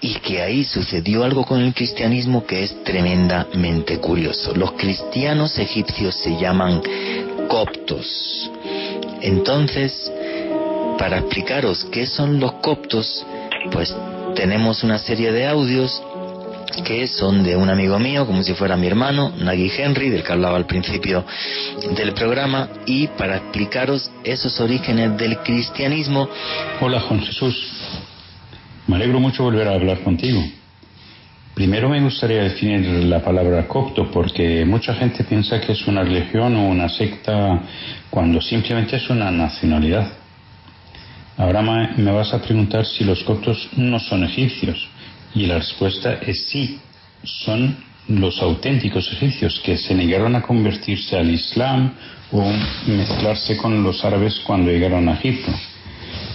Y 0.00 0.14
que 0.16 0.42
ahí 0.42 0.64
sucedió 0.64 1.22
algo 1.22 1.44
con 1.44 1.60
el 1.60 1.72
cristianismo 1.74 2.44
que 2.44 2.64
es 2.64 2.82
tremendamente 2.82 3.98
curioso. 3.98 4.52
Los 4.54 4.72
cristianos 4.72 5.58
egipcios 5.58 6.16
se 6.16 6.36
llaman 6.36 6.82
coptos. 7.48 8.50
Entonces, 9.20 10.10
para 10.98 11.18
explicaros 11.18 11.84
qué 11.92 12.06
son 12.06 12.40
los 12.40 12.54
coptos, 12.54 13.24
pues 13.70 13.94
tenemos 14.34 14.82
una 14.82 14.98
serie 14.98 15.30
de 15.30 15.46
audios 15.46 16.02
que 16.84 17.06
son 17.06 17.42
de 17.44 17.56
un 17.56 17.68
amigo 17.70 17.98
mío, 17.98 18.26
como 18.26 18.42
si 18.42 18.54
fuera 18.54 18.76
mi 18.76 18.86
hermano, 18.86 19.32
Nagui 19.38 19.70
Henry, 19.76 20.08
del 20.08 20.22
que 20.22 20.32
hablaba 20.32 20.56
al 20.56 20.66
principio 20.66 21.24
del 21.94 22.12
programa, 22.12 22.68
y 22.86 23.08
para 23.08 23.36
explicaros 23.36 24.10
esos 24.24 24.58
orígenes 24.60 25.16
del 25.16 25.38
cristianismo. 25.38 26.28
Hola 26.80 27.00
Juan 27.00 27.20
Jesús, 27.20 27.56
me 28.86 28.96
alegro 28.96 29.20
mucho 29.20 29.44
volver 29.44 29.68
a 29.68 29.74
hablar 29.74 30.00
contigo. 30.00 30.42
Primero 31.54 31.90
me 31.90 32.00
gustaría 32.00 32.44
definir 32.44 33.04
la 33.04 33.22
palabra 33.22 33.68
copto 33.68 34.10
porque 34.10 34.64
mucha 34.64 34.94
gente 34.94 35.22
piensa 35.24 35.60
que 35.60 35.72
es 35.72 35.86
una 35.86 36.02
religión 36.02 36.56
o 36.56 36.66
una 36.66 36.88
secta 36.88 37.60
cuando 38.08 38.40
simplemente 38.40 38.96
es 38.96 39.10
una 39.10 39.30
nacionalidad. 39.30 40.12
Ahora 41.36 41.60
me 41.62 42.10
vas 42.10 42.32
a 42.32 42.40
preguntar 42.40 42.86
si 42.86 43.04
los 43.04 43.22
coptos 43.24 43.68
no 43.76 43.98
son 44.00 44.24
egipcios. 44.24 44.88
Y 45.34 45.46
la 45.46 45.58
respuesta 45.58 46.14
es 46.14 46.46
sí, 46.48 46.78
son 47.24 47.76
los 48.08 48.42
auténticos 48.42 49.10
egipcios 49.12 49.60
que 49.64 49.76
se 49.76 49.94
negaron 49.94 50.34
a 50.34 50.42
convertirse 50.42 51.16
al 51.16 51.30
Islam 51.30 51.92
o 52.32 52.52
mezclarse 52.86 53.56
con 53.56 53.82
los 53.82 54.04
árabes 54.04 54.40
cuando 54.40 54.70
llegaron 54.70 55.08
a 55.08 55.14
Egipto. 55.14 55.52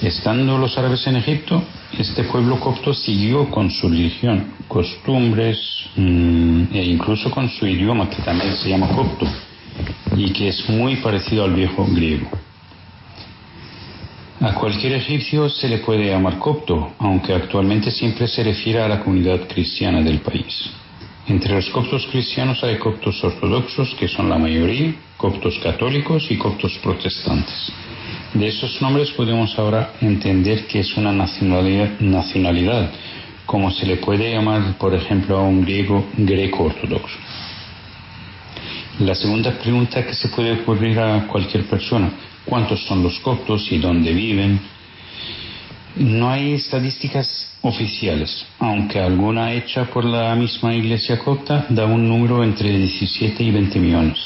Estando 0.01 0.57
los 0.57 0.77
árabes 0.77 1.05
en 1.07 1.17
Egipto, 1.17 1.63
este 1.97 2.23
pueblo 2.23 2.59
copto 2.59 2.93
siguió 2.93 3.49
con 3.49 3.71
su 3.71 3.89
religión, 3.89 4.53
costumbres 4.67 5.59
mm, 5.95 6.65
e 6.73 6.85
incluso 6.85 7.31
con 7.31 7.49
su 7.49 7.65
idioma 7.65 8.09
que 8.09 8.21
también 8.21 8.55
se 8.55 8.69
llama 8.69 8.87
copto 8.89 9.27
y 10.15 10.31
que 10.31 10.49
es 10.49 10.69
muy 10.69 10.97
parecido 10.97 11.45
al 11.45 11.53
viejo 11.53 11.85
griego. 11.85 12.29
A 14.39 14.53
cualquier 14.53 14.93
egipcio 14.93 15.49
se 15.49 15.67
le 15.67 15.79
puede 15.79 16.11
llamar 16.11 16.38
copto, 16.38 16.93
aunque 16.99 17.33
actualmente 17.33 17.89
siempre 17.89 18.27
se 18.27 18.43
refiere 18.43 18.79
a 18.79 18.88
la 18.88 18.99
comunidad 18.99 19.47
cristiana 19.47 20.01
del 20.03 20.19
país. 20.19 20.69
Entre 21.27 21.55
los 21.55 21.67
coptos 21.71 22.05
cristianos 22.11 22.63
hay 22.63 22.77
coptos 22.77 23.23
ortodoxos, 23.23 23.95
que 23.95 24.07
son 24.07 24.29
la 24.29 24.38
mayoría, 24.38 24.93
coptos 25.17 25.57
católicos 25.57 26.29
y 26.29 26.38
coptos 26.38 26.77
protestantes. 26.83 27.71
De 28.35 28.47
esos 28.47 28.79
nombres 28.79 29.09
podemos 29.11 29.57
ahora 29.57 29.93
entender 30.01 30.67
que 30.67 30.81
es 30.81 30.95
una 30.95 31.11
nacionalidad, 31.11 32.91
como 33.47 33.71
se 33.71 33.88
le 33.88 33.97
puede 33.97 34.31
llamar, 34.31 34.77
por 34.77 34.93
ejemplo, 34.93 35.39
a 35.39 35.41
un 35.41 35.63
griego 35.63 36.05
greco 36.15 36.65
ortodoxo. 36.65 37.17
La 38.99 39.15
segunda 39.15 39.57
pregunta 39.57 40.05
que 40.05 40.13
se 40.13 40.29
puede 40.29 40.61
ocurrir 40.61 40.99
a 40.99 41.25
cualquier 41.25 41.65
persona, 41.65 42.11
cuántos 42.47 42.83
son 42.85 43.03
los 43.03 43.19
coptos 43.19 43.71
y 43.71 43.77
dónde 43.77 44.13
viven. 44.13 44.59
No 45.97 46.29
hay 46.29 46.53
estadísticas 46.53 47.57
oficiales, 47.61 48.45
aunque 48.59 48.99
alguna 48.99 49.53
hecha 49.53 49.85
por 49.85 50.05
la 50.05 50.35
misma 50.35 50.75
Iglesia 50.75 51.19
copta 51.19 51.65
da 51.69 51.85
un 51.85 52.07
número 52.07 52.43
entre 52.43 52.77
17 52.77 53.43
y 53.43 53.51
20 53.51 53.79
millones. 53.79 54.19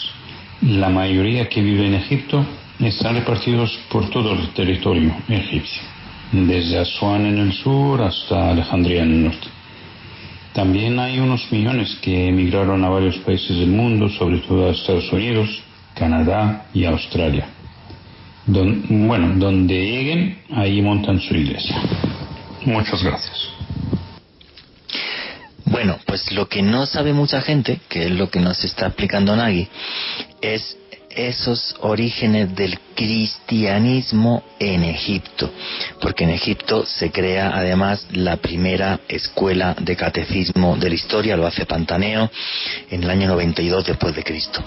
La 0.61 0.89
mayoría 0.89 1.47
que 1.47 1.61
vive 1.61 1.87
en 1.87 1.95
Egipto 1.95 2.45
están 2.79 3.15
repartidos 3.15 3.79
por 3.89 4.09
todo 4.09 4.33
el 4.33 4.49
territorio 4.49 5.15
egipcio, 5.27 5.81
desde 6.31 6.79
Asuán 6.79 7.25
en 7.25 7.37
el 7.37 7.53
sur 7.53 8.01
hasta 8.01 8.49
Alejandría 8.49 9.03
en 9.03 9.11
el 9.11 9.23
norte. 9.23 9.47
También 10.53 10.99
hay 10.99 11.19
unos 11.19 11.49
millones 11.51 11.97
que 12.01 12.27
emigraron 12.27 12.83
a 12.83 12.89
varios 12.89 13.17
países 13.19 13.57
del 13.57 13.69
mundo, 13.69 14.09
sobre 14.09 14.39
todo 14.39 14.67
a 14.67 14.71
Estados 14.71 15.11
Unidos, 15.13 15.49
Canadá 15.95 16.65
y 16.73 16.83
Australia 16.83 17.47
bueno, 18.89 19.33
donde 19.35 19.73
lleguen, 19.73 20.39
ahí 20.51 20.81
montan 20.81 21.19
su 21.19 21.35
iglesia. 21.35 21.81
Muchas 22.65 23.03
gracias. 23.03 23.49
Bueno, 25.65 25.97
pues 26.05 26.31
lo 26.31 26.47
que 26.47 26.61
no 26.61 26.85
sabe 26.85 27.13
mucha 27.13 27.41
gente, 27.41 27.79
que 27.87 28.05
es 28.05 28.11
lo 28.11 28.29
que 28.29 28.39
nos 28.39 28.63
está 28.63 28.87
explicando 28.87 29.35
Nagui, 29.35 29.67
es 30.41 30.77
esos 31.15 31.75
orígenes 31.81 32.55
del 32.55 32.79
cristianismo 32.95 34.43
en 34.59 34.83
Egipto, 34.83 35.51
porque 35.99 36.23
en 36.23 36.31
Egipto 36.31 36.85
se 36.85 37.11
crea 37.11 37.51
además 37.53 38.07
la 38.11 38.37
primera 38.37 38.99
escuela 39.07 39.75
de 39.79 39.95
catecismo 39.95 40.77
de 40.77 40.89
la 40.89 40.95
historia, 40.95 41.37
lo 41.37 41.47
hace 41.47 41.65
Pantaneo 41.65 42.29
en 42.89 43.03
el 43.03 43.09
año 43.09 43.27
92 43.27 43.85
después 43.85 44.15
de 44.15 44.23
Cristo. 44.23 44.63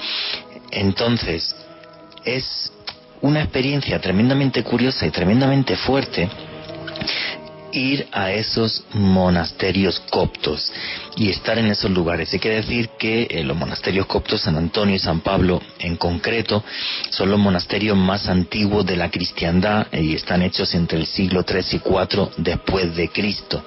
Entonces, 0.71 1.55
es 2.25 2.73
una 3.25 3.41
experiencia 3.41 3.99
tremendamente 4.01 4.63
curiosa 4.63 5.07
y 5.07 5.11
tremendamente 5.11 5.77
fuerte 5.77 6.29
ir 7.73 8.07
a 8.13 8.31
esos 8.31 8.85
monasterios 8.93 9.99
coptos 10.11 10.71
y 11.17 11.31
estar 11.31 11.59
en 11.59 11.67
esos 11.67 11.91
lugares. 11.91 12.31
Hay 12.35 12.39
que 12.39 12.51
decir 12.51 12.91
que 12.99 13.27
eh, 13.31 13.43
los 13.43 13.57
monasterios 13.57 14.05
coptos, 14.05 14.43
San 14.43 14.59
Antonio 14.59 14.95
y 14.95 14.99
San 14.99 15.21
Pablo 15.21 15.63
en 15.79 15.97
concreto, 15.97 16.63
son 17.09 17.31
los 17.31 17.41
monasterios 17.41 17.97
más 17.97 18.29
antiguos 18.29 18.85
de 18.85 18.97
la 18.97 19.11
cristiandad 19.11 19.87
y 19.91 20.15
están 20.15 20.43
hechos 20.43 20.75
entre 20.75 20.99
el 20.99 21.07
siglo 21.07 21.47
III 21.49 21.65
y 21.73 21.77
IV 21.77 22.29
después 22.37 22.95
de 22.95 23.09
Cristo. 23.09 23.65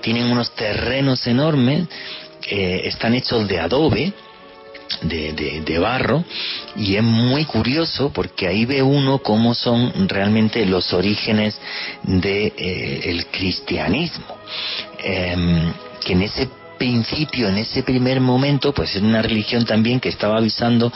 Tienen 0.00 0.30
unos 0.30 0.52
terrenos 0.52 1.26
enormes, 1.26 1.88
eh, 2.48 2.82
están 2.84 3.14
hechos 3.14 3.48
de 3.48 3.58
adobe, 3.58 4.14
de, 5.02 5.62
de, 5.64 5.78
barro 5.78 6.24
y 6.76 6.96
es 6.96 7.02
muy 7.02 7.44
curioso 7.44 8.10
porque 8.12 8.46
ahí 8.46 8.64
ve 8.64 8.82
uno 8.82 9.18
cómo 9.20 9.54
son 9.54 10.08
realmente 10.08 10.64
los 10.66 10.92
orígenes 10.92 11.58
del 12.02 12.20
de, 12.20 12.46
eh, 12.56 13.00
el 13.04 13.26
cristianismo 13.26 14.36
em, 14.98 15.72
que 16.04 16.12
en 16.12 16.22
ese 16.22 16.48
principio, 16.78 17.48
en 17.48 17.58
ese 17.58 17.82
primer 17.82 18.20
momento, 18.20 18.72
pues 18.72 18.94
es 18.94 19.02
una 19.02 19.20
religión 19.20 19.64
también 19.66 20.00
que 20.00 20.08
estaba 20.08 20.38
avisando 20.38 20.92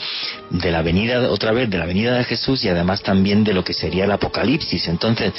de 0.48 0.70
la 0.70 0.80
venida, 0.80 1.28
otra 1.30 1.53
vez, 1.53 1.68
de 1.68 1.78
la 1.78 1.86
venida 1.86 2.16
de 2.16 2.24
Jesús 2.24 2.64
y 2.64 2.68
además 2.68 3.03
también 3.03 3.44
de 3.44 3.53
lo 3.53 3.64
que 3.64 3.74
sería 3.74 4.05
el 4.05 4.12
Apocalipsis. 4.12 4.86
Entonces, 4.88 5.32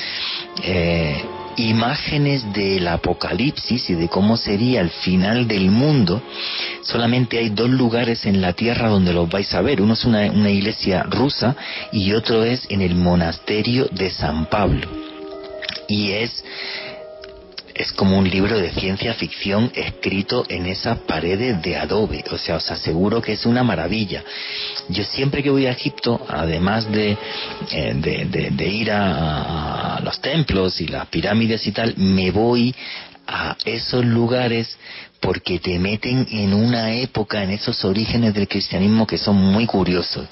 eh, 0.62 1.24
imágenes 1.58 2.52
del 2.54 2.88
apocalipsis 2.88 3.90
y 3.90 3.96
de 3.96 4.10
cómo 4.10 4.38
sería 4.38 4.82
el 4.82 4.90
final 4.90 5.48
del 5.48 5.70
mundo, 5.72 6.22
solamente 6.82 7.38
hay 7.38 7.50
dos 7.50 7.70
lugares 7.70 8.26
en 8.26 8.42
la 8.42 8.54
tierra 8.54 8.90
donde 8.90 9.14
los 9.14 9.30
vais 9.30 9.54
a 9.54 9.62
ver. 9.62 9.82
Uno 9.82 9.94
es 9.94 10.06
una, 10.06 10.32
una 10.32 10.50
iglesia 10.50 11.04
rusa 11.04 11.56
y 11.92 12.14
otro 12.14 12.44
es 12.44 12.66
en 12.70 12.82
el 12.82 12.96
monasterio 12.96 13.88
de 13.92 14.10
San 14.10 14.46
Pablo. 14.48 14.88
Y 15.88 16.12
es 16.12 16.44
es 17.74 17.92
como 17.94 18.18
un 18.18 18.30
libro 18.30 18.58
de 18.58 18.72
ciencia 18.72 19.14
ficción 19.14 19.72
escrito 19.76 20.46
en 20.48 20.66
esas 20.66 21.00
paredes 21.00 21.62
de 21.62 21.76
adobe. 21.76 22.24
O 22.32 22.38
sea, 22.38 22.58
os 22.58 22.72
aseguro 22.72 23.22
que 23.22 23.34
es 23.34 23.46
una 23.46 23.64
maravilla. 23.64 24.24
Yo 24.90 25.04
siempre 25.04 25.42
que 25.42 25.50
voy 25.50 25.66
a 25.66 25.72
Egipto, 25.72 26.26
además 26.30 26.92
de, 26.92 27.18
eh, 27.72 28.52
de, 28.52 28.68
ir 28.68 28.92
a, 28.92 29.96
a, 29.98 30.00
los 30.02 30.22
templos 30.22 30.82
y 30.82 30.88
las 30.88 31.08
pirámides 31.08 31.66
y 31.66 31.72
tal, 31.72 31.96
me 31.98 32.32
voy 32.32 32.76
a 33.26 33.56
esos 33.66 34.04
lugares 34.06 34.78
porque 35.24 35.58
te 35.60 35.80
meten 35.80 36.28
en 36.30 36.54
una 36.54 36.94
época, 36.94 37.42
en 37.44 37.52
esos 37.52 37.86
orígenes 37.86 38.34
del 38.34 38.50
cristianismo 38.50 39.08
que 39.08 39.18
son 39.18 39.38
muy 39.38 39.66
curiosos. 39.66 40.28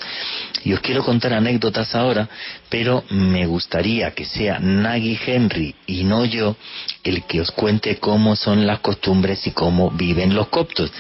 Y 0.66 0.74
os 0.74 0.82
quiero 0.82 1.02
contar 1.02 1.34
anécdotas 1.34 1.96
ahora, 1.96 2.28
pero 2.68 3.06
me 3.10 3.46
gustaría 3.46 4.12
que 4.12 4.26
sea 4.26 4.60
Nagy 4.60 5.18
Henry 5.26 5.74
y 5.88 6.04
no 6.04 6.26
yo 6.26 6.58
el 7.06 7.24
que 7.24 7.40
os 7.40 7.52
cuente 7.52 8.00
cómo 8.00 8.36
son 8.36 8.68
las 8.68 8.80
costumbres 8.80 9.48
y 9.48 9.52
cómo 9.52 9.92
viven 9.92 10.36
los 10.36 10.50
coptos. 10.50 10.92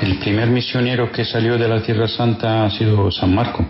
El 0.00 0.16
primer 0.16 0.48
misionero 0.48 1.12
que 1.12 1.26
salió 1.26 1.58
de 1.58 1.68
la 1.68 1.82
Tierra 1.82 2.08
Santa 2.08 2.64
ha 2.64 2.70
sido 2.70 3.10
San 3.10 3.34
Marco, 3.34 3.66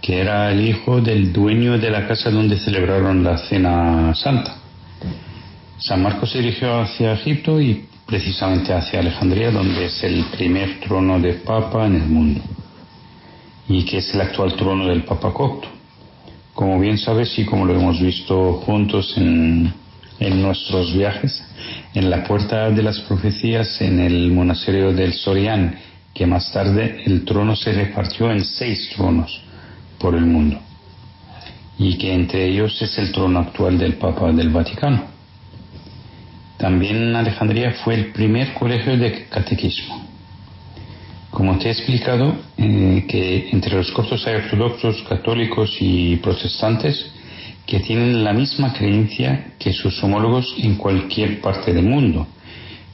que 0.00 0.18
era 0.18 0.50
el 0.50 0.66
hijo 0.66 1.02
del 1.02 1.30
dueño 1.30 1.76
de 1.76 1.90
la 1.90 2.08
casa 2.08 2.30
donde 2.30 2.58
celebraron 2.58 3.22
la 3.22 3.36
Cena 3.36 4.14
Santa. 4.14 4.56
San 5.76 6.02
Marco 6.02 6.26
se 6.26 6.38
dirigió 6.38 6.80
hacia 6.80 7.12
Egipto 7.12 7.60
y 7.60 7.89
precisamente 8.10 8.74
hacia 8.74 8.98
Alejandría, 8.98 9.52
donde 9.52 9.86
es 9.86 10.02
el 10.02 10.24
primer 10.36 10.80
trono 10.80 11.20
de 11.20 11.34
Papa 11.34 11.86
en 11.86 11.94
el 11.94 12.06
mundo 12.06 12.40
y 13.68 13.84
que 13.84 13.98
es 13.98 14.12
el 14.12 14.20
actual 14.20 14.56
trono 14.56 14.88
del 14.88 15.04
Papa 15.04 15.32
Copto. 15.32 15.68
Como 16.52 16.80
bien 16.80 16.98
sabes 16.98 17.38
y 17.38 17.44
como 17.44 17.64
lo 17.64 17.74
hemos 17.74 18.00
visto 18.00 18.54
juntos 18.66 19.14
en, 19.16 19.72
en 20.18 20.42
nuestros 20.42 20.92
viajes, 20.92 21.40
en 21.94 22.10
la 22.10 22.24
puerta 22.24 22.68
de 22.70 22.82
las 22.82 22.98
profecías 23.00 23.80
en 23.80 24.00
el 24.00 24.32
monasterio 24.32 24.92
del 24.92 25.12
Sorián, 25.12 25.78
que 26.12 26.26
más 26.26 26.52
tarde 26.52 27.04
el 27.06 27.24
trono 27.24 27.54
se 27.54 27.72
repartió 27.72 28.32
en 28.32 28.44
seis 28.44 28.90
tronos 28.96 29.40
por 30.00 30.16
el 30.16 30.26
mundo, 30.26 30.58
y 31.78 31.96
que 31.96 32.12
entre 32.12 32.46
ellos 32.46 32.82
es 32.82 32.98
el 32.98 33.12
trono 33.12 33.38
actual 33.38 33.78
del 33.78 33.94
Papa 33.94 34.32
del 34.32 34.48
Vaticano. 34.48 35.09
También 36.60 37.16
Alejandría 37.16 37.72
fue 37.82 37.94
el 37.94 38.06
primer 38.12 38.52
colegio 38.52 38.98
de 38.98 39.24
catequismo. 39.30 40.06
Como 41.30 41.58
te 41.58 41.68
he 41.68 41.70
explicado, 41.70 42.34
eh, 42.58 43.06
que 43.08 43.48
entre 43.50 43.76
los 43.76 43.90
coptos 43.92 44.26
hay 44.26 44.34
ortodoxos, 44.34 45.02
católicos 45.08 45.74
y 45.80 46.16
protestantes 46.16 47.12
que 47.66 47.80
tienen 47.80 48.22
la 48.22 48.34
misma 48.34 48.74
creencia 48.74 49.52
que 49.58 49.72
sus 49.72 50.02
homólogos 50.02 50.54
en 50.58 50.74
cualquier 50.74 51.40
parte 51.40 51.72
del 51.72 51.86
mundo. 51.86 52.26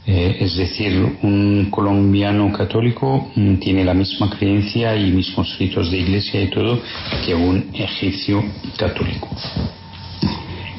Eh, 0.06 0.36
es 0.38 0.56
decir, 0.56 1.16
un 1.22 1.68
colombiano 1.68 2.52
católico 2.52 3.32
mm, 3.34 3.56
tiene 3.56 3.84
la 3.84 3.94
misma 3.94 4.30
creencia 4.30 4.94
y 4.94 5.10
mismos 5.10 5.58
ritos 5.58 5.90
de 5.90 5.98
iglesia 5.98 6.40
y 6.40 6.50
todo 6.50 6.80
que 7.24 7.34
un 7.34 7.70
egipcio 7.74 8.44
católico 8.76 9.28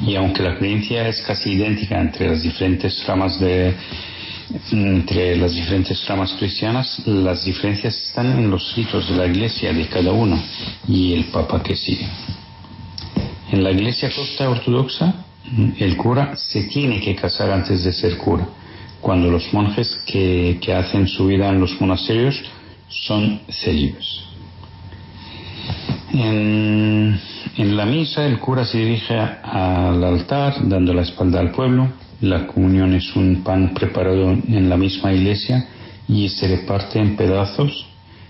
y 0.06 0.14
aunque 0.16 0.42
la 0.42 0.56
creencia 0.56 1.08
es 1.08 1.20
casi 1.22 1.52
idéntica 1.52 2.00
entre 2.00 2.28
las 2.28 2.42
diferentes 2.42 3.04
ramas 3.06 3.38
de 3.40 3.74
entre 4.72 5.36
las 5.36 5.54
diferentes 5.54 6.06
ramas 6.06 6.32
cristianas, 6.38 7.02
las 7.06 7.44
diferencias 7.44 7.94
están 7.94 8.38
en 8.38 8.50
los 8.50 8.74
ritos 8.74 9.08
de 9.08 9.16
la 9.16 9.26
iglesia 9.26 9.72
de 9.74 9.86
cada 9.88 10.12
uno 10.12 10.42
y 10.86 11.12
el 11.12 11.24
papa 11.26 11.62
que 11.62 11.76
sigue. 11.76 12.06
En 13.52 13.62
la 13.62 13.70
iglesia 13.70 14.10
costa 14.14 14.48
ortodoxa, 14.48 15.14
el 15.78 15.96
cura 15.96 16.34
se 16.36 16.64
tiene 16.64 17.00
que 17.00 17.14
casar 17.14 17.50
antes 17.50 17.84
de 17.84 17.92
ser 17.92 18.16
cura, 18.16 18.48
cuando 19.00 19.30
los 19.30 19.52
monjes 19.52 20.02
que, 20.06 20.58
que 20.62 20.72
hacen 20.72 21.06
su 21.08 21.26
vida 21.26 21.48
en 21.50 21.60
los 21.60 21.78
monasterios 21.80 22.42
son 22.88 23.40
célibes. 23.50 24.27
En, 26.12 27.18
en 27.56 27.76
la 27.76 27.84
misa 27.84 28.24
el 28.26 28.38
cura 28.38 28.64
se 28.64 28.78
dirige 28.78 29.14
al 29.14 30.02
altar 30.02 30.54
dando 30.68 30.94
la 30.94 31.02
espalda 31.02 31.40
al 31.40 31.50
pueblo. 31.50 31.88
La 32.20 32.46
comunión 32.46 32.94
es 32.94 33.14
un 33.14 33.42
pan 33.44 33.72
preparado 33.74 34.32
en 34.32 34.68
la 34.68 34.76
misma 34.76 35.12
iglesia 35.12 35.68
y 36.08 36.28
se 36.30 36.48
reparte 36.48 36.98
en 36.98 37.16
pedazos, 37.16 37.86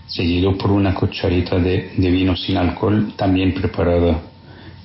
seguido 0.06 0.58
por 0.58 0.72
una 0.72 0.94
cucharita 0.94 1.58
de, 1.58 1.92
vino 1.96 2.36
sin 2.36 2.56
alcohol 2.56 3.12
también 3.16 3.54
preparada 3.54 4.20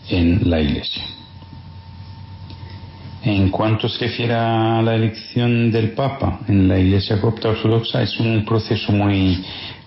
en 0.10 0.50
la 0.50 0.62
iglesia. 0.62 1.04
En 3.24 3.50
cuanto 3.50 3.88
se 3.88 4.06
refiere 4.06 4.34
a 4.34 4.82
la 4.82 4.96
elección 4.96 5.72
del 5.72 5.91
Papa 5.91 6.41
en 6.48 6.68
la 6.68 6.78
Iglesia 6.78 7.22
Copta 7.22 7.50
Ortodoxa, 7.50 8.04
es 8.04 8.20
un 8.20 8.44
proceso 8.44 8.91
muy, 8.91 9.41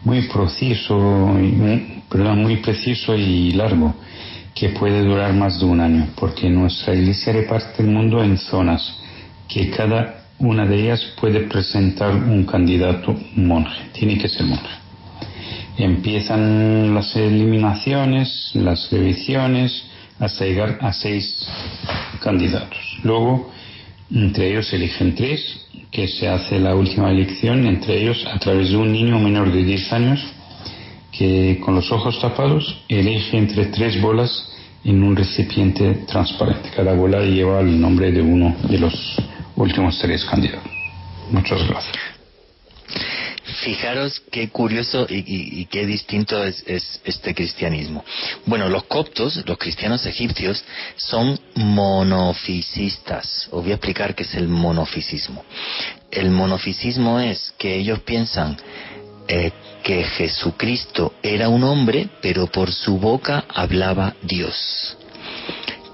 muy 0.07 0.23
preciso, 0.29 0.97
muy 0.97 2.57
preciso 2.59 3.17
y 3.17 3.51
largo 3.51 3.93
que 4.55 4.69
puede 4.69 5.03
durar 5.03 5.35
más 5.35 5.59
de 5.59 5.67
un 5.67 5.81
año, 5.81 6.07
porque 6.15 6.49
nuestra 6.49 6.95
iglesia 6.95 7.33
reparte 7.33 7.83
el 7.83 7.89
mundo 7.89 8.23
en 8.23 8.39
zonas, 8.39 9.01
que 9.49 9.69
cada 9.71 10.23
una 10.39 10.65
de 10.65 10.81
ellas 10.81 11.05
puede 11.21 11.41
presentar 11.41 12.15
un 12.15 12.45
candidato 12.45 13.17
monje, 13.35 13.91
tiene 13.93 14.17
que 14.17 14.29
ser 14.29 14.47
monje. 14.47 14.71
Empiezan 15.77 16.95
las 16.95 17.17
eliminaciones, 17.17 18.53
las 18.55 18.89
revisiones, 18.93 19.87
hasta 20.21 20.45
llegar 20.45 20.79
a 20.83 20.93
seis 20.93 21.49
candidatos. 22.23 22.79
Luego, 23.03 23.51
entre 24.15 24.53
ellos 24.53 24.73
eligen 24.73 25.17
tres, 25.17 25.66
que 25.97 26.09
se 26.09 26.28
hace 26.28 26.59
la 26.59 26.74
última 26.74 27.11
elección, 27.11 27.66
entre 27.66 28.03
ellos 28.03 28.26
a 28.30 28.38
través 28.38 28.68
de 28.68 28.76
un 28.76 28.92
niño 28.92 29.18
menor 29.18 29.51
de 29.51 29.64
10 29.64 29.92
años 29.94 30.20
que 31.11 31.59
con 31.64 31.74
los 31.74 31.90
ojos 31.90 32.20
tapados 32.20 32.84
elige 32.86 33.38
entre 33.38 33.64
tres 33.66 33.99
bolas 33.99 34.53
en 34.84 35.03
un 35.03 35.16
recipiente 35.16 36.05
transparente. 36.07 36.68
Cada 36.76 36.92
bola 36.92 37.22
lleva 37.22 37.61
el 37.61 37.80
nombre 37.80 38.12
de 38.12 38.20
uno 38.20 38.55
de 38.68 38.78
los 38.78 39.16
últimos 39.57 39.99
tres 39.99 40.22
candidatos. 40.26 40.70
Muchas 41.30 41.66
gracias. 41.66 42.16
Fijaros 43.63 44.23
qué 44.31 44.49
curioso 44.49 45.07
y, 45.09 45.67
qué 45.67 45.87
distinto 45.87 46.45
es, 46.45 46.65
este 47.05 47.35
cristianismo. 47.35 48.05
Bueno, 48.45 48.69
los 48.69 48.85
coptos, 48.85 49.43
los 49.47 49.59
cristianos 49.59 50.05
egipcios, 50.07 50.65
son 50.97 51.39
monofisistas. 51.55 53.49
Os 53.51 53.63
voy 53.63 53.73
a 53.73 53.77
explicar 53.77 54.15
qué 54.15 54.25
es 54.25 54.35
el 54.35 54.49
monofisismo. 54.49 55.45
El 56.11 56.31
monofisismo 56.31 57.21
es 57.21 57.55
que 57.59 57.77
ellos 57.77 58.01
piensan 58.01 58.57
eh, 59.29 59.53
que 59.83 60.05
Jesucristo 60.05 61.15
era 61.23 61.49
un 61.49 61.65
hombre, 61.65 62.09
pero 62.21 62.47
por 62.47 62.73
su 62.73 62.99
boca 62.99 63.45
hablaba 63.49 64.15
Dios 64.23 64.97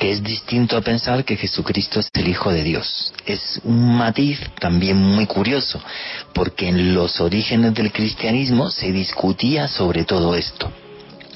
que 0.03 0.11
es 0.11 0.21
distinto 0.21 0.77
a 0.77 0.81
pensar 0.81 1.25
que 1.25 1.37
Jesucristo 1.37 2.01
es 2.01 2.11
el 2.15 2.27
Hijo 2.27 2.53
de 2.53 2.65
Dios. 2.65 3.15
Es 3.25 3.61
un 3.63 3.97
matiz 3.97 4.41
también 4.59 4.97
muy 4.97 5.27
curioso, 5.27 5.81
porque 6.35 6.67
en 6.67 6.93
los 6.93 7.21
orígenes 7.21 7.73
del 7.73 7.93
cristianismo 7.93 8.69
se 8.69 8.91
discutía 8.91 9.69
sobre 9.69 10.03
todo 10.03 10.35
esto. 10.35 10.69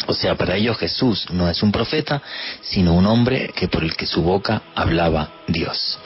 O 0.08 0.12
sea, 0.12 0.34
para 0.34 0.56
ellos 0.56 0.76
Jesús 0.78 1.28
no 1.30 1.48
es 1.48 1.62
un 1.62 1.70
profeta, 1.70 2.20
sino 2.60 2.94
un 2.94 3.06
hombre 3.06 3.52
que 3.54 3.68
por 3.68 3.84
el 3.84 3.94
que 3.94 4.04
su 4.04 4.22
boca 4.22 4.60
hablaba 4.74 5.30
Dios. 5.46 6.00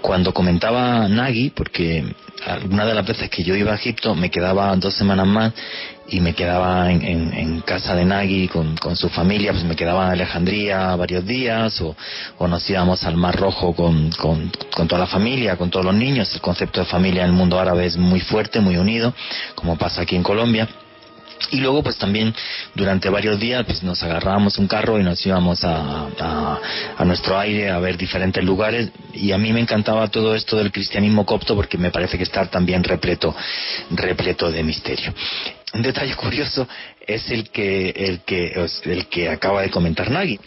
Cuando 0.00 0.32
comentaba 0.32 1.08
Nagi, 1.08 1.50
porque 1.50 2.14
alguna 2.46 2.84
de 2.84 2.94
las 2.94 3.06
veces 3.06 3.30
que 3.30 3.42
yo 3.42 3.54
iba 3.54 3.72
a 3.72 3.76
Egipto 3.76 4.14
me 4.14 4.30
quedaba 4.30 4.74
dos 4.76 4.94
semanas 4.94 5.26
más 5.26 5.52
y 6.08 6.20
me 6.20 6.34
quedaba 6.34 6.90
en, 6.90 7.60
casa 7.60 7.94
de 7.94 8.04
Nagi 8.04 8.48
con, 8.48 8.96
su 8.96 9.08
familia, 9.08 9.52
pues 9.52 9.64
me 9.64 9.76
quedaba 9.76 10.06
en 10.06 10.12
Alejandría 10.12 10.94
varios 10.96 11.24
días 11.24 11.80
o, 11.80 11.96
nos 12.46 12.68
íbamos 12.68 13.04
al 13.04 13.16
Mar 13.16 13.36
Rojo 13.36 13.74
con, 13.74 14.10
toda 14.10 14.98
la 14.98 15.06
familia, 15.06 15.56
con 15.56 15.70
todos 15.70 15.86
los 15.86 15.94
niños. 15.94 16.34
El 16.34 16.40
concepto 16.40 16.80
de 16.80 16.86
familia 16.86 17.22
en 17.22 17.30
el 17.30 17.36
mundo 17.36 17.58
árabe 17.58 17.86
es 17.86 17.96
muy 17.96 18.20
fuerte, 18.20 18.60
muy 18.60 18.76
unido, 18.76 19.14
como 19.54 19.78
pasa 19.78 20.02
aquí 20.02 20.16
en 20.16 20.22
Colombia. 20.22 20.68
Y 21.50 21.60
luego, 21.60 21.82
pues 21.82 21.96
también 21.96 22.34
durante 22.74 23.08
varios 23.10 23.38
días, 23.38 23.64
pues 23.66 23.82
nos 23.82 24.02
agarrábamos 24.02 24.58
un 24.58 24.66
carro 24.66 24.98
y 24.98 25.02
nos 25.02 25.24
íbamos 25.26 25.64
a, 25.64 26.08
a, 26.98 27.04
nuestro 27.04 27.38
aire 27.38 27.70
a 27.70 27.78
ver 27.78 27.96
diferentes 27.96 28.42
lugares. 28.42 28.90
Y 29.12 29.32
a 29.32 29.38
mí 29.38 29.52
me 29.52 29.60
encantaba 29.60 30.08
todo 30.08 30.34
esto 30.34 30.56
del 30.56 30.72
cristianismo 30.72 31.26
copto 31.26 31.54
porque 31.54 31.78
me 31.78 31.90
parece 31.90 32.16
que 32.16 32.24
está 32.24 32.46
también 32.46 32.84
repleto, 32.84 33.34
repleto 33.90 34.50
de 34.50 34.62
misterio. 34.62 35.12
Un 35.74 35.82
detalle 35.82 36.14
curioso 36.14 36.68
es 37.06 37.30
el 37.30 37.50
que, 37.50 37.90
el 37.90 38.20
que, 38.20 38.54
el 38.84 39.06
que 39.06 39.28
acaba 39.28 39.62
de 39.62 39.70
comentar 39.70 40.10
Nagui. 40.10 40.38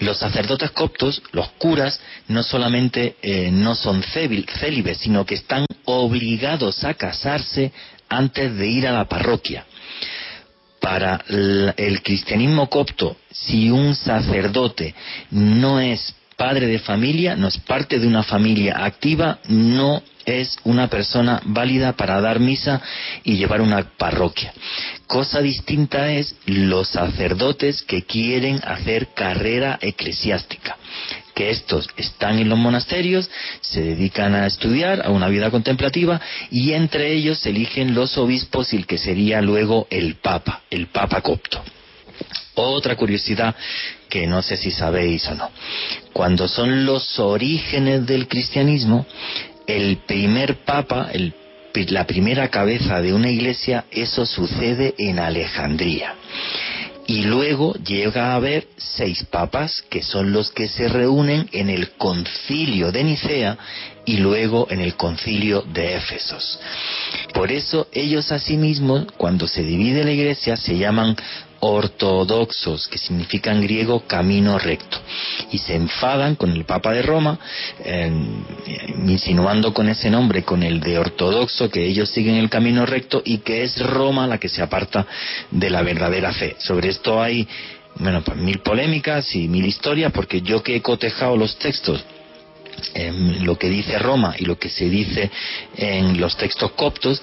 Los 0.00 0.18
sacerdotes 0.18 0.70
coptos, 0.72 1.22
los 1.32 1.48
curas, 1.52 2.00
no 2.28 2.42
solamente 2.42 3.16
eh, 3.22 3.50
no 3.50 3.74
son 3.74 4.02
célibes, 4.02 4.98
sino 4.98 5.24
que 5.24 5.34
están 5.34 5.64
obligados 5.86 6.84
a 6.84 6.94
casarse 6.94 7.72
antes 8.08 8.56
de 8.56 8.68
ir 8.68 8.86
a 8.86 8.92
la 8.92 9.06
parroquia 9.06 9.64
para 10.84 11.24
el 11.28 12.02
cristianismo 12.02 12.68
copto, 12.68 13.16
si 13.30 13.70
un 13.70 13.94
sacerdote 13.94 14.94
no 15.30 15.80
es 15.80 16.14
padre 16.36 16.66
de 16.66 16.78
familia, 16.78 17.36
no 17.36 17.48
es 17.48 17.56
parte 17.56 17.98
de 17.98 18.06
una 18.06 18.22
familia 18.22 18.84
activa, 18.84 19.38
no 19.48 20.02
es 20.26 20.58
una 20.64 20.88
persona 20.88 21.40
válida 21.46 21.94
para 21.94 22.20
dar 22.20 22.38
misa 22.38 22.82
y 23.22 23.36
llevar 23.36 23.62
una 23.62 23.82
parroquia. 23.96 24.52
Cosa 25.06 25.40
distinta 25.40 26.12
es 26.12 26.36
los 26.44 26.88
sacerdotes 26.88 27.82
que 27.82 28.02
quieren 28.02 28.60
hacer 28.62 29.14
carrera 29.14 29.78
eclesiástica 29.80 30.76
que 31.34 31.50
estos 31.50 31.88
están 31.96 32.38
en 32.38 32.48
los 32.48 32.58
monasterios, 32.58 33.30
se 33.60 33.82
dedican 33.82 34.34
a 34.34 34.46
estudiar, 34.46 35.04
a 35.04 35.10
una 35.10 35.28
vida 35.28 35.50
contemplativa, 35.50 36.20
y 36.50 36.72
entre 36.72 37.12
ellos 37.12 37.38
se 37.38 37.50
eligen 37.50 37.94
los 37.94 38.16
obispos 38.16 38.72
y 38.72 38.76
el 38.76 38.86
que 38.86 38.98
sería 38.98 39.42
luego 39.42 39.86
el 39.90 40.16
Papa, 40.16 40.62
el 40.70 40.86
Papa 40.86 41.20
copto. 41.20 41.62
Otra 42.54 42.94
curiosidad 42.94 43.54
que 44.08 44.26
no 44.26 44.42
sé 44.42 44.56
si 44.56 44.70
sabéis 44.70 45.26
o 45.26 45.34
no. 45.34 45.50
Cuando 46.12 46.46
son 46.46 46.86
los 46.86 47.18
orígenes 47.18 48.06
del 48.06 48.28
cristianismo, 48.28 49.06
el 49.66 49.96
primer 50.06 50.58
papa, 50.64 51.10
la 51.88 52.06
primera 52.06 52.48
cabeza 52.48 53.00
de 53.00 53.12
una 53.12 53.30
iglesia, 53.30 53.86
eso 53.90 54.24
sucede 54.24 54.94
en 54.98 55.18
Alejandría 55.18 56.14
y 57.06 57.22
luego 57.22 57.74
llega 57.74 58.32
a 58.32 58.34
haber 58.36 58.66
seis 58.76 59.24
papas 59.24 59.82
que 59.90 60.02
son 60.02 60.32
los 60.32 60.50
que 60.50 60.68
se 60.68 60.88
reúnen 60.88 61.48
en 61.52 61.68
el 61.68 61.90
concilio 61.92 62.92
de 62.92 63.04
Nicea 63.04 63.58
y 64.06 64.18
luego 64.18 64.66
en 64.70 64.80
el 64.80 64.94
concilio 64.94 65.62
de 65.62 65.96
Éfesos. 65.96 66.58
Por 67.32 67.50
eso 67.52 67.88
ellos 67.92 68.32
asimismo, 68.32 69.06
cuando 69.16 69.46
se 69.46 69.62
divide 69.62 70.04
la 70.04 70.12
iglesia, 70.12 70.56
se 70.56 70.76
llaman 70.76 71.16
ortodoxos, 71.64 72.88
que 72.88 72.98
significa 72.98 73.50
en 73.50 73.62
griego 73.62 74.00
camino 74.06 74.58
recto, 74.58 74.98
y 75.50 75.58
se 75.58 75.74
enfadan 75.74 76.36
con 76.36 76.50
el 76.50 76.64
Papa 76.64 76.92
de 76.92 77.02
Roma, 77.02 77.38
insinuando 79.06 79.72
con 79.72 79.88
ese 79.88 80.10
nombre, 80.10 80.42
con 80.42 80.62
el 80.62 80.80
de 80.80 80.98
ortodoxo, 80.98 81.70
que 81.70 81.86
ellos 81.86 82.10
siguen 82.10 82.36
el 82.36 82.50
camino 82.50 82.84
recto 82.84 83.22
y 83.24 83.38
que 83.38 83.62
es 83.62 83.80
Roma 83.80 84.26
la 84.26 84.38
que 84.38 84.48
se 84.48 84.62
aparta 84.62 85.06
de 85.50 85.70
la 85.70 85.82
verdadera 85.82 86.32
fe. 86.32 86.56
Sobre 86.58 86.90
esto 86.90 87.22
hay, 87.22 87.48
bueno, 87.96 88.22
pues 88.22 88.36
mil 88.36 88.58
polémicas 88.58 89.34
y 89.34 89.48
mil 89.48 89.64
historias, 89.64 90.12
porque 90.12 90.42
yo 90.42 90.62
que 90.62 90.76
he 90.76 90.82
cotejado 90.82 91.36
los 91.36 91.56
textos 91.58 92.04
lo 93.40 93.58
que 93.58 93.68
dice 93.68 93.98
Roma 93.98 94.34
y 94.38 94.44
lo 94.44 94.58
que 94.58 94.68
se 94.68 94.88
dice 94.88 95.30
en 95.76 96.20
los 96.20 96.36
textos 96.36 96.72
coptos, 96.72 97.22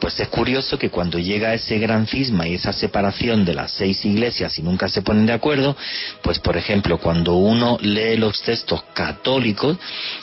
pues 0.00 0.18
es 0.20 0.28
curioso 0.28 0.78
que 0.78 0.90
cuando 0.90 1.18
llega 1.18 1.54
ese 1.54 1.78
gran 1.78 2.06
cisma 2.06 2.46
y 2.46 2.54
esa 2.54 2.72
separación 2.72 3.44
de 3.44 3.54
las 3.54 3.72
seis 3.72 4.04
iglesias 4.04 4.58
y 4.58 4.62
nunca 4.62 4.88
se 4.88 5.02
ponen 5.02 5.26
de 5.26 5.32
acuerdo, 5.32 5.76
pues 6.22 6.38
por 6.38 6.56
ejemplo, 6.56 6.98
cuando 6.98 7.34
uno 7.34 7.78
lee 7.80 8.16
los 8.16 8.42
textos 8.42 8.82
católicos, 8.94 9.76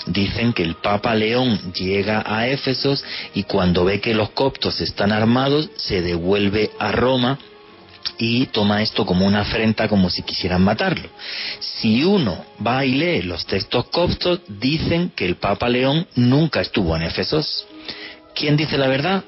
dicen 0.08 0.54
que 0.54 0.64
el 0.64 0.76
Papa 0.76 1.16
León 1.16 1.74
llega 1.74 2.24
a 2.26 2.48
Éfesos 2.48 3.04
y 3.34 3.44
cuando 3.44 3.86
ve 3.86 4.00
que 4.02 4.14
los 4.14 4.32
coptos 4.32 4.82
están 4.82 5.12
armados, 5.12 5.70
se 5.78 6.02
devuelve 6.02 6.72
a 6.80 6.92
Roma 6.92 7.40
y 8.18 8.46
toma 8.48 8.82
esto 8.82 9.06
como 9.06 9.26
una 9.26 9.42
afrenta, 9.42 9.88
como 9.88 10.10
si 10.10 10.24
quisieran 10.24 10.64
matarlo. 10.64 11.10
Si 11.60 12.04
uno 12.04 12.46
va 12.66 12.86
y 12.86 12.92
lee 12.92 13.22
los 13.22 13.46
textos 13.46 13.86
coptos, 13.86 14.42
dicen 14.48 15.12
que 15.16 15.26
el 15.26 15.36
Papa 15.36 15.70
León 15.70 16.08
nunca 16.16 16.62
estuvo 16.62 16.96
en 16.96 17.04
Éfesos. 17.04 17.66
¿Quién 18.34 18.58
dice 18.58 18.78
la 18.78 18.88
verdad? 18.88 19.24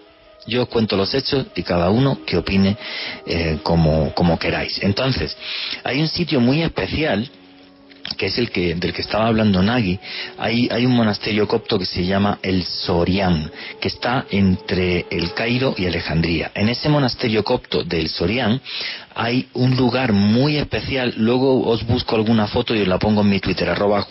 Yo 0.47 0.63
os 0.63 0.69
cuento 0.69 0.95
los 0.95 1.13
hechos 1.13 1.47
y 1.55 1.63
cada 1.63 1.89
uno 1.89 2.19
que 2.25 2.37
opine 2.37 2.77
eh, 3.25 3.59
como, 3.63 4.13
como 4.13 4.39
queráis. 4.39 4.81
Entonces, 4.81 5.35
hay 5.83 5.99
un 5.99 6.07
sitio 6.07 6.39
muy 6.39 6.61
especial 6.61 7.29
que 8.15 8.27
es 8.27 8.37
el 8.37 8.49
que 8.49 8.75
del 8.75 8.93
que 8.93 9.01
estaba 9.01 9.27
hablando 9.27 9.61
Nagi, 9.61 9.99
hay, 10.37 10.67
hay 10.71 10.85
un 10.85 10.95
monasterio 10.95 11.47
copto 11.47 11.77
que 11.77 11.85
se 11.85 12.05
llama 12.05 12.39
el 12.41 12.63
Sorián, 12.63 13.51
que 13.79 13.87
está 13.87 14.25
entre 14.29 15.05
el 15.09 15.33
Cairo 15.33 15.75
y 15.77 15.85
Alejandría. 15.85 16.51
En 16.53 16.69
ese 16.69 16.89
monasterio 16.89 17.43
copto 17.43 17.83
del 17.83 18.09
Sorián 18.09 18.61
hay 19.19 19.47
un 19.55 19.75
lugar 19.75 20.13
muy 20.13 20.57
especial, 20.57 21.15
luego 21.17 21.67
os 21.67 21.83
busco 21.87 22.15
alguna 22.15 22.45
foto 22.45 22.75
y 22.75 22.81
os 22.81 22.87
la 22.87 22.99
pongo 22.99 23.21
en 23.21 23.29
mi 23.29 23.39
Twitter, 23.39 23.67
arroba 23.67 24.05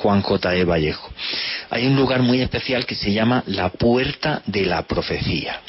e 0.53 0.65
Vallejo. 0.65 1.09
Hay 1.71 1.87
un 1.87 1.95
lugar 1.95 2.23
muy 2.23 2.41
especial 2.41 2.85
que 2.85 2.97
se 2.97 3.13
llama 3.13 3.45
la 3.47 3.69
Puerta 3.69 4.43
de 4.47 4.67
la 4.67 4.83
Profecía. 4.83 5.61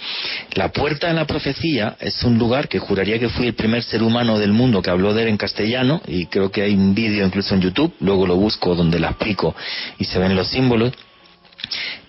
La 0.55 0.71
Puerta 0.71 1.09
de 1.09 1.13
la 1.13 1.27
Profecía 1.27 1.95
es 1.99 2.23
un 2.23 2.39
lugar 2.39 2.67
que 2.67 2.79
juraría 2.79 3.19
que 3.19 3.29
fui 3.29 3.45
el 3.45 3.53
primer 3.53 3.83
ser 3.83 4.01
humano 4.01 4.39
del 4.39 4.53
mundo 4.53 4.81
que 4.81 4.89
habló 4.89 5.13
de 5.13 5.21
él 5.21 5.27
en 5.27 5.37
castellano, 5.37 6.01
y 6.07 6.25
creo 6.25 6.49
que 6.49 6.63
hay 6.63 6.73
un 6.73 6.95
vídeo 6.95 7.23
incluso 7.23 7.53
en 7.53 7.61
YouTube, 7.61 7.93
luego 7.99 8.25
lo 8.25 8.37
busco 8.37 8.73
donde 8.73 8.99
la 8.99 9.09
explico 9.09 9.55
y 9.99 10.05
se 10.05 10.17
ven 10.17 10.35
los 10.35 10.47
símbolos. 10.47 10.93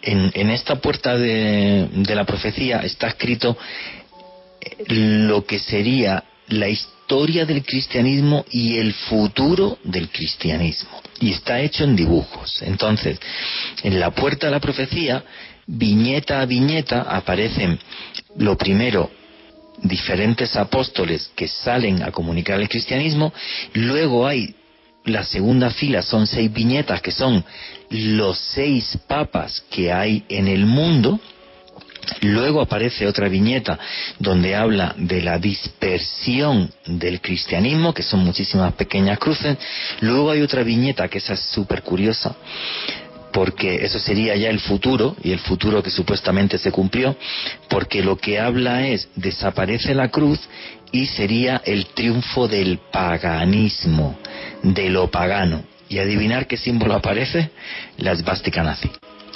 En, 0.00 0.48
esta 0.48 0.76
Puerta 0.76 1.14
de, 1.18 1.88
de 1.92 2.14
la 2.14 2.24
Profecía 2.24 2.78
está 2.78 3.08
escrito 3.08 3.58
lo 4.86 5.44
que 5.44 5.58
sería 5.58 6.24
la 6.46 6.70
historia 6.70 6.97
historia 7.08 7.46
del 7.46 7.64
cristianismo 7.64 8.44
y 8.50 8.76
el 8.76 8.92
futuro 8.92 9.78
del 9.82 10.10
cristianismo. 10.10 10.90
Y 11.20 11.30
está 11.30 11.58
hecho 11.58 11.84
en 11.84 11.96
dibujos. 11.96 12.60
Entonces, 12.60 13.18
en 13.82 13.98
la 13.98 14.10
puerta 14.10 14.48
de 14.48 14.52
la 14.52 14.60
profecía, 14.60 15.24
viñeta 15.66 16.42
a 16.42 16.44
viñeta, 16.44 17.00
aparecen 17.00 17.78
lo 18.36 18.58
primero 18.58 19.10
diferentes 19.82 20.54
apóstoles 20.54 21.30
que 21.34 21.48
salen 21.48 22.02
a 22.02 22.10
comunicar 22.10 22.60
el 22.60 22.68
cristianismo, 22.68 23.32
luego 23.72 24.26
hay 24.26 24.54
la 25.06 25.24
segunda 25.24 25.70
fila 25.70 26.02
son 26.02 26.26
seis 26.26 26.52
viñetas 26.52 27.00
que 27.00 27.12
son 27.12 27.42
los 27.88 28.36
seis 28.36 28.98
papas 29.06 29.64
que 29.70 29.90
hay 29.90 30.24
en 30.28 30.46
el 30.46 30.66
mundo. 30.66 31.18
Luego 32.20 32.60
aparece 32.60 33.06
otra 33.06 33.28
viñeta 33.28 33.78
donde 34.18 34.54
habla 34.54 34.94
de 34.96 35.22
la 35.22 35.38
dispersión 35.38 36.70
del 36.86 37.20
cristianismo, 37.20 37.94
que 37.94 38.02
son 38.02 38.20
muchísimas 38.20 38.72
pequeñas 38.74 39.18
cruces. 39.18 39.56
Luego 40.00 40.30
hay 40.30 40.42
otra 40.42 40.62
viñeta 40.62 41.08
que 41.08 41.18
esa 41.18 41.34
es 41.34 41.40
súper 41.40 41.82
curiosa, 41.82 42.34
porque 43.32 43.84
eso 43.84 43.98
sería 43.98 44.34
ya 44.36 44.50
el 44.50 44.60
futuro, 44.60 45.16
y 45.22 45.32
el 45.32 45.38
futuro 45.38 45.82
que 45.82 45.90
supuestamente 45.90 46.58
se 46.58 46.72
cumplió, 46.72 47.16
porque 47.68 48.02
lo 48.02 48.16
que 48.16 48.38
habla 48.38 48.86
es 48.86 49.08
desaparece 49.14 49.94
la 49.94 50.08
cruz 50.08 50.40
y 50.90 51.06
sería 51.06 51.60
el 51.64 51.86
triunfo 51.86 52.48
del 52.48 52.78
paganismo, 52.90 54.18
de 54.62 54.90
lo 54.90 55.10
pagano. 55.10 55.62
Y 55.90 55.98
adivinar 55.98 56.46
qué 56.46 56.56
símbolo 56.56 56.94
aparece, 56.94 57.50
la 57.96 58.12
esvástica 58.12 58.62
nazi. 58.62 58.90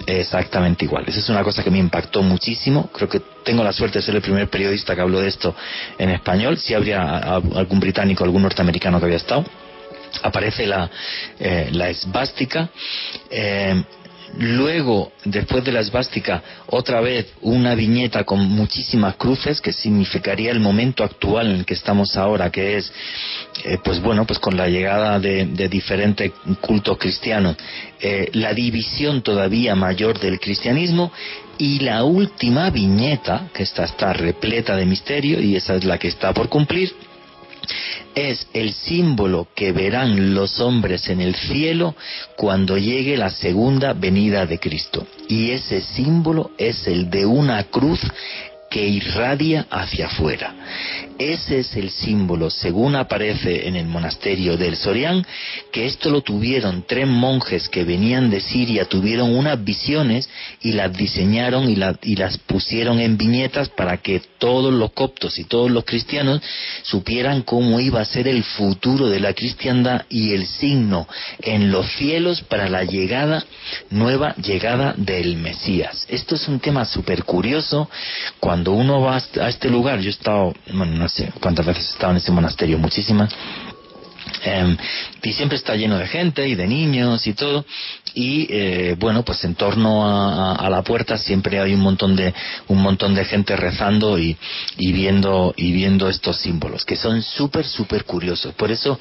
Exactamente 0.07 0.85
igual. 0.85 1.05
Esa 1.07 1.21
es 1.21 1.29
una 1.29 1.43
cosa 1.43 1.63
que 1.63 1.71
me 1.71 1.79
impactó 1.79 2.23
muchísimo. 2.23 2.91
Creo 2.93 3.09
que 3.09 3.21
tengo 3.45 3.63
la 3.63 3.73
suerte 3.73 3.99
de 3.99 4.03
ser 4.05 4.15
el 4.15 4.23
primer 4.23 4.49
periodista 4.49 4.95
que 4.95 5.01
habló 5.01 5.21
de 5.21 5.29
esto 5.29 5.55
en 5.99 6.11
español. 6.11 6.59
Si 6.59 6.75
habría 6.75 7.19
algún 7.19 7.81
británico, 7.81 8.25
algún 8.25 8.43
norteamericano 8.43 8.99
que 8.99 9.05
había 9.05 9.19
estado 9.19 9.45
aparece 10.23 10.67
la, 10.67 10.91
eh, 11.39 11.69
la 11.73 11.89
esvástica. 11.89 12.69
Eh, 13.31 13.83
luego, 14.39 15.13
después 15.25 15.65
de 15.65 15.73
la 15.73 15.81
esvástica, 15.81 16.43
otra 16.67 17.01
vez 17.01 17.27
una 17.43 17.75
viñeta 17.75 18.25
con 18.25 18.41
muchísimas 18.41 19.17
cruces, 19.17 19.61
que 19.61 19.73
significaría 19.73 20.51
el 20.51 20.61
momento 20.61 21.05
actual 21.05 21.49
en 21.49 21.57
el 21.57 21.65
que 21.65 21.75
estamos 21.75 22.17
ahora, 22.17 22.51
que 22.51 22.77
es, 22.77 22.93
eh, 23.65 23.79
pues 23.83 24.01
bueno, 24.01 24.27
pues 24.27 24.39
con 24.39 24.57
la 24.57 24.69
llegada 24.69 25.19
de, 25.19 25.47
diferentes 25.69 26.33
cultos 26.61 26.99
cristianos, 26.99 27.57
la 28.33 28.53
división 28.53 29.23
todavía 29.23 29.77
mayor 29.77 30.19
del 30.19 30.41
cristianismo 30.41 31.13
y 31.59 31.79
la 31.79 32.03
última 32.03 32.71
viñeta, 32.71 33.49
que 33.55 33.63
esta 33.63 33.85
está 33.85 34.13
repleta 34.13 34.75
de 34.75 34.85
misterio 34.85 35.41
y 35.41 35.55
esa 35.55 35.77
es 35.77 35.85
la 35.85 35.99
que 35.99 36.09
está 36.09 36.35
por 36.35 36.49
cumplir, 36.49 36.93
es 38.15 38.47
el 38.53 38.73
símbolo 38.73 39.49
que 39.55 39.73
verán 39.73 40.35
los 40.35 40.61
hombres 40.61 41.09
en 41.09 41.21
el 41.21 41.35
cielo 41.35 41.95
cuando 42.37 42.77
llegue 42.77 43.17
la 43.17 43.31
segunda 43.31 43.93
venida 43.93 44.47
de 44.47 44.59
Cristo. 44.59 45.07
Y 45.29 45.51
ese 45.51 45.81
símbolo 45.81 46.51
es 46.59 46.87
el 46.87 47.11
de 47.11 47.27
una 47.27 47.65
cruz 47.65 48.01
que 48.71 48.87
irradia 48.87 49.67
hacia 49.71 50.07
afuera. 50.07 50.55
Ese 51.19 51.61
es 51.61 51.77
el 51.77 51.91
símbolo, 51.91 52.51
según 52.51 52.97
aparece 52.97 53.69
en 53.69 53.77
el 53.77 53.87
monasterio 53.87 54.57
del 54.57 54.77
Sorián, 54.77 55.25
que 55.71 55.87
esto 55.87 56.11
lo 56.11 56.23
tuvieron 56.23 56.85
tres 56.87 57.07
monjes 57.07 57.69
que 57.69 57.85
venían 57.85 58.31
de 58.31 58.41
Siria, 58.41 58.87
tuvieron 58.87 59.35
unas 59.35 59.63
visiones 59.63 60.29
y 60.61 60.73
las 60.73 60.93
diseñaron 60.93 61.71
y, 61.71 61.77
y 62.03 62.17
las 62.17 62.39
pusieron 62.39 62.99
en 62.99 63.17
viñetas 63.17 63.69
para 63.69 63.99
que 63.99 64.21
todos 64.39 64.73
los 64.73 64.93
coptos 64.93 65.39
y 65.39 65.45
todos 65.45 65.71
los 65.71 65.85
cristianos 65.85 66.41
supieran 66.83 67.43
cómo 67.43 67.79
iba 67.79 68.01
a 68.01 68.05
ser 68.05 68.27
el 68.27 68.43
futuro 68.43 69.09
de 69.09 69.21
la 69.21 69.35
cristiandad 69.35 70.03
y 70.09 70.33
el 70.33 70.47
signo 70.47 71.07
en 71.41 71.71
los 71.71 71.87
cielos 71.93 72.43
para 72.43 72.69
la 72.69 72.85
llegada, 72.85 73.45
nueva 73.91 74.35
llegada 74.37 74.95
del 74.97 75.37
Mesías. 75.37 76.07
Esto 76.09 76.35
es 76.35 76.49
un 76.49 76.59
tema 76.59 76.85
súper 76.85 77.25
curioso. 77.25 77.89
Cuando 78.41 78.73
uno 78.73 79.01
va 79.01 79.23
a 79.41 79.49
este 79.49 79.69
lugar, 79.69 80.01
yo 80.01 80.09
he 80.09 80.13
estado, 80.13 80.55
bueno, 80.73 80.97
no 80.97 81.09
cuántas 81.41 81.67
veces 81.67 81.89
he 81.89 81.93
estado 81.93 82.13
en 82.13 82.19
ese 82.19 82.33
monasterio, 82.33 82.79
muchísimas, 82.79 83.31
em, 84.45 84.77
y 85.23 85.33
siempre 85.33 85.57
está 85.57 85.75
lleno 85.75 85.99
de 85.99 86.07
gente 86.07 86.49
y 86.49 86.55
de 86.55 86.67
niños 86.67 87.27
y 87.27 87.35
todo 87.35 87.65
y 88.15 88.47
eh, 88.51 88.97
bueno 88.99 89.25
pues 89.25 89.45
en 89.45 89.55
torno 89.55 90.07
a, 90.07 90.69
la 90.69 90.83
puerta 90.83 91.17
siempre 91.17 91.61
hay 91.61 91.75
un 91.75 91.81
montón 91.81 92.17
de 92.17 92.35
un 92.69 92.81
montón 92.81 93.15
de 93.15 93.25
gente 93.25 93.57
rezando 93.57 94.19
y, 94.19 94.37
y 94.77 94.93
viendo 94.93 95.55
y 95.57 95.73
viendo 95.73 96.09
estos 96.09 96.39
símbolos 96.39 96.85
que 96.85 96.97
son 96.97 97.23
súper 97.23 97.67
súper 97.67 98.05
curiosos. 98.05 98.55
Por 98.55 98.71
eso 98.71 98.99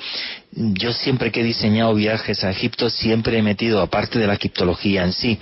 yo 0.53 0.91
siempre 0.91 1.31
que 1.31 1.41
he 1.41 1.43
diseñado 1.43 1.93
viajes 1.93 2.43
a 2.43 2.51
Egipto 2.51 2.89
siempre 2.89 3.37
he 3.37 3.41
metido 3.41 3.81
aparte 3.81 4.19
de 4.19 4.27
la 4.27 4.33
egiptología 4.33 5.03
en 5.03 5.13
sí 5.13 5.39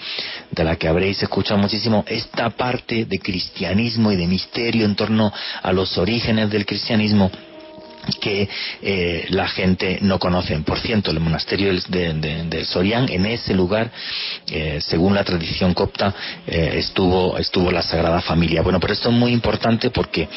de 0.51 0.63
la 0.63 0.76
que 0.76 0.88
habréis 0.88 1.22
escuchado 1.24 1.59
muchísimo 1.59 2.05
esta 2.07 2.49
parte 2.51 3.05
de 3.05 3.20
cristianismo 3.20 4.11
y 4.11 4.15
de 4.15 4.28
misterio 4.28 4.86
en 4.86 4.95
torno 4.95 5.34
a 5.61 5.74
los 5.74 5.97
orígenes 5.97 6.49
del 6.49 6.65
cristianismo 6.65 7.32
que 8.12 8.49
eh, 8.82 9.26
la 9.30 9.47
gente 9.47 9.99
no 10.01 10.20
conoce. 10.20 10.57
Por 10.60 10.80
cierto, 10.80 11.12
el 11.12 11.20
monasterio 11.20 11.74
de, 11.89 12.14
de, 12.14 12.66
en 13.10 13.26
ese 13.26 13.53
lugar, 13.53 13.91
eh, 14.51 14.80
según 14.82 15.16
la 15.16 15.24
tradición 15.24 15.74
copta, 15.74 16.14
eh, 16.47 16.74
estuvo, 16.76 17.38
estuvo 17.38 17.72
la 17.72 17.82
Sagrada 17.82 18.22
Familia. 18.22 18.62
Bueno, 18.62 18.80
pero 18.80 18.93
esto 18.93 19.10
es 19.10 19.16
muy 19.16 19.32
importante 19.32 19.89
porque 19.89 20.28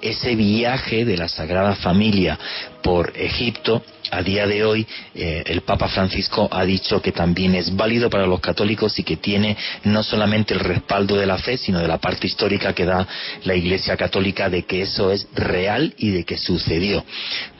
ese 0.00 0.34
viaje 0.34 1.04
de 1.04 1.16
la 1.16 1.28
Sagrada 1.28 1.74
Familia 1.76 2.38
por 2.82 3.12
Egipto 3.16 3.82
a 4.14 4.22
día 4.22 4.46
de 4.46 4.64
hoy 4.64 4.86
eh, 5.14 5.42
el 5.46 5.62
Papa 5.62 5.88
Francisco 5.88 6.48
ha 6.50 6.64
dicho 6.64 7.02
que 7.02 7.12
también 7.12 7.54
es 7.54 7.74
válido 7.74 8.08
para 8.08 8.26
los 8.26 8.40
católicos 8.40 8.98
y 8.98 9.02
que 9.02 9.16
tiene 9.16 9.56
no 9.84 10.02
solamente 10.02 10.54
el 10.54 10.60
respaldo 10.60 11.16
de 11.16 11.26
la 11.26 11.38
fe, 11.38 11.56
sino 11.56 11.80
de 11.80 11.88
la 11.88 11.98
parte 11.98 12.26
histórica 12.26 12.72
que 12.72 12.84
da 12.84 13.06
la 13.44 13.54
Iglesia 13.54 13.96
Católica 13.96 14.48
de 14.48 14.64
que 14.64 14.82
eso 14.82 15.10
es 15.10 15.26
real 15.34 15.94
y 15.98 16.10
de 16.10 16.24
que 16.24 16.38
sucedió. 16.38 17.04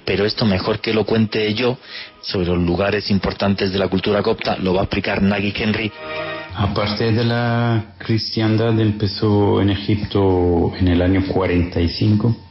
Pero 0.05 0.27
esto 0.27 0.45
mejor 0.45 0.81
que 0.81 0.93
lo 0.93 1.05
cuente 1.05 1.53
yo 1.55 1.79
sobre 2.21 2.49
los 2.49 2.59
lugares 2.59 3.11
importantes 3.11 3.73
de 3.73 3.79
la 3.79 3.89
cultura 3.89 4.23
copta, 4.23 4.57
lo 4.57 4.75
va 4.75 4.83
a 4.83 4.85
explicar 4.85 5.23
Nagy 5.23 5.53
Henry. 5.57 5.91
Aparte 6.57 7.11
de 7.11 7.25
la 7.25 7.95
cristiandad 7.99 8.79
empezó 8.79 9.61
en 9.61 9.71
Egipto 9.71 10.73
en 10.79 10.89
el 10.89 11.03
año 11.03 11.25
45 11.27 12.44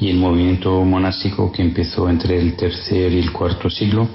y 0.00 0.10
el 0.10 0.16
movimiento 0.18 0.84
monástico 0.84 1.50
que 1.50 1.62
empezó 1.62 2.08
entre 2.08 2.38
el 2.38 2.54
tercer 2.54 3.12
y 3.12 3.18
el 3.18 3.32
cuarto 3.32 3.70
siglo 3.70 4.08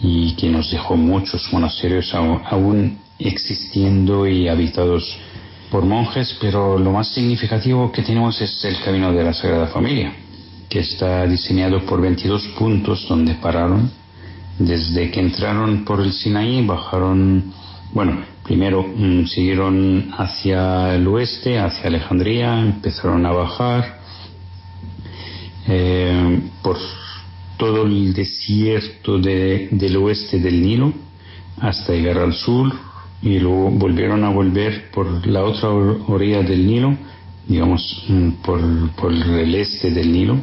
y 0.00 0.34
que 0.36 0.48
nos 0.48 0.70
dejó 0.70 0.96
muchos 0.96 1.52
monasterios 1.52 2.14
aún 2.14 2.98
existiendo 3.18 4.26
y 4.26 4.48
habitados 4.48 5.18
por 5.70 5.84
monjes, 5.84 6.36
pero 6.40 6.78
lo 6.78 6.92
más 6.92 7.08
significativo 7.08 7.90
que 7.90 8.02
tenemos 8.02 8.40
es 8.40 8.64
el 8.64 8.80
camino 8.80 9.12
de 9.12 9.24
la 9.24 9.32
Sagrada 9.32 9.66
Familia, 9.68 10.12
que 10.68 10.80
está 10.80 11.26
diseñado 11.26 11.84
por 11.84 12.00
22 12.00 12.48
puntos 12.58 13.06
donde 13.08 13.34
pararon. 13.34 13.90
Desde 14.58 15.10
que 15.10 15.18
entraron 15.18 15.84
por 15.84 16.00
el 16.00 16.12
Sinaí, 16.12 16.64
bajaron, 16.64 17.52
bueno, 17.92 18.18
primero 18.44 18.84
mm, 18.84 19.26
siguieron 19.26 20.12
hacia 20.16 20.94
el 20.94 21.08
oeste, 21.08 21.58
hacia 21.58 21.88
Alejandría, 21.88 22.60
empezaron 22.60 23.26
a 23.26 23.32
bajar, 23.32 24.03
eh, 25.66 26.40
por 26.62 26.78
todo 27.56 27.86
el 27.86 28.12
desierto 28.12 29.18
del 29.18 29.96
oeste 29.96 30.38
del 30.38 30.62
Nilo 30.62 30.92
hasta 31.60 31.92
llegar 31.92 32.18
al 32.18 32.34
sur 32.34 32.72
y 33.22 33.38
luego 33.38 33.70
volvieron 33.70 34.24
a 34.24 34.28
volver 34.28 34.90
por 34.90 35.26
la 35.26 35.44
otra 35.44 35.70
orilla 35.70 36.42
del 36.42 36.66
Nilo, 36.66 36.96
digamos 37.46 38.04
mm, 38.08 38.28
por, 38.44 38.60
por 38.90 39.12
el 39.12 39.54
este 39.54 39.90
del 39.90 40.12
Nilo, 40.12 40.36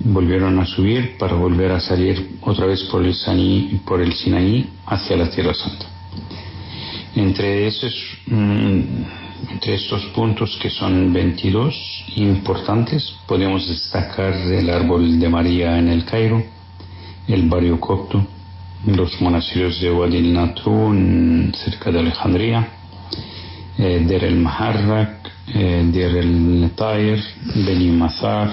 volvieron 0.00 0.58
a 0.58 0.66
subir 0.66 1.16
para 1.18 1.34
volver 1.34 1.72
a 1.72 1.80
salir 1.80 2.36
otra 2.42 2.66
vez 2.66 2.82
por 2.84 3.04
el, 3.04 3.14
Sinaí, 3.14 3.80
por 3.84 4.00
el 4.00 4.12
Sinaí 4.12 4.68
hacia 4.86 5.16
la 5.16 5.30
Tierra 5.30 5.54
Santa. 5.54 5.86
Entre 7.16 7.66
esos 7.66 7.94
mm, 8.26 8.80
entre 9.50 9.74
estos 9.74 10.04
puntos, 10.06 10.58
que 10.60 10.70
son 10.70 11.12
22 11.12 11.74
importantes, 12.16 13.16
podemos 13.26 13.68
destacar 13.68 14.34
el 14.34 14.70
árbol 14.70 15.18
de 15.18 15.28
María 15.28 15.78
en 15.78 15.88
el 15.88 16.04
Cairo, 16.04 16.42
el 17.28 17.48
barrio 17.48 17.80
copto, 17.80 18.26
los 18.86 19.20
monasterios 19.20 19.80
de 19.80 19.90
Wadi 19.90 20.18
el 20.18 21.54
cerca 21.54 21.90
de 21.90 21.98
Alejandría, 21.98 22.68
eh, 23.78 24.04
Der 24.06 24.24
el 24.24 24.36
Maharrak, 24.36 25.30
eh, 25.54 25.84
Der 25.92 26.16
el 26.16 26.70
Tair, 26.74 27.22
Beni 27.54 27.90
Mazar, 27.90 28.50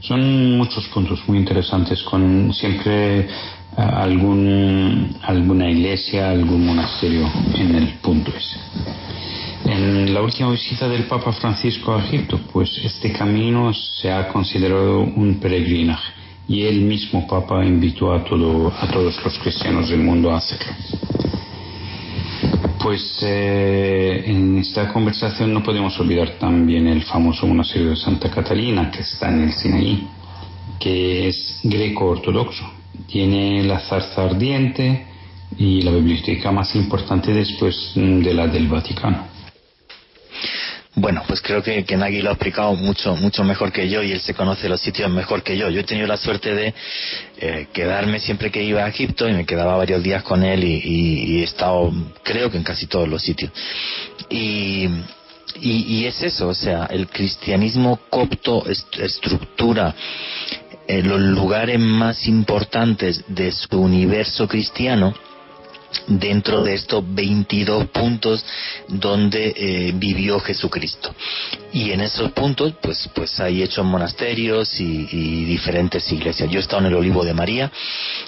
Son 0.00 0.56
muchos 0.56 0.86
puntos 0.88 1.20
muy 1.26 1.38
interesantes 1.38 2.02
con 2.04 2.52
siempre 2.54 3.26
algún, 3.76 5.16
alguna 5.22 5.68
iglesia, 5.68 6.30
algún 6.30 6.64
monasterio 6.64 7.28
en 7.54 7.74
el 7.74 7.88
punto 7.94 8.32
ese. 8.36 8.58
En 9.64 10.14
la 10.14 10.22
última 10.22 10.50
visita 10.50 10.88
del 10.88 11.04
Papa 11.04 11.32
Francisco 11.32 11.94
a 11.94 12.04
Egipto, 12.04 12.40
pues 12.52 12.70
este 12.84 13.12
camino 13.12 13.72
se 13.74 14.10
ha 14.10 14.28
considerado 14.28 15.00
un 15.00 15.38
peregrinaje 15.40 16.12
y 16.48 16.62
el 16.62 16.80
mismo 16.80 17.26
Papa 17.26 17.64
invitó 17.64 18.12
a, 18.12 18.24
todo, 18.24 18.72
a 18.80 18.86
todos 18.88 19.22
los 19.24 19.38
cristianos 19.38 19.90
del 19.90 20.00
mundo 20.00 20.30
a 20.30 20.38
hacerlo. 20.38 20.72
Pues 22.82 23.18
eh, 23.22 24.24
en 24.26 24.58
esta 24.58 24.92
conversación 24.92 25.52
no 25.52 25.62
podemos 25.62 25.98
olvidar 26.00 26.38
también 26.38 26.86
el 26.86 27.02
famoso 27.02 27.46
monasterio 27.46 27.90
de 27.90 27.96
Santa 27.96 28.30
Catalina 28.30 28.90
que 28.90 29.00
está 29.00 29.28
en 29.28 29.42
el 29.42 29.52
Sinaí, 29.52 30.08
que 30.78 31.28
es 31.28 31.60
greco-ortodoxo 31.62 32.80
tiene 33.06 33.62
la 33.64 33.80
zarza 33.80 34.24
ardiente 34.24 35.06
y 35.56 35.82
la 35.82 35.90
biblioteca 35.90 36.52
más 36.52 36.74
importante 36.76 37.32
después 37.32 37.92
de 37.94 38.34
la 38.34 38.46
del 38.46 38.68
Vaticano. 38.68 39.29
Bueno, 40.96 41.22
pues 41.28 41.40
creo 41.40 41.62
que, 41.62 41.84
que 41.84 41.96
Nagui 41.96 42.20
lo 42.20 42.30
ha 42.30 42.32
explicado 42.32 42.74
mucho, 42.74 43.14
mucho 43.14 43.44
mejor 43.44 43.70
que 43.70 43.88
yo 43.88 44.02
y 44.02 44.10
él 44.10 44.20
se 44.20 44.34
conoce 44.34 44.68
los 44.68 44.80
sitios 44.80 45.08
mejor 45.08 45.44
que 45.44 45.56
yo. 45.56 45.70
Yo 45.70 45.80
he 45.80 45.84
tenido 45.84 46.08
la 46.08 46.16
suerte 46.16 46.52
de 46.52 46.74
eh, 47.38 47.68
quedarme 47.72 48.18
siempre 48.18 48.50
que 48.50 48.64
iba 48.64 48.84
a 48.84 48.88
Egipto 48.88 49.28
y 49.28 49.32
me 49.32 49.46
quedaba 49.46 49.76
varios 49.76 50.02
días 50.02 50.24
con 50.24 50.42
él 50.42 50.64
y, 50.64 51.40
he 51.40 51.44
estado, 51.44 51.92
creo 52.24 52.50
que 52.50 52.56
en 52.56 52.64
casi 52.64 52.88
todos 52.88 53.08
los 53.08 53.22
sitios. 53.22 53.52
Y, 54.28 54.88
y, 55.60 56.06
es 56.06 56.22
eso, 56.22 56.48
o 56.48 56.54
sea, 56.54 56.86
el 56.86 57.06
cristianismo 57.06 58.00
copto 58.10 58.64
estructura 58.68 59.94
eh, 60.88 61.02
los 61.02 61.20
lugares 61.20 61.78
más 61.78 62.26
importantes 62.26 63.24
de 63.28 63.52
su 63.52 63.80
universo 63.80 64.48
cristiano 64.48 65.14
dentro 66.06 66.62
de 66.62 66.74
estos 66.74 67.04
22 67.14 67.86
puntos 67.88 68.44
donde 68.88 69.52
eh, 69.56 69.92
vivió 69.94 70.40
Jesucristo. 70.40 71.14
Y 71.72 71.92
en 71.92 72.00
esos 72.00 72.32
puntos, 72.32 72.74
pues, 72.82 73.08
pues 73.14 73.38
hay 73.38 73.62
hechos 73.62 73.84
monasterios 73.84 74.80
y, 74.80 75.44
diferentes 75.44 76.10
iglesias. 76.12 76.50
Yo 76.50 76.58
he 76.58 76.62
estado 76.62 76.82
en 76.82 76.88
el 76.88 76.94
Olivo 76.94 77.24
de 77.24 77.34
María, 77.34 77.70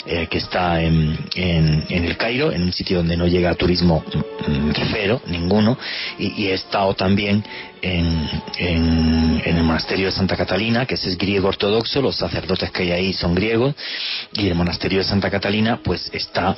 eh, 0.07 0.27
que 0.31 0.39
está 0.39 0.81
en, 0.81 1.19
en, 1.35 1.85
el 1.89 2.17
Cairo, 2.17 2.53
en 2.53 2.63
un 2.63 2.73
sitio 2.73 2.99
donde 2.99 3.17
no 3.17 3.27
llega 3.27 3.55
turismo 3.55 4.05
mm, 4.47 4.71
cero, 4.93 5.21
ninguno, 5.27 5.79
y, 6.19 6.47
he 6.47 6.55
estado 6.55 6.95
también 6.95 7.45
en, 7.81 8.29
en, 8.59 9.43
el 9.45 9.63
monasterio 9.65 10.07
de 10.07 10.13
Santa 10.13 10.37
Catalina, 10.37 10.87
que 10.87 10.95
es 10.95 11.19
griego 11.19 11.49
ortodoxo, 11.49 12.01
los 12.01 12.17
sacerdotes 12.17 12.71
que 12.71 12.83
hay 12.83 12.91
ahí 12.93 13.13
son 13.13 13.35
griegos, 13.35 13.75
y 14.35 14.49
el 14.49 14.55
monasterio 14.55 14.99
de 14.99 15.05
Santa 15.05 15.31
Catalina, 15.31 15.81
pues 15.83 16.11
está 16.13 16.57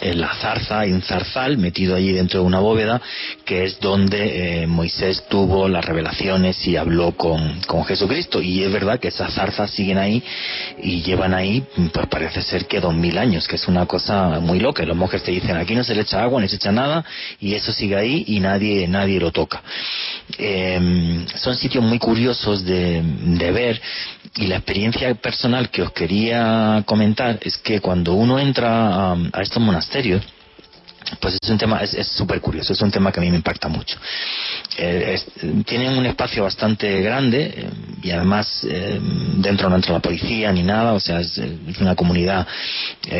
en 0.00 0.20
la 0.20 0.34
zarza, 0.34 0.80
un 0.80 1.02
zarzal 1.02 1.58
metido 1.58 1.94
allí 1.94 2.12
dentro 2.12 2.40
de 2.40 2.46
una 2.46 2.60
bóveda, 2.60 3.00
que 3.44 3.64
es 3.64 3.78
donde 3.80 4.62
eh, 4.62 4.66
Moisés 4.66 5.24
tuvo 5.28 5.68
las 5.68 5.84
revelaciones 5.84 6.66
y 6.66 6.76
habló 6.76 7.12
con, 7.12 7.60
con, 7.66 7.84
Jesucristo. 7.84 8.40
Y 8.40 8.62
es 8.62 8.72
verdad 8.72 8.98
que 8.98 9.08
esas 9.08 9.34
zarzas 9.34 9.70
siguen 9.70 9.98
ahí 9.98 10.22
y 10.82 11.02
llevan 11.02 11.34
ahí, 11.34 11.64
pues 11.92 12.06
parece 12.06 12.42
ser 12.42 12.66
que 12.66 12.80
dos 12.80 12.94
mil 12.94 13.18
años, 13.18 13.46
que 13.46 13.56
es 13.56 13.68
una 13.68 13.86
cosa 13.86 14.40
muy 14.40 14.60
loca. 14.60 14.84
Los 14.84 14.96
monjes 14.96 15.22
te 15.22 15.30
dicen, 15.30 15.56
aquí 15.56 15.74
no 15.74 15.84
se 15.84 15.94
le 15.94 16.02
echa 16.02 16.22
agua, 16.22 16.40
ni 16.40 16.48
se 16.48 16.56
echa 16.56 16.72
nada, 16.72 17.04
y 17.40 17.54
eso 17.54 17.72
sigue 17.72 17.96
ahí 17.96 18.24
y 18.26 18.40
nadie, 18.40 18.86
nadie 18.88 19.20
lo 19.20 19.30
toca. 19.30 19.62
Em, 20.38 21.26
son 21.36 21.56
sitios 21.56 21.84
muy 21.84 21.98
curiosos 21.98 22.64
de, 22.64 23.02
de 23.02 23.52
ver 23.52 23.80
y 24.36 24.46
la 24.46 24.56
experiencia 24.56 25.14
personal 25.14 25.70
que 25.70 25.82
os 25.82 25.92
quería 25.92 26.82
comentar 26.86 27.38
es 27.42 27.58
que 27.58 27.80
cuando 27.80 28.14
uno 28.14 28.38
entra 28.38 29.12
a, 29.12 29.42
estos 29.42 29.62
monasterios, 29.62 30.22
pues 31.20 31.36
es 31.40 31.50
un 31.50 31.58
tema, 31.58 31.80
es 31.82 32.06
súper 32.08 32.40
curioso, 32.40 32.72
es 32.72 32.80
un 32.80 32.90
tema 32.90 33.12
que 33.12 33.20
a 33.20 33.22
mí 33.22 33.30
me 33.30 33.36
impacta 33.36 33.68
mucho. 33.68 33.98
Eh, 34.78 35.20
tienen 35.66 35.98
un 35.98 36.06
espacio 36.06 36.44
bastante 36.44 37.02
grande 37.02 37.52
eh, 37.54 37.70
y 38.02 38.10
además 38.10 38.64
eh, 38.64 38.98
dentro 39.36 39.68
no 39.68 39.76
entra 39.76 39.92
la 39.92 40.00
policía 40.00 40.50
ni 40.50 40.62
nada, 40.62 40.94
o 40.94 41.00
sea, 41.00 41.20
es, 41.20 41.38
una 41.80 41.94
comunidad 41.94 42.46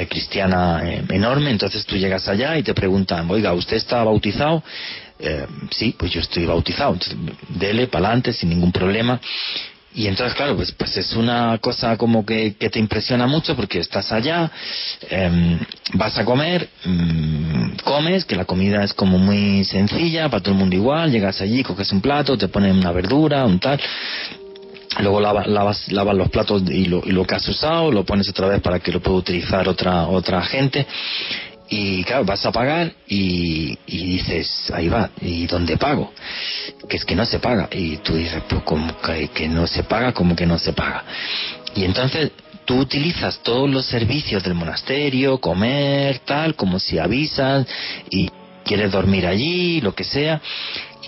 cristiana 0.09 0.83
enorme, 1.09 1.51
entonces 1.51 1.85
tú 1.85 1.97
llegas 1.97 2.27
allá 2.29 2.57
y 2.57 2.63
te 2.63 2.73
preguntan, 2.73 3.31
oiga, 3.31 3.53
¿usted 3.53 3.77
está 3.77 4.03
bautizado? 4.03 4.63
sí, 5.71 5.95
pues 5.97 6.11
yo 6.11 6.21
estoy 6.21 6.47
bautizado, 6.47 6.95
entonces 6.95 7.17
dele 7.49 7.87
para 7.87 8.07
adelante 8.07 8.33
sin 8.33 8.49
ningún 8.49 8.73
problema 8.73 9.21
y 9.95 10.07
entonces, 10.07 10.34
claro, 10.34 10.57
pues, 10.57 10.72
pues 10.72 10.97
es 10.97 11.12
una 11.14 11.59
cosa 11.59 11.97
como 11.99 12.24
que, 12.24 12.55
que 12.55 12.70
te 12.70 12.78
impresiona 12.78 13.26
mucho 13.26 13.55
porque 13.55 13.78
estás 13.78 14.11
allá, 14.11 14.51
em, 15.11 15.59
vas 15.95 16.18
a 16.18 16.24
comer, 16.24 16.68
mm, 16.84 17.76
comes, 17.84 18.24
que 18.24 18.34
la 18.34 18.47
comida 18.47 18.82
es 18.84 18.95
como 18.95 19.18
muy 19.18 19.64
sencilla, 19.64 20.30
para 20.30 20.43
todo 20.43 20.55
el 20.55 20.61
mundo 20.61 20.76
igual, 20.76 21.11
llegas 21.11 21.40
allí, 21.43 21.62
coges 21.62 21.93
un 21.93 22.01
plato, 22.01 22.38
te 22.38 22.49
ponen 22.49 22.76
una 22.76 22.90
verdura, 22.90 23.45
un 23.45 23.59
tal, 23.59 23.78
luego 25.01 25.20
lavas, 25.20 25.47
lavas, 25.47 25.93
lavas 25.93 26.16
los 26.16 26.30
platos 26.30 26.62
y 26.70 26.86
lo, 26.86 27.03
y 27.05 27.12
lo 27.12 27.24
que 27.26 27.34
has 27.34 27.47
usado, 27.47 27.93
lo 27.93 28.05
pones 28.05 28.28
otra 28.30 28.49
vez 28.49 28.62
para 28.62 28.80
que 28.80 28.93
lo 28.93 29.01
pueda 29.01 29.18
utilizar 29.18 29.68
otra, 29.68 30.07
otra 30.07 30.43
gente 30.43 30.86
y 31.75 32.05
claro, 32.05 32.27
vas 32.27 32.45
a 32.45 32.53
pagar 32.53 32.93
y, 33.09 33.79
dices, 33.87 34.70
ahí 34.75 34.91
va, 34.91 35.09
¿y 35.23 35.47
dónde 35.47 35.79
pago? 35.79 36.12
Que 36.87 36.99
es 36.99 37.05
que 37.07 37.16
no 37.16 37.25
se 37.25 37.39
paga. 37.39 37.66
Y 37.73 37.97
tú 37.97 38.14
dices, 38.14 38.43
pues 38.47 38.62
como 38.62 38.95
que, 39.01 39.49
no 39.49 39.66
se 39.66 39.83
paga, 39.83 40.12
como 40.12 40.37
que 40.37 40.45
no 40.45 40.59
se 40.59 40.75
paga. 40.75 41.03
Y 41.75 41.85
entonces 41.85 42.33
tú 42.66 42.77
utilizas 42.79 43.39
todos 43.43 43.70
los 43.70 43.87
servicios 43.87 44.43
del 44.43 44.53
monasterio, 44.53 45.39
comer, 45.39 46.18
tal, 46.27 46.57
como 46.57 46.79
si 46.79 46.99
avisas 46.99 47.66
y 48.11 48.31
quieres 48.66 48.93
dormir 48.93 49.27
allí, 49.27 49.81
lo 49.81 49.95
que 49.95 50.05
sea. 50.05 50.43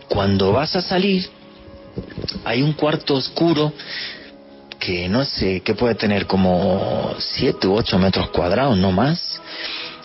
Cuando 0.09 0.53
vas 0.53 0.75
a 0.77 0.81
salir, 0.81 1.29
hay 2.43 2.63
un 2.63 2.73
cuarto 2.73 3.17
oscuro 3.17 3.71
que 4.79 5.11
no 5.11 5.27
sé, 5.27 5.61
que 5.61 5.75
puede 5.75 5.95
tener 5.95 6.27
como 6.27 7.15
7 7.19 7.67
u 7.69 7.75
8 7.75 7.99
metros 7.99 8.31
cuadrados, 8.31 8.79
no 8.79 8.93
más 8.93 9.43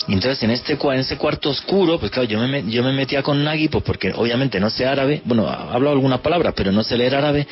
y 0.08 0.14
entonces 0.14 0.42
en 0.44 0.52
este 0.52 0.74
en 0.74 1.00
ese 1.00 1.18
cuarto 1.18 1.50
oscuro, 1.50 2.00
pues 2.00 2.12
claro, 2.12 2.28
yo 2.28 2.40
me, 2.40 2.64
yo 2.70 2.84
me 2.84 2.94
metía 2.94 3.22
con 3.22 3.44
Nagui, 3.44 3.68
pues 3.68 3.84
porque 3.84 4.12
obviamente 4.16 4.60
no 4.60 4.70
sé 4.70 4.86
árabe, 4.86 5.22
bueno, 5.26 5.48
hablo 5.48 5.92
algunas 5.92 6.20
palabras, 6.22 6.54
pero 6.56 6.72
no 6.72 6.84
sé 6.84 6.98
leer 6.98 7.16
árabe, 7.16 7.48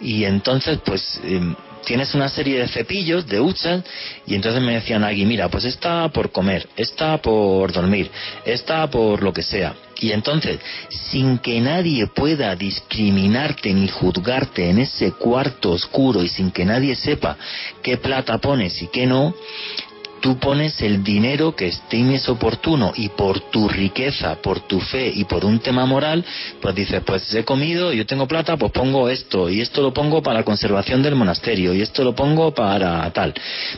y 0.00 0.24
entonces 0.24 0.78
pues 0.84 1.20
em, 1.24 1.54
tienes 1.84 2.14
una 2.14 2.28
serie 2.28 2.58
de 2.58 2.68
cepillos, 2.68 3.26
de 3.26 3.40
huchas, 3.40 3.82
y 4.26 4.34
entonces 4.34 4.60
me 4.62 4.74
decía 4.74 4.98
Nagui, 4.98 5.24
mira, 5.24 5.48
pues 5.48 5.64
está 5.64 6.08
por 6.08 6.32
comer, 6.32 6.68
está 6.76 7.18
por 7.18 7.72
dormir, 7.72 8.10
está 8.44 8.88
por 8.88 9.22
lo 9.22 9.32
que 9.32 9.42
sea. 9.42 9.74
Y 10.00 10.12
entonces, 10.12 10.58
sin 10.88 11.38
que 11.38 11.60
nadie 11.60 12.06
pueda 12.06 12.56
discriminarte 12.56 13.74
ni 13.74 13.86
juzgarte 13.86 14.70
en 14.70 14.78
ese 14.78 15.12
cuarto 15.12 15.72
oscuro 15.72 16.22
y 16.22 16.28
sin 16.28 16.50
que 16.50 16.64
nadie 16.64 16.96
sepa 16.96 17.36
qué 17.82 17.98
plata 17.98 18.38
pones 18.38 18.80
y 18.80 18.86
qué 18.86 19.06
no, 19.06 19.34
tú 20.20 20.38
pones 20.38 20.80
el 20.82 21.02
dinero 21.02 21.54
que 21.56 21.68
estimes 21.68 22.28
oportuno 22.28 22.92
y 22.94 23.08
por 23.08 23.40
tu 23.50 23.68
riqueza, 23.68 24.36
por 24.36 24.60
tu 24.60 24.80
fe 24.80 25.10
y 25.14 25.24
por 25.24 25.44
un 25.44 25.60
tema 25.60 25.86
moral, 25.86 26.24
pues 26.60 26.74
dices, 26.74 27.02
pues 27.04 27.34
he 27.34 27.44
comido, 27.44 27.92
yo 27.92 28.06
tengo 28.06 28.28
plata, 28.28 28.56
pues 28.56 28.72
pongo 28.72 29.08
esto 29.08 29.48
y 29.48 29.60
esto 29.60 29.82
lo 29.82 29.92
pongo 29.92 30.22
para 30.22 30.40
la 30.40 30.44
conservación 30.44 31.02
del 31.02 31.14
monasterio 31.14 31.74
y 31.74 31.82
esto 31.82 32.04
lo 32.04 32.14
pongo 32.14 32.54
para 32.54 33.10
tal, 33.12 33.34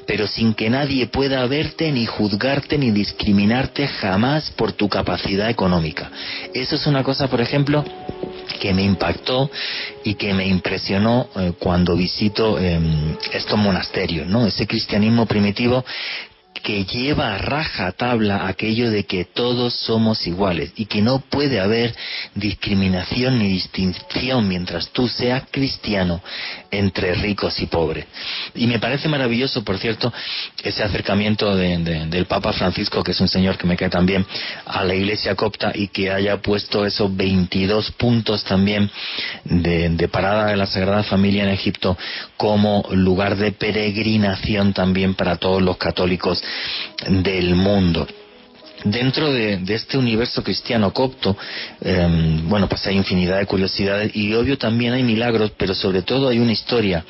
pero 0.07 0.26
sin 0.26 0.55
que 0.55 0.68
nadie 0.68 1.07
pueda 1.07 1.47
verte 1.47 1.90
ni 1.93 2.07
juzgarte 2.07 2.78
ni 2.78 2.90
discriminarte 2.90 3.86
jamás 3.86 4.51
por 4.51 4.72
tu 4.72 4.88
capacidad 4.88 5.49
económica. 5.49 6.11
Eso 6.53 6.74
es 6.74 6.86
una 6.86 7.03
cosa, 7.03 7.28
por 7.28 7.40
ejemplo, 7.40 7.84
que 8.61 8.74
me 8.74 8.82
impactó 8.82 9.51
y 10.05 10.14
que 10.14 10.34
me 10.34 10.47
impresionó 10.47 11.28
eh, 11.36 11.53
cuando 11.59 11.97
visito 11.97 12.59
em, 12.59 13.16
estos 13.32 13.59
monasterios, 13.59 14.26
¿no? 14.26 14.47
Ese 14.47 14.66
cristianismo 14.66 15.26
primitivo 15.26 15.84
que 16.62 16.84
lleva 16.84 17.34
a 17.34 17.38
raja 17.38 17.92
tabla 17.92 18.46
aquello 18.46 18.90
de 18.90 19.04
que 19.04 19.24
todos 19.24 19.74
somos 19.74 20.26
iguales 20.26 20.72
y 20.76 20.86
que 20.86 21.02
no 21.02 21.18
puede 21.18 21.60
haber 21.60 21.94
discriminación 22.34 23.38
ni 23.38 23.48
distinción 23.48 24.46
mientras 24.48 24.90
tú 24.90 25.08
seas 25.08 25.44
cristiano 25.50 26.22
entre 26.73 27.14
ricos 27.14 27.61
y 27.61 27.66
pobres. 27.66 28.07
Y 28.55 28.66
me 28.66 28.81
parece 28.81 29.09
maravilloso, 29.09 29.62
por 29.62 29.79
cierto, 29.79 30.12
ese 30.64 30.83
acercamiento 30.83 31.55
del 31.55 32.27
Papa 32.27 32.53
Francisco, 32.53 33.05
que 33.05 33.12
es 33.12 33.20
un 33.20 33.28
señor 33.28 33.59
que 33.59 33.66
me 33.66 33.77
cae 33.77 33.90
también, 33.90 34.27
a 34.65 34.82
la 34.82 34.94
Iglesia 34.94 35.36
copta 35.36 35.70
y 35.74 35.89
que 35.89 36.11
haya 36.11 36.39
puesto 36.39 36.85
esos 36.86 37.15
22 37.15 37.93
puntos 37.93 38.43
también 38.43 38.90
de, 39.44 39.90
de 39.90 40.09
parada 40.09 40.47
de 40.47 40.57
la 40.57 40.66
Sagrada 40.66 41.03
Familia 41.05 41.44
en 41.44 41.51
Egipto 41.51 41.97
como 42.36 42.85
lugar 42.90 43.36
de 43.36 43.53
peregrinación 43.53 44.73
también 44.73 45.15
para 45.15 45.36
todos 45.36 45.61
los 45.61 45.77
católicos 45.77 46.43
del 47.07 47.55
mundo 47.55 48.09
dentro 48.84 49.32
de, 49.32 49.62
este 49.68 49.96
universo 49.96 50.42
cristiano 50.42 50.92
copto, 50.92 51.36
em, 51.80 52.48
bueno, 52.48 52.68
pues 52.68 52.86
hay 52.86 52.96
infinidad 52.96 53.38
de 53.38 53.46
curiosidades 53.46 54.14
y 54.14 54.34
obvio 54.34 54.59
también 54.59 54.92
hay 54.92 55.02
milagros, 55.02 55.52
pero 55.56 55.74
sobre 55.74 56.02
todo 56.02 56.28
hay 56.28 56.38
una 56.38 56.52
historia 56.52 57.04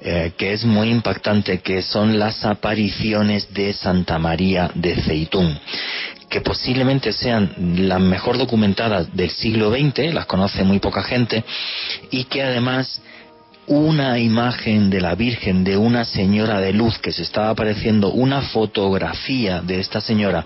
eh, 0.00 0.32
que 0.36 0.52
es 0.52 0.64
muy 0.64 0.90
impactante, 0.90 1.58
que 1.58 1.82
son 1.82 2.18
las 2.18 2.44
apariciones 2.44 3.52
de 3.52 3.72
Santa 3.72 4.18
María 4.18 4.70
de 4.74 4.96
Ceitún 5.02 5.58
que 6.28 6.40
posiblemente 6.40 7.12
sean 7.12 7.54
las 7.88 8.00
mejor 8.00 8.36
documentadas 8.36 9.14
del 9.14 9.30
siglo 9.30 9.70
XX, 9.70 10.12
las 10.12 10.26
conoce 10.26 10.64
muy 10.64 10.80
poca 10.80 11.02
gente, 11.02 11.44
y 12.10 12.24
que 12.24 12.42
además 12.42 13.00
una 13.66 14.18
imagen 14.18 14.90
de 14.90 15.00
la 15.00 15.14
Virgen, 15.14 15.64
de 15.64 15.76
una 15.76 16.04
señora 16.04 16.60
de 16.60 16.72
luz 16.72 16.98
que 16.98 17.12
se 17.12 17.22
estaba 17.22 17.50
apareciendo, 17.50 18.10
una 18.10 18.42
fotografía 18.42 19.60
de 19.60 19.80
esta 19.80 20.00
señora, 20.00 20.44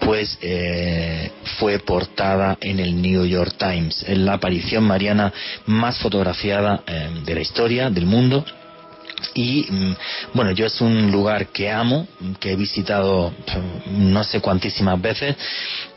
pues 0.00 0.38
eh, 0.40 1.30
fue 1.58 1.78
portada 1.78 2.56
en 2.60 2.80
el 2.80 3.00
New 3.00 3.26
York 3.26 3.54
Times. 3.58 4.04
Es 4.06 4.18
la 4.18 4.34
aparición 4.34 4.84
mariana 4.84 5.32
más 5.66 5.98
fotografiada 5.98 6.82
eh, 6.86 7.10
de 7.24 7.34
la 7.34 7.40
historia 7.40 7.90
del 7.90 8.06
mundo. 8.06 8.44
Y 9.34 9.66
mm, 9.70 9.96
bueno, 10.34 10.52
yo 10.52 10.66
es 10.66 10.80
un 10.80 11.10
lugar 11.10 11.48
que 11.48 11.70
amo, 11.70 12.06
que 12.40 12.52
he 12.52 12.56
visitado 12.56 13.30
mm, 13.30 14.12
no 14.12 14.24
sé 14.24 14.40
cuantísimas 14.40 15.00
veces. 15.00 15.36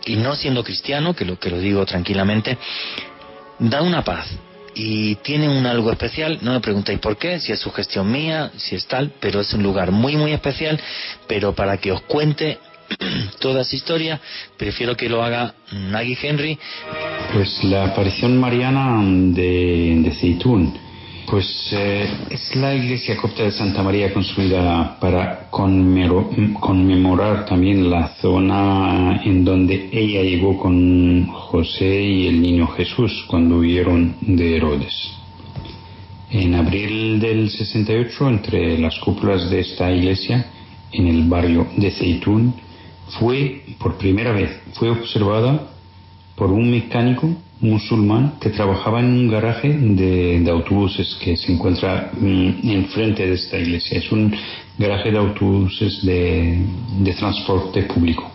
Y 0.06 0.18
no 0.18 0.36
siendo 0.36 0.64
cristiano, 0.64 1.16
que 1.16 1.26
lo 1.26 1.40
que 1.40 1.50
lo 1.50 1.60
digo 1.60 1.86
tranquilamente, 1.86 2.58
da 3.60 3.82
una 3.82 4.04
paz 4.04 4.28
y 4.76 5.16
tiene 5.16 5.50
un 5.50 5.66
algo 5.66 5.92
especial, 5.92 6.40
no 6.42 6.54
me 6.54 6.60
preguntéis 6.60 7.00
por 7.00 7.18
qué, 7.18 7.40
si 7.40 7.52
es 7.52 7.60
su 7.60 7.72
gestión 7.72 8.12
mía, 8.12 8.52
si 8.58 8.76
es 8.76 8.86
tal, 8.88 9.12
pero 9.20 9.42
es 9.42 9.54
un 9.54 9.64
lugar 9.64 9.92
muy 9.92 10.16
muy 10.16 10.32
especial, 10.32 10.80
pero 11.28 11.54
para 11.54 11.78
que 11.78 11.92
os 11.92 12.02
cuente 12.02 12.60
toda 13.40 13.62
esa 13.62 13.76
historia, 13.76 14.20
prefiero 14.58 14.96
que 14.96 15.10
lo 15.10 15.24
haga 15.24 15.54
Nagy 15.72 16.18
Henry. 16.22 16.58
Pues 17.34 17.64
la 17.64 17.86
aparición 17.86 18.38
mariana 18.38 19.02
de, 19.04 20.02
de 20.04 20.12
Zeitún 20.20 20.89
pues 21.30 21.70
eh, 21.74 22.10
es 22.32 22.56
la 22.56 22.74
iglesia 22.74 23.16
copta 23.16 23.44
de 23.44 23.52
Santa 23.52 23.84
María 23.84 24.12
construida 24.12 24.98
para 25.00 25.50
conmemorar 25.52 27.46
también 27.46 27.90
la 27.90 28.16
zona 28.16 29.22
en 29.24 29.46
donde 29.46 29.90
ella 29.92 30.24
llegó 30.24 30.58
con 30.58 31.28
José 31.28 32.02
y 32.02 32.28
el 32.28 32.42
niño 32.42 32.68
Jesús 32.68 33.26
cuando 33.28 33.58
huyeron 33.58 34.16
de 34.22 34.58
Herodes. 34.58 35.12
En 36.32 36.56
abril 36.56 37.20
del 37.20 37.50
68, 37.52 38.30
entre 38.30 38.78
las 38.80 38.98
cúpulas 39.00 39.50
de 39.52 39.60
esta 39.60 39.92
iglesia, 39.92 40.48
en 40.92 41.08
el 41.08 41.30
barrio 41.30 41.68
de 41.78 41.92
Zeitún, 41.92 42.56
fue 43.20 43.64
por 43.78 43.98
primera 43.98 44.32
vez, 44.32 44.62
fue 44.74 44.90
observada 44.90 45.70
por 46.36 46.52
un 46.52 46.72
mecánico 46.72 47.36
musulmán 47.62 48.34
que 48.40 48.50
trabajaba 48.50 49.00
en 49.00 49.06
un 49.06 49.30
garaje 49.30 49.70
de, 49.70 50.50
autobuses 50.50 51.18
que 51.22 51.36
se 51.36 51.52
encuentra 51.52 52.12
mm, 52.20 52.70
enfrente 52.70 53.26
de 53.26 53.34
esta 53.34 53.58
iglesia. 53.58 53.98
Es 53.98 54.12
un 54.12 54.34
garaje 54.78 55.12
de 55.12 55.18
autobuses 55.18 56.06
de, 56.06 56.66
transporte 57.18 57.84
público. 57.84 58.32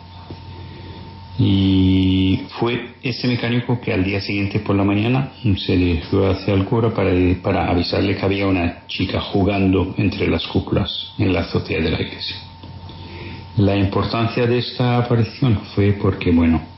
Y 1.36 2.42
fue 2.60 2.94
ese 3.02 3.26
mecánico 3.26 3.80
que 3.80 3.92
al 3.92 4.04
día 4.04 4.20
siguiente 4.20 4.60
por 4.60 4.76
la 4.76 4.84
mañana 4.84 5.32
se 5.56 5.76
dirigió 5.76 6.30
hacia 6.30 6.54
el 6.54 6.64
cura 6.64 6.90
para, 6.94 7.10
para 7.42 7.70
avisarle 7.70 8.14
que 8.14 8.24
había 8.24 8.46
una 8.46 8.86
chica 8.86 9.20
jugando 9.20 9.94
entre 9.98 10.28
las 10.28 10.46
cúpulas 10.46 11.12
en 11.18 11.32
la 11.32 11.40
azotea 11.40 11.80
de 11.80 11.90
la 11.90 12.00
iglesia. 12.00 12.36
La 13.56 13.76
importancia 13.76 14.46
de 14.46 14.58
esta 14.58 14.98
aparición 14.98 15.60
fue 15.74 15.92
porque, 15.92 16.30
bueno, 16.30 16.73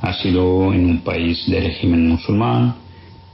ha 0.00 0.12
sido 0.14 0.72
en 0.72 0.86
un 0.86 0.98
país 1.00 1.44
de 1.48 1.60
régimen 1.60 2.08
musulmán, 2.08 2.74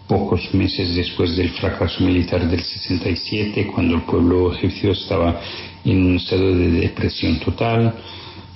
pocos 0.07 0.53
meses 0.55 0.95
después 0.95 1.37
del 1.37 1.51
fracaso 1.51 2.05
militar 2.05 2.49
del 2.49 2.61
67, 2.61 3.67
cuando 3.67 3.97
el 3.97 4.03
pueblo 4.03 4.53
egipcio 4.53 4.93
estaba 4.93 5.41
en 5.85 6.07
un 6.07 6.17
estado 6.17 6.55
de 6.55 6.71
depresión 6.71 7.39
total. 7.41 7.95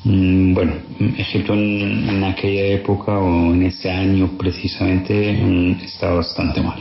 Mm, 0.05 0.55
bueno, 0.55 0.73
Egipto 1.17 1.55
en, 1.55 2.23
aquella 2.25 2.67
época 2.67 3.19
o 3.19 3.53
en 3.53 3.65
ese 3.65 3.91
año 3.91 4.31
precisamente 4.39 5.33
mm, 5.33 5.85
estaba 5.85 6.17
bastante 6.17 6.63
mal. 6.63 6.81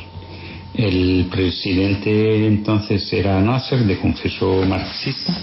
El 0.73 1.27
presidente 1.31 2.45
entonces 2.45 3.11
era 3.11 3.41
Nasser, 3.41 3.79
de 3.79 3.97
confeso 3.97 4.63
marxista, 4.67 5.35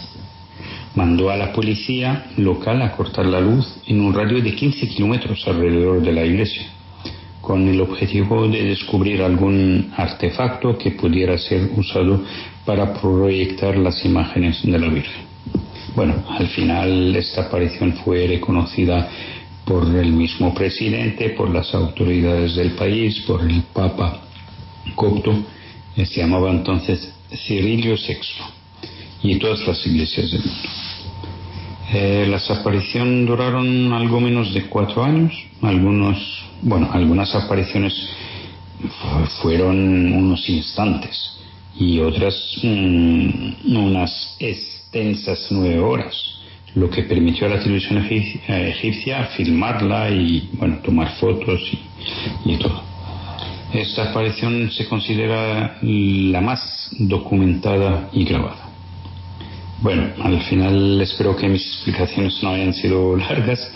mandó 0.94 1.30
a 1.30 1.36
la 1.36 1.52
policía 1.52 2.26
local 2.36 2.82
a 2.82 2.92
cortar 2.92 3.26
la 3.26 3.40
luz 3.40 3.66
en 3.86 4.00
un 4.00 4.14
radio 4.14 4.40
de 4.40 4.54
15 4.54 4.88
kilómetros 4.88 5.42
alrededor 5.46 6.02
de 6.02 6.12
la 6.12 6.24
iglesia, 6.24 6.66
con 7.40 7.68
el 7.68 7.80
objetivo 7.80 8.48
de 8.48 8.64
descubrir 8.64 9.22
algún 9.22 9.92
artefacto 9.96 10.78
que 10.78 10.92
pudiera 10.92 11.36
ser 11.38 11.70
usado 11.76 12.22
para 12.64 12.94
proyectar 12.94 13.76
las 13.76 14.04
imágenes 14.04 14.62
de 14.62 14.78
la 14.78 14.88
Virgen. 14.88 15.24
Bueno, 15.94 16.24
al 16.28 16.48
final 16.48 17.14
esta 17.14 17.42
aparición 17.42 17.92
fue 18.04 18.26
reconocida 18.26 19.08
por 19.64 19.84
el 19.94 20.12
mismo 20.12 20.52
presidente, 20.54 21.30
por 21.30 21.50
las 21.50 21.74
autoridades 21.74 22.54
del 22.56 22.72
país, 22.72 23.20
por 23.26 23.42
el 23.42 23.62
Papa 23.72 24.20
copto, 24.94 25.34
se 25.96 26.20
llamaba 26.20 26.50
entonces 26.50 27.12
Cirilio 27.32 27.94
VI, 27.94 28.16
y 29.22 29.38
todas 29.38 29.66
las 29.66 29.86
iglesias 29.86 30.30
del 30.30 30.40
mundo. 30.40 30.83
Eh, 31.92 32.26
las 32.28 32.50
apariciones 32.50 33.26
duraron 33.26 33.92
algo 33.92 34.20
menos 34.20 34.54
de 34.54 34.66
cuatro 34.66 35.04
años. 35.04 35.32
Algunos, 35.62 36.16
bueno, 36.62 36.88
algunas 36.92 37.34
apariciones 37.34 37.94
fueron 39.42 40.12
unos 40.12 40.48
instantes 40.48 41.38
y 41.78 41.98
otras 42.00 42.58
mm, 42.62 43.76
unas 43.76 44.36
extensas 44.38 45.48
nueve 45.50 45.78
horas, 45.80 46.14
lo 46.74 46.88
que 46.90 47.02
permitió 47.02 47.46
a 47.46 47.50
la 47.50 47.60
televisión 47.60 47.98
egipcia, 48.48 49.24
filmarla 49.36 50.10
y 50.10 50.50
bueno 50.54 50.78
tomar 50.78 51.16
fotos 51.16 51.60
y 52.44 52.56
todo. 52.56 52.82
Esta 53.72 54.10
aparición 54.10 54.70
se 54.70 54.86
considera 54.88 55.78
la 55.82 56.40
más 56.40 56.90
documentada 56.98 58.08
y 58.12 58.24
grabada. 58.24 58.73
Bueno, 59.80 60.12
al 60.22 60.40
final 60.42 61.00
espero 61.00 61.36
que 61.36 61.48
mis 61.48 61.62
explicaciones 61.62 62.42
no 62.42 62.50
hayan 62.50 62.74
sido 62.74 63.16
largas, 63.28 63.70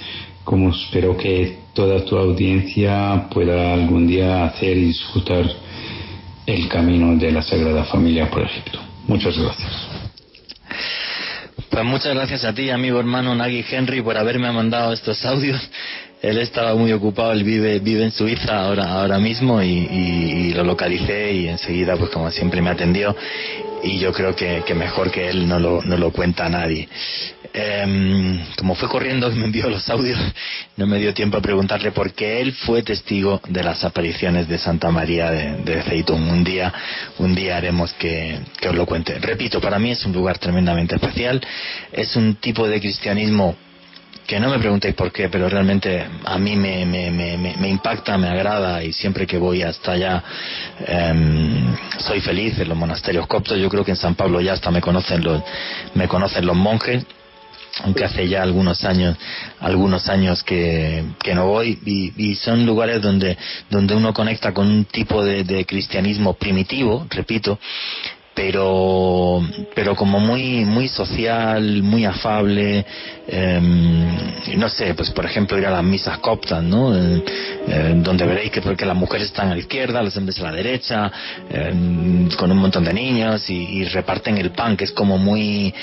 como 0.45 0.71
espero 0.71 1.17
que 1.17 1.59
toda 1.75 2.05
tu 2.05 2.17
audiencia 2.17 3.29
pueda 3.31 3.75
algún 3.75 4.07
día 4.07 4.45
hacer 4.45 4.77
y 4.77 4.87
disfrutar 4.87 5.45
el 6.47 6.69
camino 6.69 7.15
de 7.17 7.31
la 7.31 7.43
Sagrada 7.43 7.85
Familia 7.85 8.31
por 8.31 8.43
Egipto. 8.43 8.81
Muchas 9.07 9.39
gracias. 9.39 9.89
Pues 11.71 11.85
muchas 11.85 12.15
gracias 12.15 12.45
a 12.45 12.55
ti, 12.55 12.71
amigo 12.71 12.99
hermano 12.99 13.35
Nagy 13.35 13.65
Henry, 13.71 14.01
por 14.01 14.17
haberme 14.17 14.51
mandado 14.51 14.93
estos 14.93 15.25
audios. 15.25 15.61
Él 16.21 16.39
estaba 16.39 16.75
muy 16.75 16.93
ocupado, 16.93 17.33
él 17.33 17.45
vive, 17.45 17.79
vive 17.79 18.05
en 18.05 18.11
Suiza 18.11 18.65
ahora, 18.65 18.93
ahora 18.93 19.19
mismo 19.19 19.63
y, 19.63 19.69
y, 19.69 20.53
lo 20.53 20.65
localicé 20.65 21.33
y 21.33 21.49
enseguida, 21.49 21.97
pues 21.97 22.11
como 22.11 22.31
siempre 22.31 22.61
me 22.61 22.71
atendió 22.71 23.15
y 23.83 23.99
yo 23.99 24.13
creo 24.13 24.35
que, 24.35 24.63
mejor 24.75 25.11
que 25.11 25.29
él 25.29 25.47
no 25.47 25.61
lo, 25.61 25.83
no 25.83 25.97
lo 25.97 26.11
cuenta 26.11 26.47
a 26.47 26.49
nadie. 26.49 26.89
Em, 27.53 28.41
como 28.57 28.75
fue 28.75 28.89
corriendo 28.89 29.31
y 29.31 29.37
me 29.37 29.47
envió 29.47 29.71
los 29.71 29.89
audios, 29.89 30.19
no 30.77 30.87
me 30.87 30.99
dio 30.99 31.15
tiempo 31.15 31.39
a 31.39 31.41
preguntarle 31.41 31.93
por 31.93 32.13
qué 32.13 32.41
él 32.41 32.53
fue 32.53 32.83
testigo 32.83 33.41
de 33.49 33.63
las 33.63 33.85
apariciones 33.85 34.49
de 34.49 34.59
Santa 34.59 34.91
María 34.91 35.31
de, 35.31 35.57
de 35.63 36.05
Un 36.13 36.45
día, 36.45 36.73
un 37.19 37.35
día 37.35 37.57
haremos 37.57 37.93
que, 37.95 38.41
que 38.61 38.69
os 38.69 38.75
lo 38.75 38.87
cuente. 38.87 39.19
Repito, 39.19 39.61
para 39.61 39.79
mí 39.79 39.93
es 39.93 40.05
un 40.05 40.13
lugar 40.13 40.39
tremendamente 40.39 40.97
especial, 40.97 41.41
es 41.93 42.17
un 42.17 42.35
tipo 42.35 42.67
de 42.67 42.81
cristianismo 42.81 43.57
que 44.29 44.39
no 44.39 44.51
me 44.51 44.59
preguntéis 44.59 44.95
por 44.95 45.11
qué, 45.11 45.31
pero 45.31 45.49
realmente 45.49 46.07
a 46.27 46.39
mí 46.39 46.55
me, 46.55 46.85
me, 46.85 47.11
me, 47.11 47.39
me 47.39 47.69
impacta, 47.69 48.19
me 48.19 48.29
agrada 48.29 48.85
y 48.85 48.93
siempre 48.93 49.27
que 49.27 49.39
voy 49.39 49.63
hasta 49.63 49.93
allá 49.93 50.23
em, 50.87 51.75
soy 51.97 52.21
feliz 52.21 52.59
en 52.59 52.69
los 52.69 52.77
monasterios 52.77 53.27
coptos. 53.27 53.59
Yo 53.59 53.71
creo 53.71 53.87
que 53.87 53.93
en 53.93 53.97
San 53.97 54.17
Pablo 54.17 54.43
ya 54.43 54.53
hasta 54.53 54.71
me 54.71 54.83
conocen 54.83 55.25
los, 55.25 55.43
me 55.95 56.07
conocen 56.07 56.45
los 56.45 56.55
monjes 56.55 57.07
aunque 57.85 58.05
hace 58.05 58.27
ya 58.29 58.43
algunos 58.43 58.85
años 58.85 59.17
algunos 59.61 60.09
años 60.09 60.43
que, 60.43 61.05
no 61.35 61.47
voy 61.47 61.79
y, 61.85 62.35
son 62.35 62.67
lugares 62.67 63.01
donde 63.01 63.39
donde 63.71 63.95
uno 63.95 64.13
conecta 64.13 64.53
con 64.53 64.67
un 64.67 64.85
tipo 64.85 65.25
de 65.25 65.65
cristianismo 65.65 66.35
primitivo 66.35 67.07
repito 67.09 67.59
pero 68.39 69.43
pero 69.75 69.97
como 69.97 70.21
muy 70.21 70.65
muy 70.65 70.87
social 70.87 71.83
muy 71.83 72.05
afable 72.05 72.87
em, 73.27 74.07
no 74.57 74.69
sé 74.69 74.95
pues 74.95 75.11
por 75.11 75.25
ejemplo 75.27 75.59
ir 75.59 75.67
a 75.67 75.73
las 75.73 75.83
misas 75.83 76.19
coptas 76.19 76.63
no 76.63 76.97
eh, 76.97 77.25
eh, 77.67 77.95
donde 77.97 78.25
veréis 78.27 78.53
que 78.53 78.63
porque 78.63 78.87
las 78.87 78.95
mujeres 78.95 79.27
están 79.27 79.49
a 79.49 79.55
la 79.55 79.59
izquierda 79.59 80.05
los 80.05 80.17
hombres 80.17 80.39
a 80.39 80.45
la 80.45 80.53
derecha 80.53 81.11
em, 81.51 82.31
con 82.37 82.53
un 82.53 82.59
montón 82.59 82.85
de 82.85 82.93
niños 82.93 83.51
y, 83.51 83.57
y 83.57 83.85
reparten 83.87 84.39
el 84.39 84.51
pan 84.53 84.77
que 84.77 84.85
es 84.85 84.93
como 84.93 85.19
muy 85.19 85.75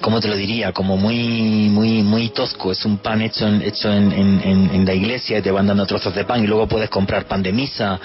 ¿cómo 0.00 0.20
te 0.20 0.28
lo 0.28 0.36
diría? 0.36 0.72
Como 0.72 0.96
muy, 0.96 1.68
muy, 1.68 2.02
muy 2.02 2.30
tosco. 2.30 2.72
Es 2.72 2.84
un 2.84 2.98
pan 2.98 3.22
hecho 3.22 3.46
en, 3.46 3.62
hecho 3.62 3.92
en, 3.92 4.12
en, 4.12 4.70
en 4.72 4.84
la 4.84 4.94
iglesia 4.94 5.38
y 5.38 5.42
te 5.42 5.50
van 5.50 5.66
dando 5.66 5.86
trozos 5.86 6.14
de 6.14 6.24
pan 6.24 6.42
y 6.42 6.46
luego 6.46 6.66
puedes 6.66 6.88
comprar 6.88 7.26
pan 7.26 7.42
de 7.42 7.52
misa 7.52 8.00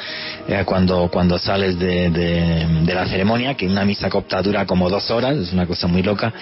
eh, 0.48 0.64
cuando, 0.66 1.10
cuando 1.12 1.38
sales 1.38 1.78
de, 1.80 2.10
de, 2.10 2.94
la 2.94 3.06
ceremonia, 3.06 3.56
que 3.56 3.68
una 3.68 3.84
misa 3.84 4.10
copta 4.10 4.42
dura 4.42 4.66
como 4.66 4.90
dos 4.90 5.10
horas, 5.12 5.36
es 5.38 5.52
una 5.54 5.66
cosa 5.66 5.88
muy 5.88 6.02
loca. 6.02 6.34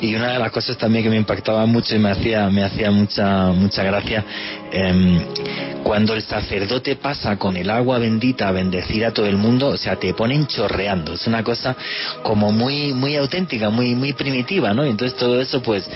Y 0.00 0.14
una 0.14 0.32
de 0.32 0.38
las 0.38 0.50
cosas 0.50 0.76
también 0.76 1.04
que 1.04 1.10
me 1.10 1.16
impactaba 1.16 1.64
mucho 1.66 1.94
y 1.96 1.98
me 1.98 2.10
hacía, 2.10 2.48
me 2.50 2.62
hacía 2.62 2.90
mucha, 2.90 3.52
mucha 3.52 3.82
gracia, 3.82 4.24
eh, 4.72 5.26
cuando 5.86 6.14
el 6.14 6.22
sacerdote 6.22 6.96
pasa 6.96 7.36
con 7.36 7.56
el 7.56 7.70
agua 7.70 7.98
bendita 7.98 8.48
a 8.48 8.50
bendecir 8.50 9.06
a 9.06 9.12
todo 9.12 9.26
el 9.26 9.36
mundo, 9.36 9.68
o 9.68 9.76
sea, 9.76 9.94
te 9.94 10.12
ponen 10.14 10.48
chorreando. 10.48 11.14
Es 11.14 11.28
una 11.28 11.44
cosa 11.44 11.76
como 12.24 12.50
muy, 12.50 12.92
muy 12.92 13.14
auténtica, 13.14 13.70
muy, 13.70 13.94
muy 13.94 14.12
primitiva, 14.12 14.55
¿no? 14.60 14.84
Entonces 14.84 15.18
todo 15.18 15.40
eso, 15.40 15.62
pues, 15.62 15.88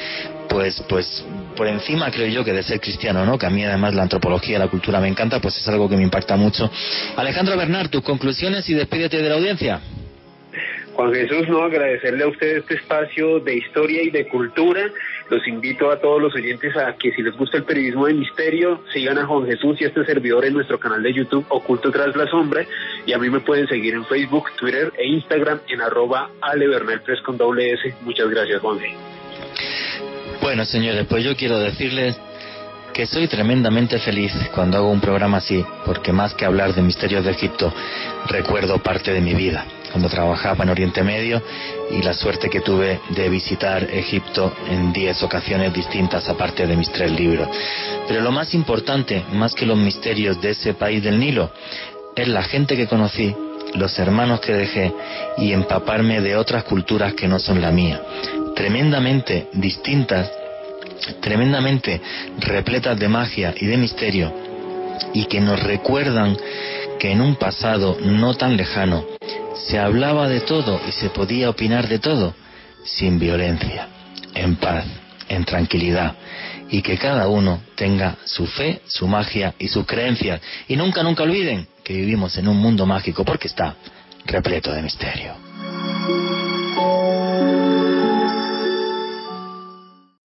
pues, 0.48 0.82
pues, 0.88 1.24
por 1.56 1.66
encima 1.66 2.10
creo 2.10 2.26
yo 2.28 2.44
que 2.44 2.52
de 2.52 2.62
ser 2.62 2.80
cristiano, 2.80 3.24
¿no? 3.24 3.38
Que 3.38 3.46
a 3.46 3.50
mí 3.50 3.64
además 3.64 3.94
la 3.94 4.02
antropología, 4.02 4.58
la 4.58 4.68
cultura 4.68 5.00
me 5.00 5.08
encanta, 5.08 5.40
pues 5.40 5.56
es 5.56 5.68
algo 5.68 5.88
que 5.88 5.96
me 5.96 6.02
impacta 6.02 6.36
mucho. 6.36 6.70
Alejandro 7.16 7.56
Bernard, 7.56 7.88
tus 7.88 8.02
conclusiones 8.02 8.68
y 8.68 8.74
despídete 8.74 9.22
de 9.22 9.28
la 9.28 9.36
audiencia. 9.36 9.80
Juan 10.94 11.14
Jesús, 11.14 11.48
no 11.48 11.62
agradecerle 11.62 12.24
a 12.24 12.28
usted 12.28 12.58
este 12.58 12.74
espacio 12.74 13.40
de 13.40 13.56
historia 13.56 14.02
y 14.02 14.10
de 14.10 14.28
cultura. 14.28 14.82
Los 15.30 15.46
invito 15.46 15.90
a 15.92 16.00
todos 16.00 16.20
los 16.20 16.34
oyentes 16.34 16.76
a 16.76 16.94
que 16.96 17.12
si 17.12 17.22
les 17.22 17.36
gusta 17.36 17.58
el 17.58 17.62
periodismo 17.62 18.06
de 18.06 18.14
misterio, 18.14 18.82
sigan 18.92 19.16
a 19.16 19.26
Juan 19.26 19.46
Jesús 19.46 19.80
y 19.80 19.84
a 19.84 19.88
este 19.88 20.04
servidor 20.04 20.44
en 20.44 20.54
nuestro 20.54 20.78
canal 20.80 21.02
de 21.02 21.12
YouTube 21.12 21.46
Oculto 21.48 21.92
tras 21.92 22.16
la 22.16 22.26
sombra. 22.26 22.66
Y 23.06 23.12
a 23.12 23.18
mí 23.18 23.30
me 23.30 23.38
pueden 23.38 23.68
seguir 23.68 23.94
en 23.94 24.04
Facebook, 24.06 24.50
Twitter 24.58 24.92
e 24.98 25.06
Instagram 25.06 25.60
en 25.68 25.80
arroba 25.80 26.30
alebernelpres 26.40 27.20
con 27.22 27.36
doble 27.36 27.72
S. 27.72 27.94
Muchas 28.02 28.28
gracias, 28.28 28.60
Juan. 28.60 28.78
Bueno, 30.42 30.64
señores, 30.64 31.06
pues 31.08 31.22
yo 31.22 31.36
quiero 31.36 31.60
decirles 31.60 32.18
que 32.92 33.06
soy 33.06 33.28
tremendamente 33.28 33.98
feliz 33.98 34.32
cuando 34.52 34.78
hago 34.78 34.90
un 34.90 35.00
programa 35.00 35.38
así, 35.38 35.64
porque 35.86 36.12
más 36.12 36.34
que 36.34 36.44
hablar 36.44 36.74
de 36.74 36.82
misterios 36.82 37.24
de 37.24 37.30
Egipto, 37.30 37.72
recuerdo 38.28 38.78
parte 38.78 39.12
de 39.12 39.20
mi 39.20 39.34
vida, 39.34 39.64
cuando 39.90 40.08
trabajaba 40.08 40.64
en 40.64 40.70
Oriente 40.70 41.02
Medio 41.02 41.42
y 41.90 42.02
la 42.02 42.14
suerte 42.14 42.48
que 42.48 42.60
tuve 42.60 43.00
de 43.10 43.28
visitar 43.28 43.84
Egipto 43.84 44.52
en 44.68 44.92
diez 44.92 45.22
ocasiones 45.22 45.72
distintas 45.72 46.28
aparte 46.28 46.66
de 46.66 46.76
mis 46.76 46.90
tres 46.90 47.10
libros. 47.10 47.48
Pero 48.08 48.20
lo 48.20 48.32
más 48.32 48.54
importante, 48.54 49.24
más 49.32 49.54
que 49.54 49.66
los 49.66 49.78
misterios 49.78 50.40
de 50.40 50.50
ese 50.50 50.74
país 50.74 51.02
del 51.02 51.18
Nilo, 51.18 51.50
es 52.16 52.28
la 52.28 52.42
gente 52.42 52.76
que 52.76 52.86
conocí, 52.86 53.34
los 53.74 53.98
hermanos 53.98 54.40
que 54.40 54.52
dejé 54.52 54.92
y 55.38 55.52
empaparme 55.52 56.20
de 56.20 56.36
otras 56.36 56.64
culturas 56.64 57.14
que 57.14 57.28
no 57.28 57.38
son 57.38 57.60
la 57.60 57.70
mía, 57.70 58.00
tremendamente 58.54 59.48
distintas 59.52 60.30
tremendamente 61.20 62.00
repletas 62.38 62.98
de 62.98 63.08
magia 63.08 63.54
y 63.58 63.66
de 63.66 63.76
misterio 63.76 64.32
y 65.14 65.24
que 65.26 65.40
nos 65.40 65.62
recuerdan 65.62 66.36
que 66.98 67.10
en 67.10 67.20
un 67.20 67.36
pasado 67.36 67.96
no 68.02 68.34
tan 68.34 68.56
lejano 68.56 69.04
se 69.66 69.78
hablaba 69.78 70.28
de 70.28 70.40
todo 70.40 70.80
y 70.86 70.92
se 70.92 71.10
podía 71.10 71.50
opinar 71.50 71.88
de 71.88 71.98
todo 71.98 72.34
sin 72.84 73.18
violencia, 73.18 73.88
en 74.34 74.56
paz, 74.56 74.84
en 75.28 75.44
tranquilidad 75.44 76.14
y 76.70 76.82
que 76.82 76.96
cada 76.98 77.28
uno 77.28 77.62
tenga 77.74 78.16
su 78.24 78.46
fe, 78.46 78.80
su 78.86 79.06
magia 79.06 79.54
y 79.58 79.68
sus 79.68 79.86
creencias 79.86 80.40
y 80.68 80.76
nunca, 80.76 81.02
nunca 81.02 81.24
olviden 81.24 81.66
que 81.84 81.94
vivimos 81.94 82.36
en 82.38 82.48
un 82.48 82.56
mundo 82.56 82.86
mágico 82.86 83.24
porque 83.24 83.48
está 83.48 83.76
repleto 84.26 84.72
de 84.72 84.82
misterio. 84.82 85.34